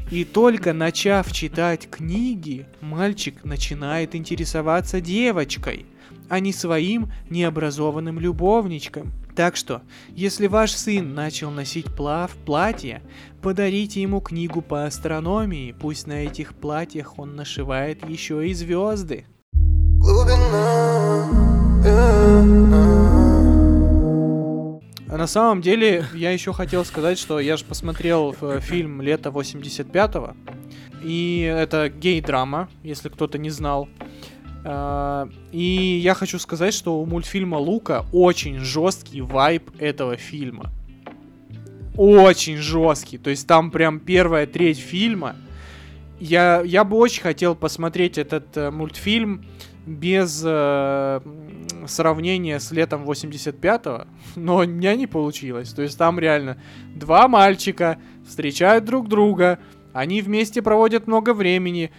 И 0.10 0.24
только 0.24 0.74
начав 0.74 1.32
читать 1.32 1.90
книги, 1.90 2.66
мальчик 2.82 3.44
начинает 3.44 4.16
интересоваться 4.16 5.02
девочкой, 5.02 5.86
а 6.30 6.40
не 6.40 6.54
своим 6.54 7.12
необразованным 7.30 8.20
любовничком. 8.20 9.12
Так 9.36 9.58
что, 9.58 9.82
если 10.16 10.48
ваш 10.48 10.72
сын 10.72 11.14
начал 11.14 11.52
носить 11.52 11.94
плав 11.94 12.32
платье, 12.46 13.02
подарите 13.42 14.02
ему 14.02 14.22
книгу 14.22 14.62
по 14.62 14.86
астрономии, 14.86 15.76
пусть 15.78 16.08
на 16.08 16.26
этих 16.26 16.54
платьях 16.54 17.20
он 17.20 17.36
нашивает 17.36 18.08
еще 18.08 18.48
и 18.48 18.54
звезды. 18.54 19.26
А 25.08 25.18
на 25.18 25.28
самом 25.28 25.62
деле, 25.62 26.06
я 26.14 26.32
еще 26.32 26.52
хотел 26.52 26.84
сказать, 26.84 27.18
что 27.18 27.40
я 27.40 27.58
же 27.58 27.66
посмотрел 27.66 28.36
э, 28.42 28.60
фильм 28.62 29.02
«Лето 29.02 29.30
85-го», 29.30 30.36
и 31.04 31.42
это 31.42 31.90
гей-драма, 31.90 32.68
если 32.84 33.10
кто-то 33.10 33.38
не 33.38 33.50
знал. 33.50 33.88
А, 34.68 35.30
И 35.52 36.00
я 36.04 36.16
хочу 36.16 36.40
сказать, 36.40 36.74
что 36.74 37.00
у 37.00 37.06
мультфильма 37.06 37.58
Лука 37.58 38.06
очень 38.12 38.58
жесткий 38.60 39.22
вайб 39.22 39.70
этого 39.80 40.18
фильма. 40.18 40.72
Очень 41.96 42.58
жесткий. 42.58 43.20
То 43.20 43.30
есть 43.30 43.48
там 43.48 43.70
прям 43.70 44.00
первая 44.00 44.48
треть 44.48 44.80
фильма. 44.80 45.36
Я, 46.20 46.62
я 46.66 46.84
бы 46.84 46.98
очень 46.98 47.22
хотел 47.22 47.56
посмотреть 47.56 48.18
этот 48.18 48.58
э, 48.58 48.72
мультфильм 48.72 49.46
без 49.86 50.42
э, 50.44 51.22
сравнения 51.86 52.60
с 52.60 52.72
летом 52.72 53.04
85-го, 53.04 54.08
но 54.36 54.58
у 54.58 54.66
меня 54.66 54.96
не 54.96 55.08
получилось. 55.08 55.74
То 55.74 55.84
есть 55.84 55.98
там 55.98 56.18
реально 56.18 56.58
два 56.96 57.28
мальчика 57.28 58.00
встречают 58.28 58.86
друг 58.86 59.08
друга, 59.10 59.60
они 59.94 60.22
вместе 60.22 60.62
проводят 60.62 61.06
много 61.06 61.34
времени, 61.34 61.92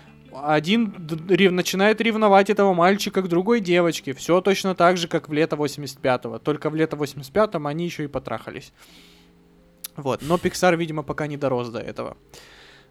один 0.44 0.94
рев- 1.28 1.52
начинает 1.52 2.00
ревновать 2.00 2.50
этого 2.50 2.74
мальчика 2.74 3.22
к 3.22 3.28
другой 3.28 3.60
девочке. 3.60 4.12
Все 4.12 4.40
точно 4.40 4.74
так 4.74 4.96
же, 4.96 5.08
как 5.08 5.28
в 5.28 5.32
лето 5.32 5.56
85-го. 5.56 6.38
Только 6.38 6.70
в 6.70 6.74
лето 6.74 6.96
85-м 6.96 7.66
они 7.66 7.84
еще 7.84 8.04
и 8.04 8.08
потрахались. 8.08 8.72
Вот. 9.96 10.22
Но 10.22 10.36
Pixar, 10.36 10.76
видимо, 10.76 11.02
пока 11.02 11.26
не 11.26 11.36
дорос 11.36 11.68
до 11.70 11.78
этого. 11.78 12.16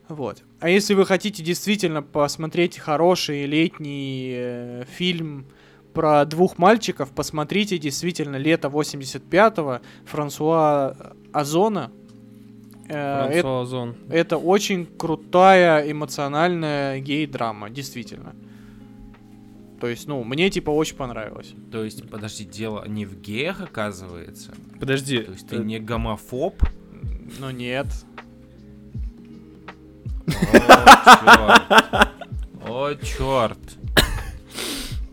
Вот. 0.08 0.44
А 0.60 0.70
если 0.70 0.94
вы 0.94 1.06
хотите 1.06 1.44
действительно 1.44 2.04
посмотреть 2.04 2.78
хороший 2.78 3.46
летний 3.46 4.34
э, 4.36 4.84
фильм 4.88 5.48
про 5.94 6.26
двух 6.26 6.58
мальчиков, 6.58 7.12
посмотрите 7.12 7.78
действительно 7.78 8.36
лето 8.36 8.68
85-го 8.68 9.80
Франсуа 10.06 10.96
Озона. 11.32 11.92
Э, 12.88 13.28
это, 13.30 13.42
Франсуа 13.42 13.62
Озон. 13.62 13.96
это 14.10 14.38
очень 14.38 14.86
крутая 14.86 15.90
эмоциональная 15.92 17.00
гей-драма, 17.00 17.70
действительно. 17.70 18.36
То 19.82 19.88
есть, 19.88 20.08
ну, 20.08 20.24
мне 20.24 20.50
типа 20.50 20.70
очень 20.70 20.96
понравилось. 20.96 21.54
То 21.72 21.84
есть, 21.84 22.10
подожди, 22.10 22.46
дело 22.46 22.86
не 22.88 23.06
в 23.06 23.20
геях, 23.20 23.62
оказывается? 23.62 24.54
Подожди. 24.80 25.20
То 25.20 25.32
есть 25.32 25.48
ты 25.48 25.56
э, 25.58 25.64
не 25.64 25.80
гомофоб? 25.80 26.56
Ну 27.40 27.50
нет. 27.52 27.88
О, 32.68 32.94
черт. 32.96 33.60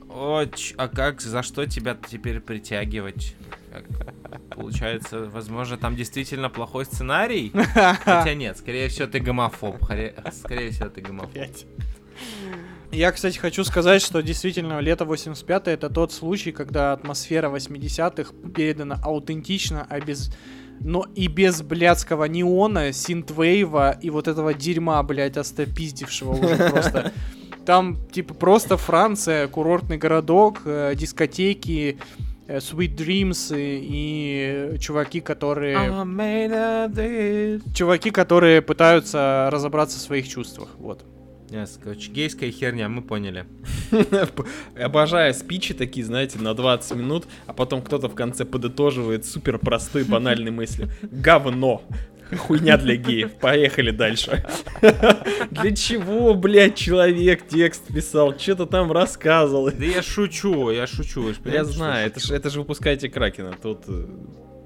О, 0.09 0.45
ч- 0.47 0.75
а 0.77 0.89
как, 0.89 1.21
за 1.21 1.43
что 1.43 1.67
тебя 1.67 1.97
теперь 2.09 2.41
притягивать? 2.41 3.35
Получается, 4.51 5.31
возможно, 5.31 5.77
там 5.77 5.97
действительно 5.97 6.51
плохой 6.51 6.85
сценарий? 6.85 7.53
Хотя 7.75 8.35
нет, 8.35 8.59
скорее 8.59 8.89
всего, 8.89 9.07
ты 9.07 9.21
гомофоб. 9.21 9.83
Скорее 10.33 10.71
всего, 10.71 10.89
ты 10.89 11.01
гомофоб. 11.01 11.49
Я, 12.91 13.11
кстати, 13.11 13.39
хочу 13.39 13.65
сказать, 13.65 14.03
что 14.03 14.21
действительно 14.21 14.79
лето 14.81 15.07
85 15.07 15.69
это 15.69 15.89
тот 15.89 16.13
случай, 16.13 16.53
когда 16.53 16.93
атмосфера 16.93 17.49
80-х 17.49 18.35
передана 18.55 19.01
аутентично, 19.03 19.87
а 19.89 19.99
без 20.01 20.31
но 20.85 21.07
и 21.15 21.29
без 21.29 21.63
блядского 21.63 22.25
неона, 22.25 22.93
синтвейва 22.93 23.93
и 23.93 24.11
вот 24.11 24.29
этого 24.29 24.53
дерьма, 24.53 25.03
блядь, 25.03 25.37
остопиздившего 25.37 26.33
уже 26.33 26.57
просто. 26.57 27.13
Там, 27.65 27.97
типа, 28.11 28.35
просто 28.35 28.77
Франция, 28.77 29.47
курортный 29.47 29.97
городок, 29.97 30.63
э, 30.65 30.95
дискотеки, 30.97 31.99
Sweet 32.59 32.95
Dreams 32.95 33.57
и, 33.57 34.75
и 34.75 34.79
чуваки, 34.79 35.21
которые... 35.21 35.79
Чуваки, 37.75 38.11
которые 38.11 38.63
пытаются 38.63 39.49
разобраться 39.51 39.99
в 39.99 40.03
своих 40.03 40.29
чувствах, 40.29 40.71
вот. 40.79 41.05
Yes, 41.53 41.79
короче, 41.83 42.11
гейская 42.11 42.51
херня, 42.51 42.89
мы 42.89 43.03
поняли. 43.03 43.45
Обожаю 44.83 45.35
спичи 45.35 45.75
такие, 45.75 46.07
знаете, 46.07 46.39
на 46.39 46.55
20 46.55 46.97
минут, 46.97 47.27
а 47.47 47.53
потом 47.53 47.83
кто-то 47.83 48.09
в 48.09 48.15
конце 48.15 48.47
подытоживает 48.47 49.27
супер 49.27 49.59
простой 49.59 50.05
банальной 50.05 50.51
мыслью. 50.51 50.89
Говно. 51.03 51.83
Хуйня 52.39 52.77
для 52.77 52.97
геев. 52.97 53.33
Поехали 53.35 53.91
дальше. 53.91 54.45
Для 55.51 55.75
чего, 55.75 56.35
блядь, 56.35 56.77
человек 56.77 57.47
текст 57.49 57.87
писал? 57.93 58.39
Что-то 58.39 58.67
там 58.67 58.91
рассказывал. 58.91 59.71
Да 59.71 59.85
я 59.85 60.03
шучу, 60.03 60.71
я 60.71 60.87
шучу. 60.87 61.33
Я 61.45 61.65
знаю, 61.65 62.13
это 62.31 62.51
же 62.51 62.61
выпускайте 62.61 63.09
Кракена. 63.09 63.55
Тут 63.63 63.85
э, 63.89 64.07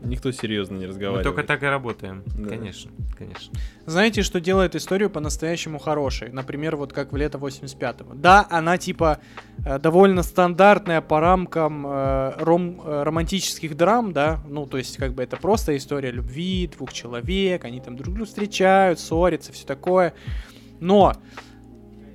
никто 0.03 0.31
серьезно 0.33 0.75
не 0.75 0.83
Мы 0.83 0.89
разговаривает. 0.89 1.25
только 1.25 1.43
так 1.43 1.63
и 1.63 1.67
работаем. 1.67 2.23
Да. 2.37 2.49
Конечно, 2.51 2.91
конечно. 3.17 3.53
Знаете, 3.87 4.23
что 4.23 4.41
делает 4.41 4.75
историю 4.75 5.11
по-настоящему 5.11 5.79
хорошей? 5.79 6.31
Например, 6.33 6.77
вот 6.77 6.93
как 6.93 7.13
в 7.13 7.17
лето 7.17 7.39
85-го. 7.39 8.15
Да, 8.15 8.47
она 8.51 8.79
типа 8.79 9.19
э, 9.65 9.79
довольно 9.79 10.23
стандартная 10.23 11.01
по 11.01 11.21
рамкам 11.21 11.87
э, 11.87 12.35
ром- 12.39 12.81
э, 12.85 13.03
романтических 13.03 13.77
драм, 13.77 14.13
да, 14.13 14.41
ну, 14.49 14.67
то 14.67 14.79
есть 14.79 14.97
как 14.97 15.13
бы 15.15 15.23
это 15.23 15.37
просто 15.37 15.77
история 15.77 16.11
любви 16.11 16.71
двух 16.77 16.93
человек, 16.93 17.65
они 17.65 17.81
там 17.81 17.97
друг 17.97 18.15
друга 18.15 18.27
встречают, 18.27 19.01
ссорятся, 19.01 19.53
все 19.53 19.67
такое. 19.67 20.15
Но 20.81 21.15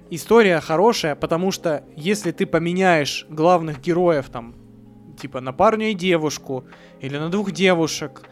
история 0.09 0.59
хорошая, 0.59 1.15
потому 1.15 1.51
что 1.51 1.84
если 1.95 2.32
ты 2.32 2.45
поменяешь 2.45 3.25
главных 3.29 3.82
героев 3.82 4.29
там, 4.29 4.55
типа 5.22 5.41
на 5.41 5.53
парня 5.53 5.91
и 5.91 5.93
девушку, 5.93 6.65
или 6.99 7.17
на 7.17 7.30
двух 7.30 7.51
девушек, 7.51 8.24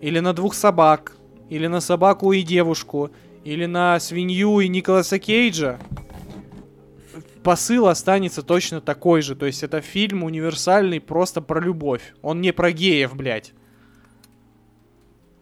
или 0.00 0.20
на 0.20 0.32
двух 0.32 0.54
собак, 0.54 1.16
или 1.50 1.66
на 1.66 1.80
собаку 1.80 2.32
и 2.32 2.42
девушку, 2.42 3.10
или 3.44 3.66
на 3.66 4.00
свинью 4.00 4.60
и 4.60 4.68
Николаса 4.68 5.18
Кейджа, 5.18 5.78
посыл 7.42 7.86
останется 7.86 8.42
точно 8.42 8.80
такой 8.80 9.22
же. 9.22 9.36
То 9.36 9.46
есть 9.46 9.62
это 9.62 9.80
фильм 9.80 10.24
универсальный 10.24 11.00
просто 11.00 11.40
про 11.40 11.60
любовь. 11.60 12.14
Он 12.22 12.40
не 12.40 12.52
про 12.52 12.72
геев, 12.72 13.14
блядь. 13.14 13.52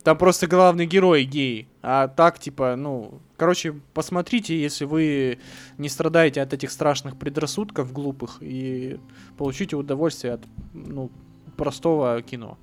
Там 0.02 0.18
просто 0.18 0.46
главный 0.46 0.84
герой 0.84 1.24
гей. 1.24 1.68
А 1.82 2.08
так, 2.08 2.38
типа, 2.38 2.76
ну... 2.76 3.20
Короче, 3.36 3.74
посмотрите, 3.94 4.60
если 4.60 4.84
вы 4.84 5.38
не 5.76 5.88
страдаете 5.88 6.40
от 6.40 6.52
этих 6.52 6.70
страшных 6.70 7.16
предрассудков 7.18 7.92
глупых, 7.92 8.38
и 8.40 9.00
получите 9.36 9.74
удовольствие 9.76 10.34
от, 10.34 10.42
ну, 10.72 11.10
простого 11.56 12.22
кино. 12.22 12.58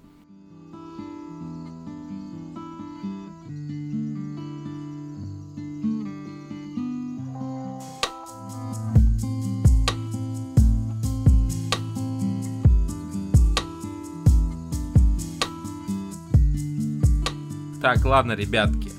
Так, 17.82 18.06
ладно, 18.06 18.34
ребятки. 18.34 18.91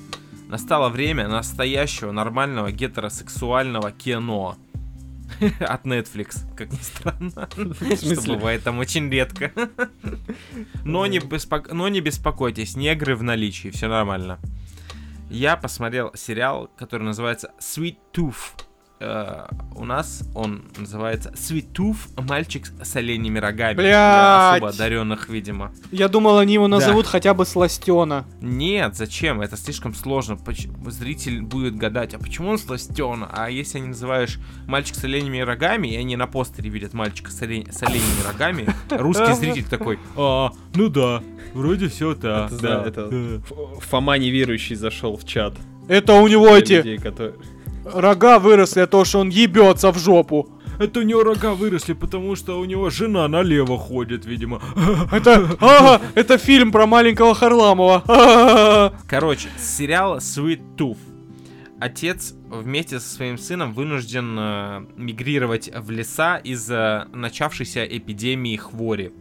Настало 0.53 0.89
время 0.89 1.27
настоящего 1.27 2.11
нормального 2.11 2.71
гетеросексуального 2.71 3.91
кино. 3.91 4.55
От 5.59 5.83
Netflix, 5.87 6.41
как 6.55 6.71
ни 6.71 6.77
странно. 6.77 7.49
Что 7.95 8.35
бывает 8.35 8.63
там 8.63 8.77
очень 8.77 9.09
редко. 9.09 9.51
Но 10.85 11.07
не, 11.07 11.17
беспок- 11.17 11.73
Но 11.73 11.87
не 11.89 12.01
беспокойтесь, 12.01 12.75
негры 12.75 13.15
в 13.15 13.23
наличии, 13.23 13.69
все 13.71 13.87
нормально. 13.87 14.37
Я 15.31 15.57
посмотрел 15.57 16.11
сериал, 16.13 16.69
который 16.77 17.01
называется 17.01 17.51
Sweet 17.59 17.97
Tooth. 18.13 18.67
Э, 18.99 19.47
у 19.75 19.83
нас 19.85 20.23
он 20.33 20.63
называется 20.77 21.31
Sweet 21.35 21.71
Tooth, 21.73 22.21
мальчик 22.27 22.67
с 22.81 22.95
оленями 22.95 23.37
рогами. 23.39 23.75
Для 23.81 24.51
особо 24.51 24.67
Блядь. 24.67 24.75
одаренных, 24.75 25.29
видимо. 25.29 25.73
Я 25.91 26.07
думал, 26.07 26.37
они 26.37 26.53
его 26.53 26.67
назовут 26.67 27.05
хотя 27.07 27.33
бы 27.33 27.45
Сластена. 27.45 28.25
Нет, 28.39 28.95
зачем? 28.95 29.41
Это 29.41 29.57
слишком 29.57 29.93
сложно. 29.93 30.37
Поч- 30.37 30.67
Зритель 30.87 31.41
будет 31.41 31.75
гадать, 31.75 32.13
а 32.13 32.19
почему 32.19 32.49
он 32.51 32.57
сластен? 32.57 33.25
А 33.29 33.49
если 33.49 33.79
не 33.79 33.87
называешь 33.87 34.39
мальчик 34.67 34.95
с 34.95 35.03
оленями 35.03 35.39
рогами, 35.39 35.89
и 35.89 35.97
они 35.97 36.15
на 36.15 36.27
постере 36.27 36.69
видят 36.69 36.93
мальчика 36.93 37.29
с, 37.31 37.41
олень- 37.41 37.71
с 37.71 37.81
оленями 37.83 38.25
рогами, 38.25 38.67
русский 38.89 39.33
зритель 39.33 39.65
такой, 39.65 39.99
а, 40.15 40.51
ну 40.75 40.87
да, 40.87 41.21
вроде 41.53 41.89
все 41.89 42.15
так. 42.15 42.51
Это, 42.53 42.61
да, 42.61 42.83
это 42.85 43.41
Фома 43.89 44.17
неверующий 44.17 44.75
зашел 44.75 45.17
в 45.17 45.25
чат. 45.25 45.55
Это 45.89 46.13
у 46.13 46.27
него 46.29 46.47
эти 46.55 46.73
людей, 46.73 46.97
которые- 46.97 47.35
рога 47.85 48.39
выросли, 48.39 48.81
а 48.81 48.87
то, 48.87 49.05
что 49.05 49.19
он 49.19 49.29
ебется 49.29 49.91
в 49.91 49.97
жопу. 49.97 50.49
Это 50.79 50.99
у 50.99 51.03
него 51.03 51.23
рога 51.23 51.53
выросли, 51.53 51.93
потому 51.93 52.35
что 52.35 52.59
у 52.59 52.65
него 52.65 52.89
жена 52.89 53.27
налево 53.27 53.77
ходит, 53.77 54.25
видимо. 54.25 54.61
Это, 55.11 55.55
ага, 55.59 56.01
это 56.15 56.37
фильм 56.37 56.71
про 56.71 56.87
маленького 56.87 57.35
Харламова. 57.35 58.93
Короче, 59.07 59.49
с 59.57 59.77
сериала 59.77 60.17
Sweet 60.17 60.61
Tooth. 60.75 60.97
Отец 61.79 62.33
вместе 62.49 62.99
со 62.99 63.09
своим 63.09 63.37
сыном 63.37 63.73
вынужден 63.73 64.35
э, 64.39 64.85
мигрировать 64.95 65.69
в 65.73 65.91
леса 65.91 66.37
из-за 66.37 67.07
начавшейся 67.13 67.83
эпидемии 67.83 68.55
хвори. 68.55 69.11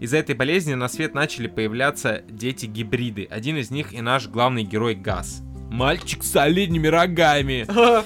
Из-за 0.00 0.16
этой 0.16 0.34
болезни 0.34 0.74
на 0.74 0.88
свет 0.88 1.14
начали 1.14 1.46
появляться 1.46 2.22
дети-гибриды. 2.28 3.28
Один 3.30 3.56
из 3.56 3.70
них 3.70 3.94
и 3.94 4.00
наш 4.00 4.26
главный 4.26 4.64
герой 4.64 4.96
Газ. 4.96 5.42
Мальчик 5.72 6.22
с 6.22 6.36
оленями 6.36 6.86
рогами. 6.86 7.66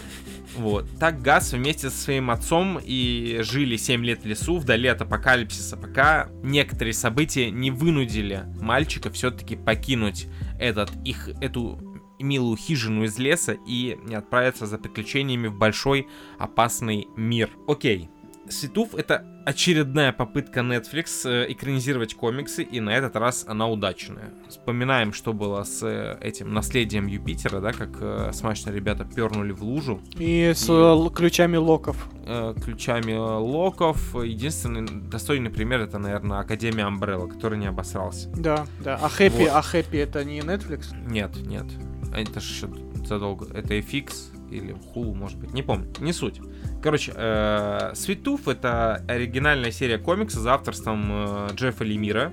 Вот. 0.57 0.89
Так 0.99 1.21
Газ 1.21 1.53
вместе 1.53 1.91
со 1.91 1.97
своим 1.99 2.31
отцом 2.31 2.81
и 2.83 3.41
жили 3.43 3.77
7 3.77 4.03
лет 4.03 4.23
в 4.23 4.25
лесу, 4.25 4.57
вдали 4.57 4.89
от 4.89 5.03
апокалипсиса, 5.03 5.77
пока 5.77 6.31
некоторые 6.43 6.95
события 6.95 7.51
не 7.51 7.71
вынудили 7.71 8.45
мальчика 8.59 9.11
все-таки 9.11 9.55
покинуть 9.55 10.29
этот, 10.59 10.91
их, 11.05 11.29
эту 11.43 11.79
милую 12.19 12.57
хижину 12.57 13.05
из 13.05 13.19
леса 13.19 13.55
и 13.67 13.99
отправиться 14.15 14.67
за 14.67 14.79
приключениями 14.79 15.49
в 15.49 15.59
большой 15.59 16.09
опасный 16.39 17.07
мир. 17.17 17.51
Окей. 17.69 18.09
Светуф 18.51 18.95
это 18.95 19.25
очередная 19.45 20.13
попытка 20.13 20.61
Netflix 20.61 21.29
э, 21.29 21.53
экранизировать 21.53 22.15
комиксы, 22.15 22.63
и 22.63 22.81
на 22.81 22.91
этот 22.91 23.17
раз 23.17 23.45
она 23.49 23.69
удачная. 23.69 24.33
Вспоминаем, 24.49 25.13
что 25.13 25.33
было 25.33 25.63
с 25.65 25.83
э, 25.83 26.17
этим 26.21 26.53
наследием 26.53 27.07
Юпитера, 27.07 27.61
да, 27.61 27.73
как 27.73 27.91
э, 28.01 28.31
смачно 28.33 28.71
ребята 28.71 29.05
пернули 29.05 29.53
в 29.53 29.63
лужу 29.63 30.01
И 30.19 30.53
с 30.55 30.67
э, 30.69 31.15
ключами 31.15 31.57
локов. 31.57 32.09
э, 32.27 32.55
ключами 32.65 33.15
локов. 33.15 34.15
Единственный 34.15 34.87
достойный 35.09 35.51
пример 35.51 35.81
это, 35.81 35.99
наверное, 35.99 36.39
Академия 36.41 36.85
Амбрелла, 36.85 37.29
который 37.29 37.59
не 37.59 37.67
обосрался. 37.67 38.29
Да, 38.37 38.67
да. 38.81 38.99
А 39.01 39.09
Хэппи, 39.09 39.43
Вот. 39.45 39.51
а 39.53 39.63
Хэппи 39.63 39.97
это 39.97 40.25
не 40.25 40.41
Netflix? 40.41 40.87
Нет, 41.09 41.37
нет. 41.47 41.67
Это 42.15 42.41
ж 42.41 42.45
ещё 42.51 42.69
задолго. 43.05 43.47
Это 43.57 43.75
FX 43.75 44.36
или 44.51 44.75
Hulu, 44.95 45.15
может 45.15 45.39
быть, 45.39 45.53
не 45.53 45.63
помню. 45.63 45.93
Не 46.01 46.13
суть. 46.13 46.41
Короче, 46.83 47.13
э, 47.15 47.93
Tooth 47.95 48.51
это 48.51 49.05
оригинальная 49.09 49.71
серия 49.71 49.99
комикса 49.99 50.41
за 50.41 50.55
авторством 50.55 51.07
э, 51.11 51.49
Джеффа 51.55 51.85
Лемира. 51.85 52.33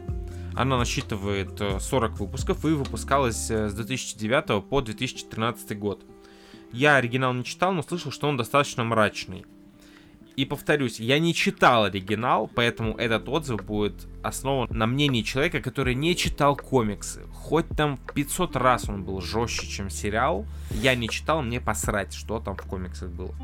Она 0.56 0.78
насчитывает 0.78 1.60
э, 1.60 1.80
40 1.80 2.20
выпусков 2.20 2.64
и 2.66 2.70
выпускалась 2.70 3.50
э, 3.50 3.70
с 3.70 3.74
2009 3.74 4.64
по 4.66 4.82
2013 4.82 5.78
год. 5.78 6.06
Я 6.72 6.96
оригинал 6.96 7.34
не 7.34 7.44
читал, 7.44 7.74
но 7.74 7.84
слышал, 7.84 8.12
что 8.12 8.28
он 8.28 8.38
достаточно 8.38 8.84
мрачный. 8.84 9.46
И 10.36 10.46
повторюсь, 10.46 11.00
я 11.00 11.20
не 11.20 11.34
читал 11.34 11.86
оригинал, 11.86 12.50
поэтому 12.54 12.96
этот 12.96 13.30
отзыв 13.30 13.64
будет 13.64 14.08
основан 14.24 14.68
на 14.72 14.88
мнении 14.88 15.22
человека, 15.22 15.62
который 15.62 15.94
не 15.94 16.16
читал 16.16 16.56
комиксы. 16.56 17.22
Хоть 17.32 17.68
там 17.70 18.00
500 18.16 18.56
раз 18.56 18.90
он 18.90 19.04
был 19.04 19.22
жестче, 19.22 19.68
чем 19.68 19.90
сериал, 19.90 20.46
я 20.72 20.96
не 20.96 21.08
читал, 21.08 21.44
мне 21.44 21.62
посрать, 21.62 22.14
что 22.14 22.40
там 22.40 22.56
в 22.56 22.64
комиксах 22.64 23.10
было. 23.10 23.36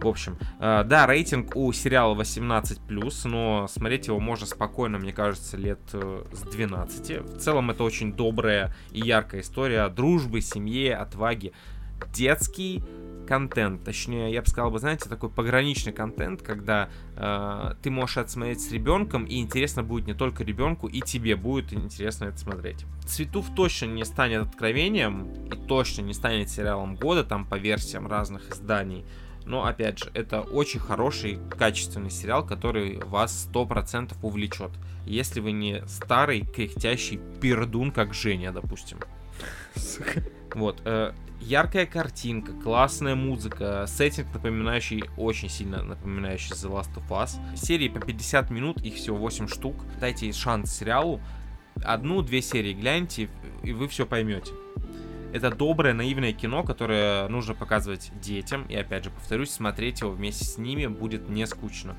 В 0.00 0.08
общем, 0.08 0.36
э, 0.60 0.84
да, 0.84 1.06
рейтинг 1.06 1.56
у 1.56 1.72
сериала 1.72 2.14
18+, 2.14 3.28
но 3.28 3.66
смотреть 3.68 4.08
его 4.08 4.20
можно 4.20 4.46
спокойно, 4.46 4.98
мне 4.98 5.12
кажется, 5.12 5.56
лет 5.56 5.80
э, 5.94 6.24
с 6.32 6.42
12. 6.42 7.20
В 7.22 7.38
целом 7.38 7.70
это 7.70 7.82
очень 7.82 8.12
добрая 8.12 8.74
и 8.90 9.00
яркая 9.00 9.40
история 9.40 9.88
дружбы, 9.88 10.42
семье, 10.42 10.96
отваги. 10.96 11.52
Детский 12.12 12.82
контент, 13.26 13.84
точнее, 13.84 14.32
я 14.32 14.40
бы 14.40 14.48
сказал 14.48 14.70
бы, 14.70 14.78
знаете, 14.78 15.08
такой 15.08 15.28
пограничный 15.28 15.92
контент, 15.92 16.42
когда 16.42 16.88
э, 17.16 17.74
ты 17.82 17.90
можешь 17.90 18.16
это 18.16 18.30
смотреть 18.30 18.60
с 18.60 18.72
ребенком, 18.72 19.24
и 19.24 19.40
интересно 19.40 19.82
будет 19.82 20.06
не 20.06 20.14
только 20.14 20.44
ребенку, 20.44 20.86
и 20.86 21.00
тебе 21.00 21.36
будет 21.36 21.72
интересно 21.72 22.26
это 22.26 22.38
смотреть. 22.38 22.86
Цветов 23.04 23.46
точно 23.54 23.86
не 23.86 24.04
станет 24.04 24.42
откровением, 24.42 25.30
и 25.46 25.66
точно 25.66 26.02
не 26.02 26.14
станет 26.14 26.48
сериалом 26.48 26.96
года, 26.96 27.24
там 27.24 27.44
по 27.44 27.56
версиям 27.56 28.06
разных 28.06 28.50
изданий. 28.50 29.04
Но, 29.44 29.64
опять 29.64 30.00
же, 30.00 30.10
это 30.12 30.40
очень 30.40 30.80
хороший, 30.80 31.38
качественный 31.50 32.10
сериал, 32.10 32.44
который 32.44 32.98
вас 33.04 33.48
100% 33.52 34.14
увлечет. 34.22 34.72
Если 35.06 35.38
вы 35.38 35.52
не 35.52 35.86
старый, 35.86 36.40
кряхтящий 36.40 37.20
пердун, 37.40 37.92
как 37.92 38.12
Женя, 38.12 38.52
допустим. 38.52 38.98
Вот. 40.54 40.80
э, 40.84 41.12
яркая 41.40 41.86
картинка, 41.86 42.52
классная 42.52 43.14
музыка, 43.14 43.84
сеттинг 43.86 44.32
напоминающий, 44.32 45.04
очень 45.16 45.48
сильно 45.48 45.82
напоминающий 45.82 46.52
The 46.52 46.70
Last 46.70 46.94
of 46.96 47.08
Us. 47.08 47.56
Серии 47.56 47.88
по 47.88 48.00
50 48.00 48.50
минут, 48.50 48.80
их 48.82 48.94
всего 48.94 49.16
8 49.16 49.48
штук. 49.48 49.76
Дайте 50.00 50.32
шанс 50.32 50.72
сериалу. 50.72 51.20
Одну-две 51.84 52.40
серии 52.40 52.72
гляньте, 52.72 53.28
и 53.62 53.72
вы 53.72 53.88
все 53.88 54.06
поймете. 54.06 54.52
Это 55.32 55.50
доброе, 55.50 55.92
наивное 55.92 56.32
кино, 56.32 56.62
которое 56.62 57.28
нужно 57.28 57.54
показывать 57.54 58.10
детям. 58.22 58.64
И 58.68 58.74
опять 58.74 59.04
же, 59.04 59.10
повторюсь, 59.10 59.50
смотреть 59.50 60.00
его 60.00 60.10
вместе 60.10 60.44
с 60.44 60.56
ними 60.56 60.86
будет 60.86 61.28
не 61.28 61.46
скучно. 61.46 61.96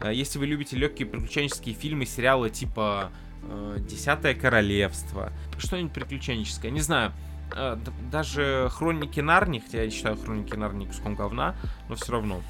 Э, 0.00 0.12
Если 0.12 0.38
вы 0.38 0.46
любите 0.46 0.76
легкие 0.76 1.08
приключенческие 1.08 1.74
фильмы, 1.74 2.04
сериалы 2.04 2.50
типа 2.50 3.10
э, 3.42 3.78
Десятое 3.80 4.34
королевство, 4.34 5.32
что-нибудь 5.56 5.92
приключенческое, 5.92 6.70
не 6.70 6.80
знаю. 6.80 7.12
Э, 7.54 7.76
Даже 8.10 8.68
Хроники 8.72 9.20
Нарнии, 9.20 9.60
хотя 9.60 9.82
я 9.82 9.90
считаю 9.90 10.16
Хроники 10.16 10.54
Нарнии 10.54 10.86
куском 10.86 11.14
говна, 11.14 11.54
но 11.88 11.94
все 11.94 12.12
равно. 12.12 12.40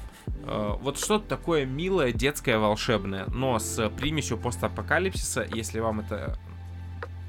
Э, 0.43 0.75
Вот 0.81 0.99
что-то 0.99 1.27
такое 1.27 1.65
милое, 1.65 2.11
детское, 2.11 2.57
волшебное, 2.57 3.25
но 3.27 3.59
с 3.59 3.89
примесью 3.89 4.37
постапокалипсиса, 4.37 5.47
если 5.53 5.79
вам 5.79 6.01
это 6.01 6.37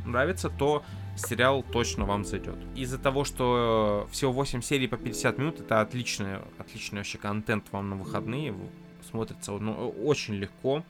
нравится, 0.05 0.49
то 0.51 0.83
сериал 1.17 1.63
точно 1.63 2.05
вам 2.05 2.25
зайдет. 2.25 2.57
Из-за 2.75 2.99
того, 2.99 3.25
что 3.25 4.09
всего 4.11 4.33
8 4.33 4.63
серий 4.63 4.89
по 4.89 4.97
50 4.97 5.39
минут, 5.39 5.61
это 5.61 5.81
отличный, 5.81 6.39
отличный 6.59 6.99
вообще 6.99 7.19
контент 7.19 7.67
вам 7.73 7.91
на 7.91 7.97
выходные. 7.97 8.55
Смотрится 9.09 9.53
ну, 9.53 9.89
очень 10.05 10.35
легко. 10.35 10.85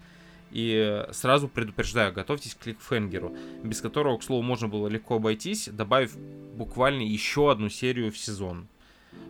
И 0.50 1.04
сразу 1.12 1.48
предупреждаю, 1.48 2.12
готовьтесь 2.12 2.54
к 2.54 2.60
кликфенгеру, 2.60 3.36
без 3.62 3.80
которого, 3.80 4.18
к 4.18 4.22
слову, 4.22 4.42
можно 4.42 4.68
было 4.68 4.88
легко 4.88 5.16
обойтись, 5.16 5.68
добавив 5.68 6.16
буквально 6.18 7.02
еще 7.02 7.50
одну 7.50 7.68
серию 7.68 8.10
в 8.10 8.18
сезон. 8.18 8.68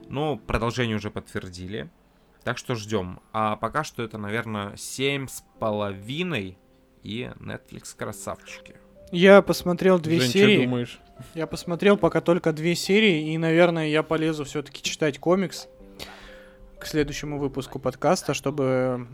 Но 0.08 0.36
продолжение 0.36 0.96
уже 0.96 1.10
подтвердили. 1.10 1.90
Так 2.44 2.56
что 2.56 2.74
ждем. 2.74 3.20
А 3.32 3.56
пока 3.56 3.84
что 3.84 4.02
это, 4.02 4.16
наверное, 4.16 4.76
семь 4.76 5.26
с 5.28 5.44
половиной. 5.58 6.56
И 7.02 7.30
Netflix 7.40 7.96
красавчики. 7.96 8.76
Я 9.12 9.40
посмотрел 9.42 9.98
две 9.98 10.20
Жень, 10.20 10.30
серии. 10.30 10.64
думаешь? 10.64 11.00
Я 11.34 11.46
посмотрел 11.46 11.96
пока 11.96 12.20
только 12.20 12.52
две 12.52 12.74
серии, 12.74 13.32
и, 13.32 13.38
наверное, 13.38 13.88
я 13.88 14.02
полезу 14.02 14.44
все-таки 14.44 14.82
читать 14.82 15.18
комикс 15.18 15.68
к 16.78 16.86
следующему 16.86 17.38
выпуску 17.38 17.78
подкаста, 17.78 18.34
чтобы 18.34 19.08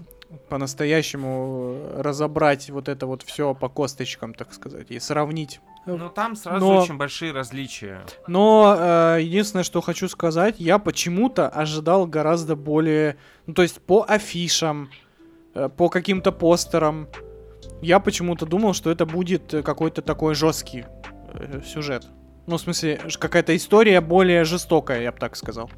по-настоящему 0.49 1.79
разобрать 1.97 2.71
вот 2.71 2.89
это 2.89 3.07
вот 3.07 3.23
все 3.23 3.55
по 3.55 3.69
косточкам, 3.69 4.35
так 4.35 4.53
сказать, 4.53 4.91
и 4.91 4.99
сравнить. 4.99 5.61
Но 5.87 6.09
там 6.09 6.35
сразу 6.35 6.65
Но- 6.65 6.79
очень 6.83 6.97
большие 6.97 7.33
различия. 7.33 8.03
Но 8.27 8.77
э, 8.79 9.19
единственное, 9.21 9.65
что 9.65 9.81
хочу 9.81 10.09
сказать, 10.09 10.57
я 10.59 10.79
почему-то 10.79 11.49
ожидал 11.49 12.07
гораздо 12.07 12.57
более, 12.57 13.17
ну 13.47 13.55
то 13.55 13.63
есть 13.63 13.81
по 13.81 14.05
афишам, 14.09 14.91
э, 15.55 15.69
по 15.69 15.89
каким-то 15.89 16.33
постерам, 16.33 17.09
я 17.83 18.01
почему-то 18.01 18.47
думал, 18.47 18.73
что 18.73 18.91
это 18.91 19.05
будет 19.07 19.55
какой-то 19.65 20.03
такой 20.03 20.35
жесткий 20.35 20.85
э, 21.35 21.61
сюжет. 21.65 22.07
Ну, 22.47 22.57
в 22.57 22.61
смысле, 22.61 23.01
какая-то 23.19 23.57
история 23.57 24.01
более 24.01 24.45
жестокая, 24.45 25.01
я 25.03 25.13
бы 25.13 25.19
так 25.19 25.37
сказал. 25.37 25.71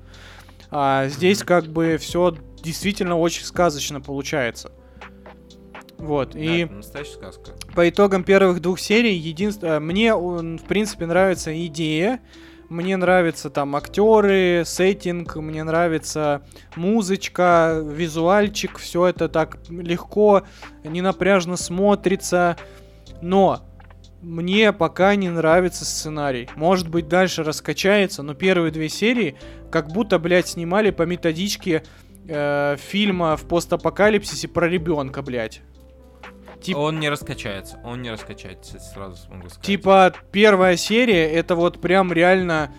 А 0.71 1.09
здесь 1.09 1.43
как 1.43 1.67
бы 1.67 1.97
все 1.99 2.35
действительно 2.63 3.17
очень 3.17 3.45
сказочно 3.45 4.01
получается. 4.01 4.73
Вот, 5.99 6.33
Да, 6.33 6.39
и... 6.39 6.65
настоящая 6.67 7.15
сказка. 7.15 7.53
По 7.75 7.89
итогам 7.89 8.23
первых 8.23 8.61
двух 8.61 8.79
серий, 8.79 9.15
единственное, 9.15 9.81
мне, 9.81 10.15
он, 10.15 10.59
в 10.59 10.65
принципе, 10.65 11.07
нравится 11.07 11.67
идея, 11.67 12.21
мне 12.69 12.97
нравятся 12.97 13.49
там 13.49 13.77
актеры, 13.77 14.65
сеттинг, 14.67 15.37
мне 15.37 15.63
нравится 15.65 16.43
музычка, 16.75 17.81
визуальчик, 17.83 18.79
все 18.79 19.07
это 19.07 19.29
так 19.29 19.59
легко, 19.71 20.43
ненапряжно 20.85 21.57
смотрится, 21.57 22.57
но 23.23 23.66
мне 24.27 24.73
пока 24.73 25.15
не 25.15 25.29
нравится 25.31 25.85
сценарий. 25.85 26.49
Может 26.57 26.89
быть, 26.89 27.07
дальше 27.09 27.45
раскачается, 27.45 28.23
но 28.25 28.35
первые 28.35 28.73
две 28.73 28.89
серии 28.89 29.37
как 29.71 29.89
будто, 29.93 30.19
блядь, 30.19 30.49
снимали 30.49 30.91
по 30.91 31.03
методичке 31.05 31.85
э, 32.29 32.77
фильма 32.79 33.37
в 33.37 33.47
постапокалипсисе 33.47 34.49
про 34.49 34.69
ребенка, 34.69 35.23
блядь. 35.23 35.63
Тип- 36.61 36.77
Он 36.77 36.99
не 36.99 37.09
раскачается, 37.09 37.79
он 37.85 38.03
не 38.03 38.11
раскачается, 38.11 38.81
сразу 38.81 39.31
могу 39.31 39.49
сказать. 39.49 39.65
Типа, 39.65 40.13
первая 40.33 40.77
серия, 40.77 41.31
это 41.31 41.55
вот 41.55 41.81
прям 41.81 42.13
реально... 42.13 42.75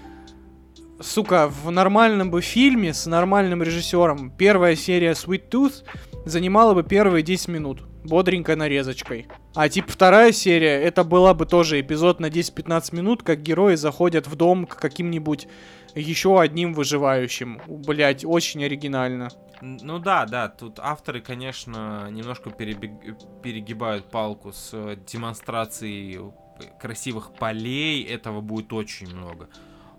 Сука, 1.00 1.48
в 1.48 1.70
нормальном 1.70 2.32
бы 2.32 2.42
фильме 2.42 2.92
с 2.94 3.06
нормальным 3.06 3.62
режиссером 3.62 4.32
первая 4.32 4.76
серия 4.76 5.12
Sweet 5.12 5.48
Tooth 5.50 5.84
занимала 6.26 6.74
бы 6.74 6.84
первые 6.84 7.22
10 7.24 7.48
минут. 7.50 7.84
Бодренькой 8.04 8.56
нарезочкой. 8.56 9.28
А 9.58 9.70
типа 9.70 9.92
вторая 9.92 10.34
серия, 10.34 10.80
это 10.84 11.04
была 11.04 11.34
бы 11.34 11.48
тоже 11.48 11.82
эпизод 11.82 12.20
на 12.20 12.28
10-15 12.28 12.96
минут, 12.96 13.24
как 13.24 13.42
герои 13.42 13.74
заходят 13.74 14.28
в 14.28 14.36
дом 14.36 14.68
к 14.68 14.76
каким-нибудь 14.76 15.48
еще 15.96 16.40
одним 16.40 16.76
выживающим. 16.76 17.60
Блять, 17.66 18.24
очень 18.24 18.64
оригинально. 18.64 19.30
Ну 19.62 19.98
да, 19.98 20.28
да, 20.28 20.48
тут 20.48 20.78
авторы, 20.78 21.22
конечно, 21.22 22.08
немножко 22.12 22.52
перебег- 22.52 23.42
перегибают 23.42 24.12
палку 24.12 24.54
с 24.54 24.70
э, 24.74 24.96
демонстрацией 25.08 26.20
э, 26.20 26.64
красивых 26.80 27.34
полей, 27.34 28.04
этого 28.04 28.42
будет 28.42 28.72
очень 28.74 29.12
много. 29.12 29.50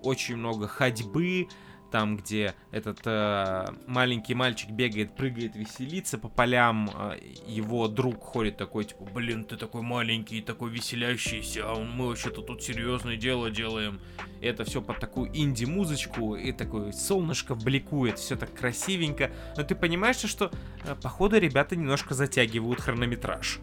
Очень 0.04 0.36
много 0.36 0.68
ходьбы, 0.68 1.48
там, 1.90 2.16
где 2.16 2.54
этот 2.70 3.00
э, 3.04 3.66
маленький 3.86 4.34
мальчик 4.34 4.70
бегает, 4.70 5.14
прыгает, 5.14 5.56
веселится 5.56 6.18
по 6.18 6.28
полям, 6.28 6.90
э, 6.94 7.18
его 7.46 7.88
друг 7.88 8.22
ходит 8.22 8.56
такой, 8.56 8.84
типа, 8.84 9.04
блин, 9.14 9.44
ты 9.44 9.56
такой 9.56 9.82
маленький, 9.82 10.40
такой 10.40 10.70
веселящийся, 10.70 11.62
а 11.64 11.74
мы 11.76 12.08
вообще-то 12.08 12.42
тут 12.42 12.62
серьезное 12.62 13.16
дело 13.16 13.50
делаем. 13.50 14.00
И 14.40 14.46
это 14.46 14.64
все 14.64 14.80
под 14.80 15.00
такую 15.00 15.30
инди-музычку, 15.34 16.36
и 16.36 16.52
такое 16.52 16.92
солнышко 16.92 17.54
бликует, 17.54 18.18
все 18.18 18.36
так 18.36 18.52
красивенько. 18.54 19.30
Но 19.56 19.62
ты 19.62 19.74
понимаешь, 19.74 20.16
что, 20.16 20.50
э, 20.84 20.94
походу, 21.02 21.38
ребята 21.38 21.76
немножко 21.76 22.14
затягивают 22.14 22.80
хронометраж. 22.80 23.58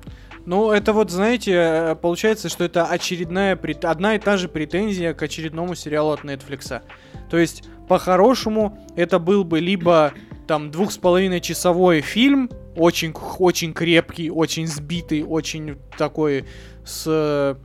Ну, 0.46 0.72
это 0.72 0.94
вот, 0.94 1.10
знаете, 1.10 1.52
э, 1.54 1.96
получается, 1.96 2.50
что 2.50 2.64
это 2.64 2.86
очередная, 2.86 3.56
прет- 3.56 3.86
одна 3.86 4.16
и 4.16 4.20
та 4.20 4.38
же 4.38 4.48
претензия 4.48 5.14
к 5.14 5.24
очередному 5.24 5.76
сериалу 5.76 6.12
от 6.12 6.22
Netflix. 6.22 6.84
То 7.30 7.38
есть, 7.38 7.64
по-хорошему, 7.88 8.78
это 8.96 9.20
был 9.20 9.44
бы 9.44 9.60
либо 9.60 10.14
там 10.48 10.72
двух 10.72 10.92
с 10.92 10.98
половиной 10.98 11.42
часовой 11.42 12.02
фильм, 12.02 12.50
очень, 12.76 13.14
очень 13.40 13.74
крепкий, 13.74 14.30
очень 14.30 14.68
сбитый, 14.68 15.24
очень 15.24 15.78
такой 15.98 16.46
с 16.86 17.58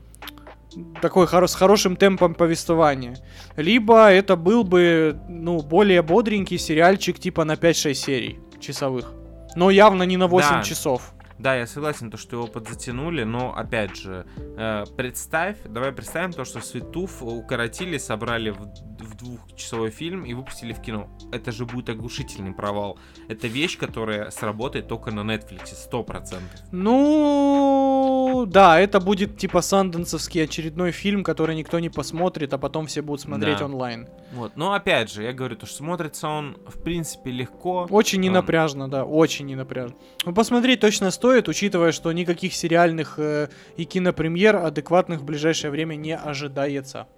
такой 1.03 1.27
хоро- 1.27 1.49
с 1.49 1.55
хорошим 1.57 1.97
темпом 1.97 2.35
повествования. 2.35 3.17
Либо 3.57 4.09
это 4.09 4.37
был 4.37 4.63
бы, 4.63 5.19
ну, 5.29 5.61
более 5.63 6.01
бодренький 6.03 6.59
сериальчик 6.59 7.19
типа 7.19 7.45
на 7.45 7.57
5-6 7.57 7.95
серий 7.95 8.39
часовых. 8.61 9.13
Но 9.57 9.71
явно 9.71 10.05
не 10.05 10.17
на 10.17 10.29
8 10.29 10.49
Да. 10.59 10.63
часов. 10.63 11.13
Да, 11.41 11.57
я 11.57 11.67
согласен, 11.67 12.11
то, 12.11 12.19
что 12.19 12.37
его 12.37 12.47
подзатянули, 12.47 13.25
но 13.25 13.55
опять 13.57 13.97
же, 13.97 14.27
э, 14.59 14.85
представь, 14.95 15.57
давай 15.65 15.91
представим 15.91 16.33
то, 16.35 16.45
что 16.45 16.61
Светуф 16.61 17.23
укоротили, 17.23 17.97
собрали 17.99 18.51
в, 18.51 18.59
в 18.59 19.17
двухчасовой 19.17 19.91
фильм 19.91 20.25
и 20.27 20.35
выпустили 20.35 20.75
в 20.75 20.83
кино. 20.83 21.09
Это 21.33 21.51
же 21.51 21.65
будет 21.65 21.89
оглушительный 21.89 22.53
провал. 22.53 22.99
Это 23.29 23.47
вещь, 23.47 23.79
которая 23.79 24.31
сработает 24.31 24.87
только 24.87 25.13
на 25.13 25.21
Netflix, 25.21 25.73
100%. 25.91 26.41
Ну, 26.73 28.45
да, 28.47 28.79
это 28.79 29.01
будет 29.01 29.39
типа 29.39 29.63
санденсовский 29.63 30.45
очередной 30.45 30.93
фильм, 30.93 31.25
который 31.25 31.57
никто 31.57 31.79
не 31.79 31.89
посмотрит, 31.89 32.53
а 32.53 32.59
потом 32.59 32.87
все 32.87 33.01
будут 33.01 33.23
смотреть 33.23 33.59
Да. 33.59 33.65
онлайн. 33.65 34.09
Вот, 34.33 34.57
но 34.57 34.73
опять 34.75 35.11
же, 35.11 35.23
я 35.25 35.33
говорю, 35.33 35.57
то, 35.57 35.67
что 35.67 35.79
смотрится 35.79 36.29
он, 36.29 36.57
в 36.67 36.81
принципе, 36.83 37.31
легко. 37.33 37.87
Очень 37.91 38.19
Он- 38.21 38.25
ненапряжно, 38.27 38.89
да, 38.89 39.05
очень 39.05 39.47
ненапряжно. 39.47 39.97
Ну, 40.25 40.33
посмотреть 40.33 40.81
точно 40.81 41.11
стоит, 41.11 41.49
учитывая, 41.49 41.91
что 41.91 42.13
никаких 42.13 42.55
сериальных 42.55 43.19
э, 43.19 43.49
и 43.77 43.85
кинопремьер 43.85 44.57
адекватных 44.57 45.21
в 45.21 45.25
ближайшее 45.25 45.71
время 45.73 45.97
не 45.97 46.17
ожидается. 46.17 47.09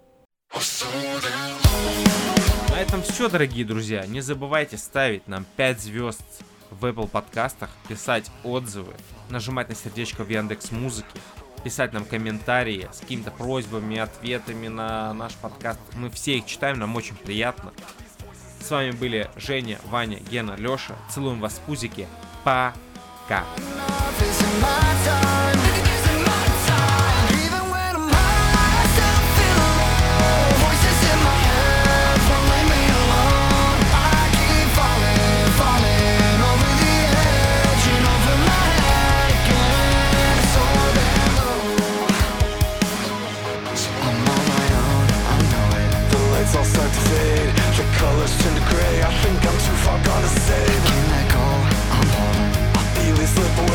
На 2.69 2.79
этом 2.81 3.01
все, 3.03 3.29
дорогие 3.29 3.65
друзья. 3.65 4.05
Не 4.07 4.21
забывайте 4.21 4.77
ставить 4.77 5.27
нам 5.27 5.45
5 5.55 5.79
звезд 5.79 6.21
в 6.71 6.85
Apple 6.85 7.07
подкастах, 7.07 7.69
писать 7.87 8.31
отзывы, 8.43 8.93
нажимать 9.29 9.69
на 9.69 9.75
сердечко 9.75 10.23
в 10.23 10.29
Яндекс 10.29 10.71
Музыке, 10.71 11.19
писать 11.63 11.93
нам 11.93 12.05
комментарии 12.05 12.89
с 12.91 12.99
какими-то 12.99 13.31
просьбами, 13.31 13.97
ответами 13.97 14.67
на 14.67 15.13
наш 15.13 15.33
подкаст. 15.35 15.79
Мы 15.95 16.09
все 16.09 16.37
их 16.37 16.45
читаем, 16.45 16.79
нам 16.79 16.95
очень 16.95 17.15
приятно. 17.15 17.71
С 18.59 18.69
вами 18.71 18.91
были 18.91 19.29
Женя, 19.35 19.79
Ваня, 19.85 20.19
Гена, 20.19 20.55
Леша. 20.57 20.95
Целуем 21.09 21.39
вас 21.39 21.53
в 21.53 21.59
пузики. 21.61 22.07
Пока. 22.43 23.43
I 49.05 49.11
think 49.21 49.45
I'm 49.45 49.57
too 49.65 49.77
far 49.83 49.99
gone 50.05 50.21
to 50.21 50.29
save. 50.29 50.85
Can't 50.85 51.09
let 51.11 51.27
go, 51.33 51.45
I'm 51.95 52.07
falling. 52.13 52.53
I 52.73 52.83
feel 52.95 53.19
it 53.19 53.27
slip 53.27 53.57
away. 53.57 53.72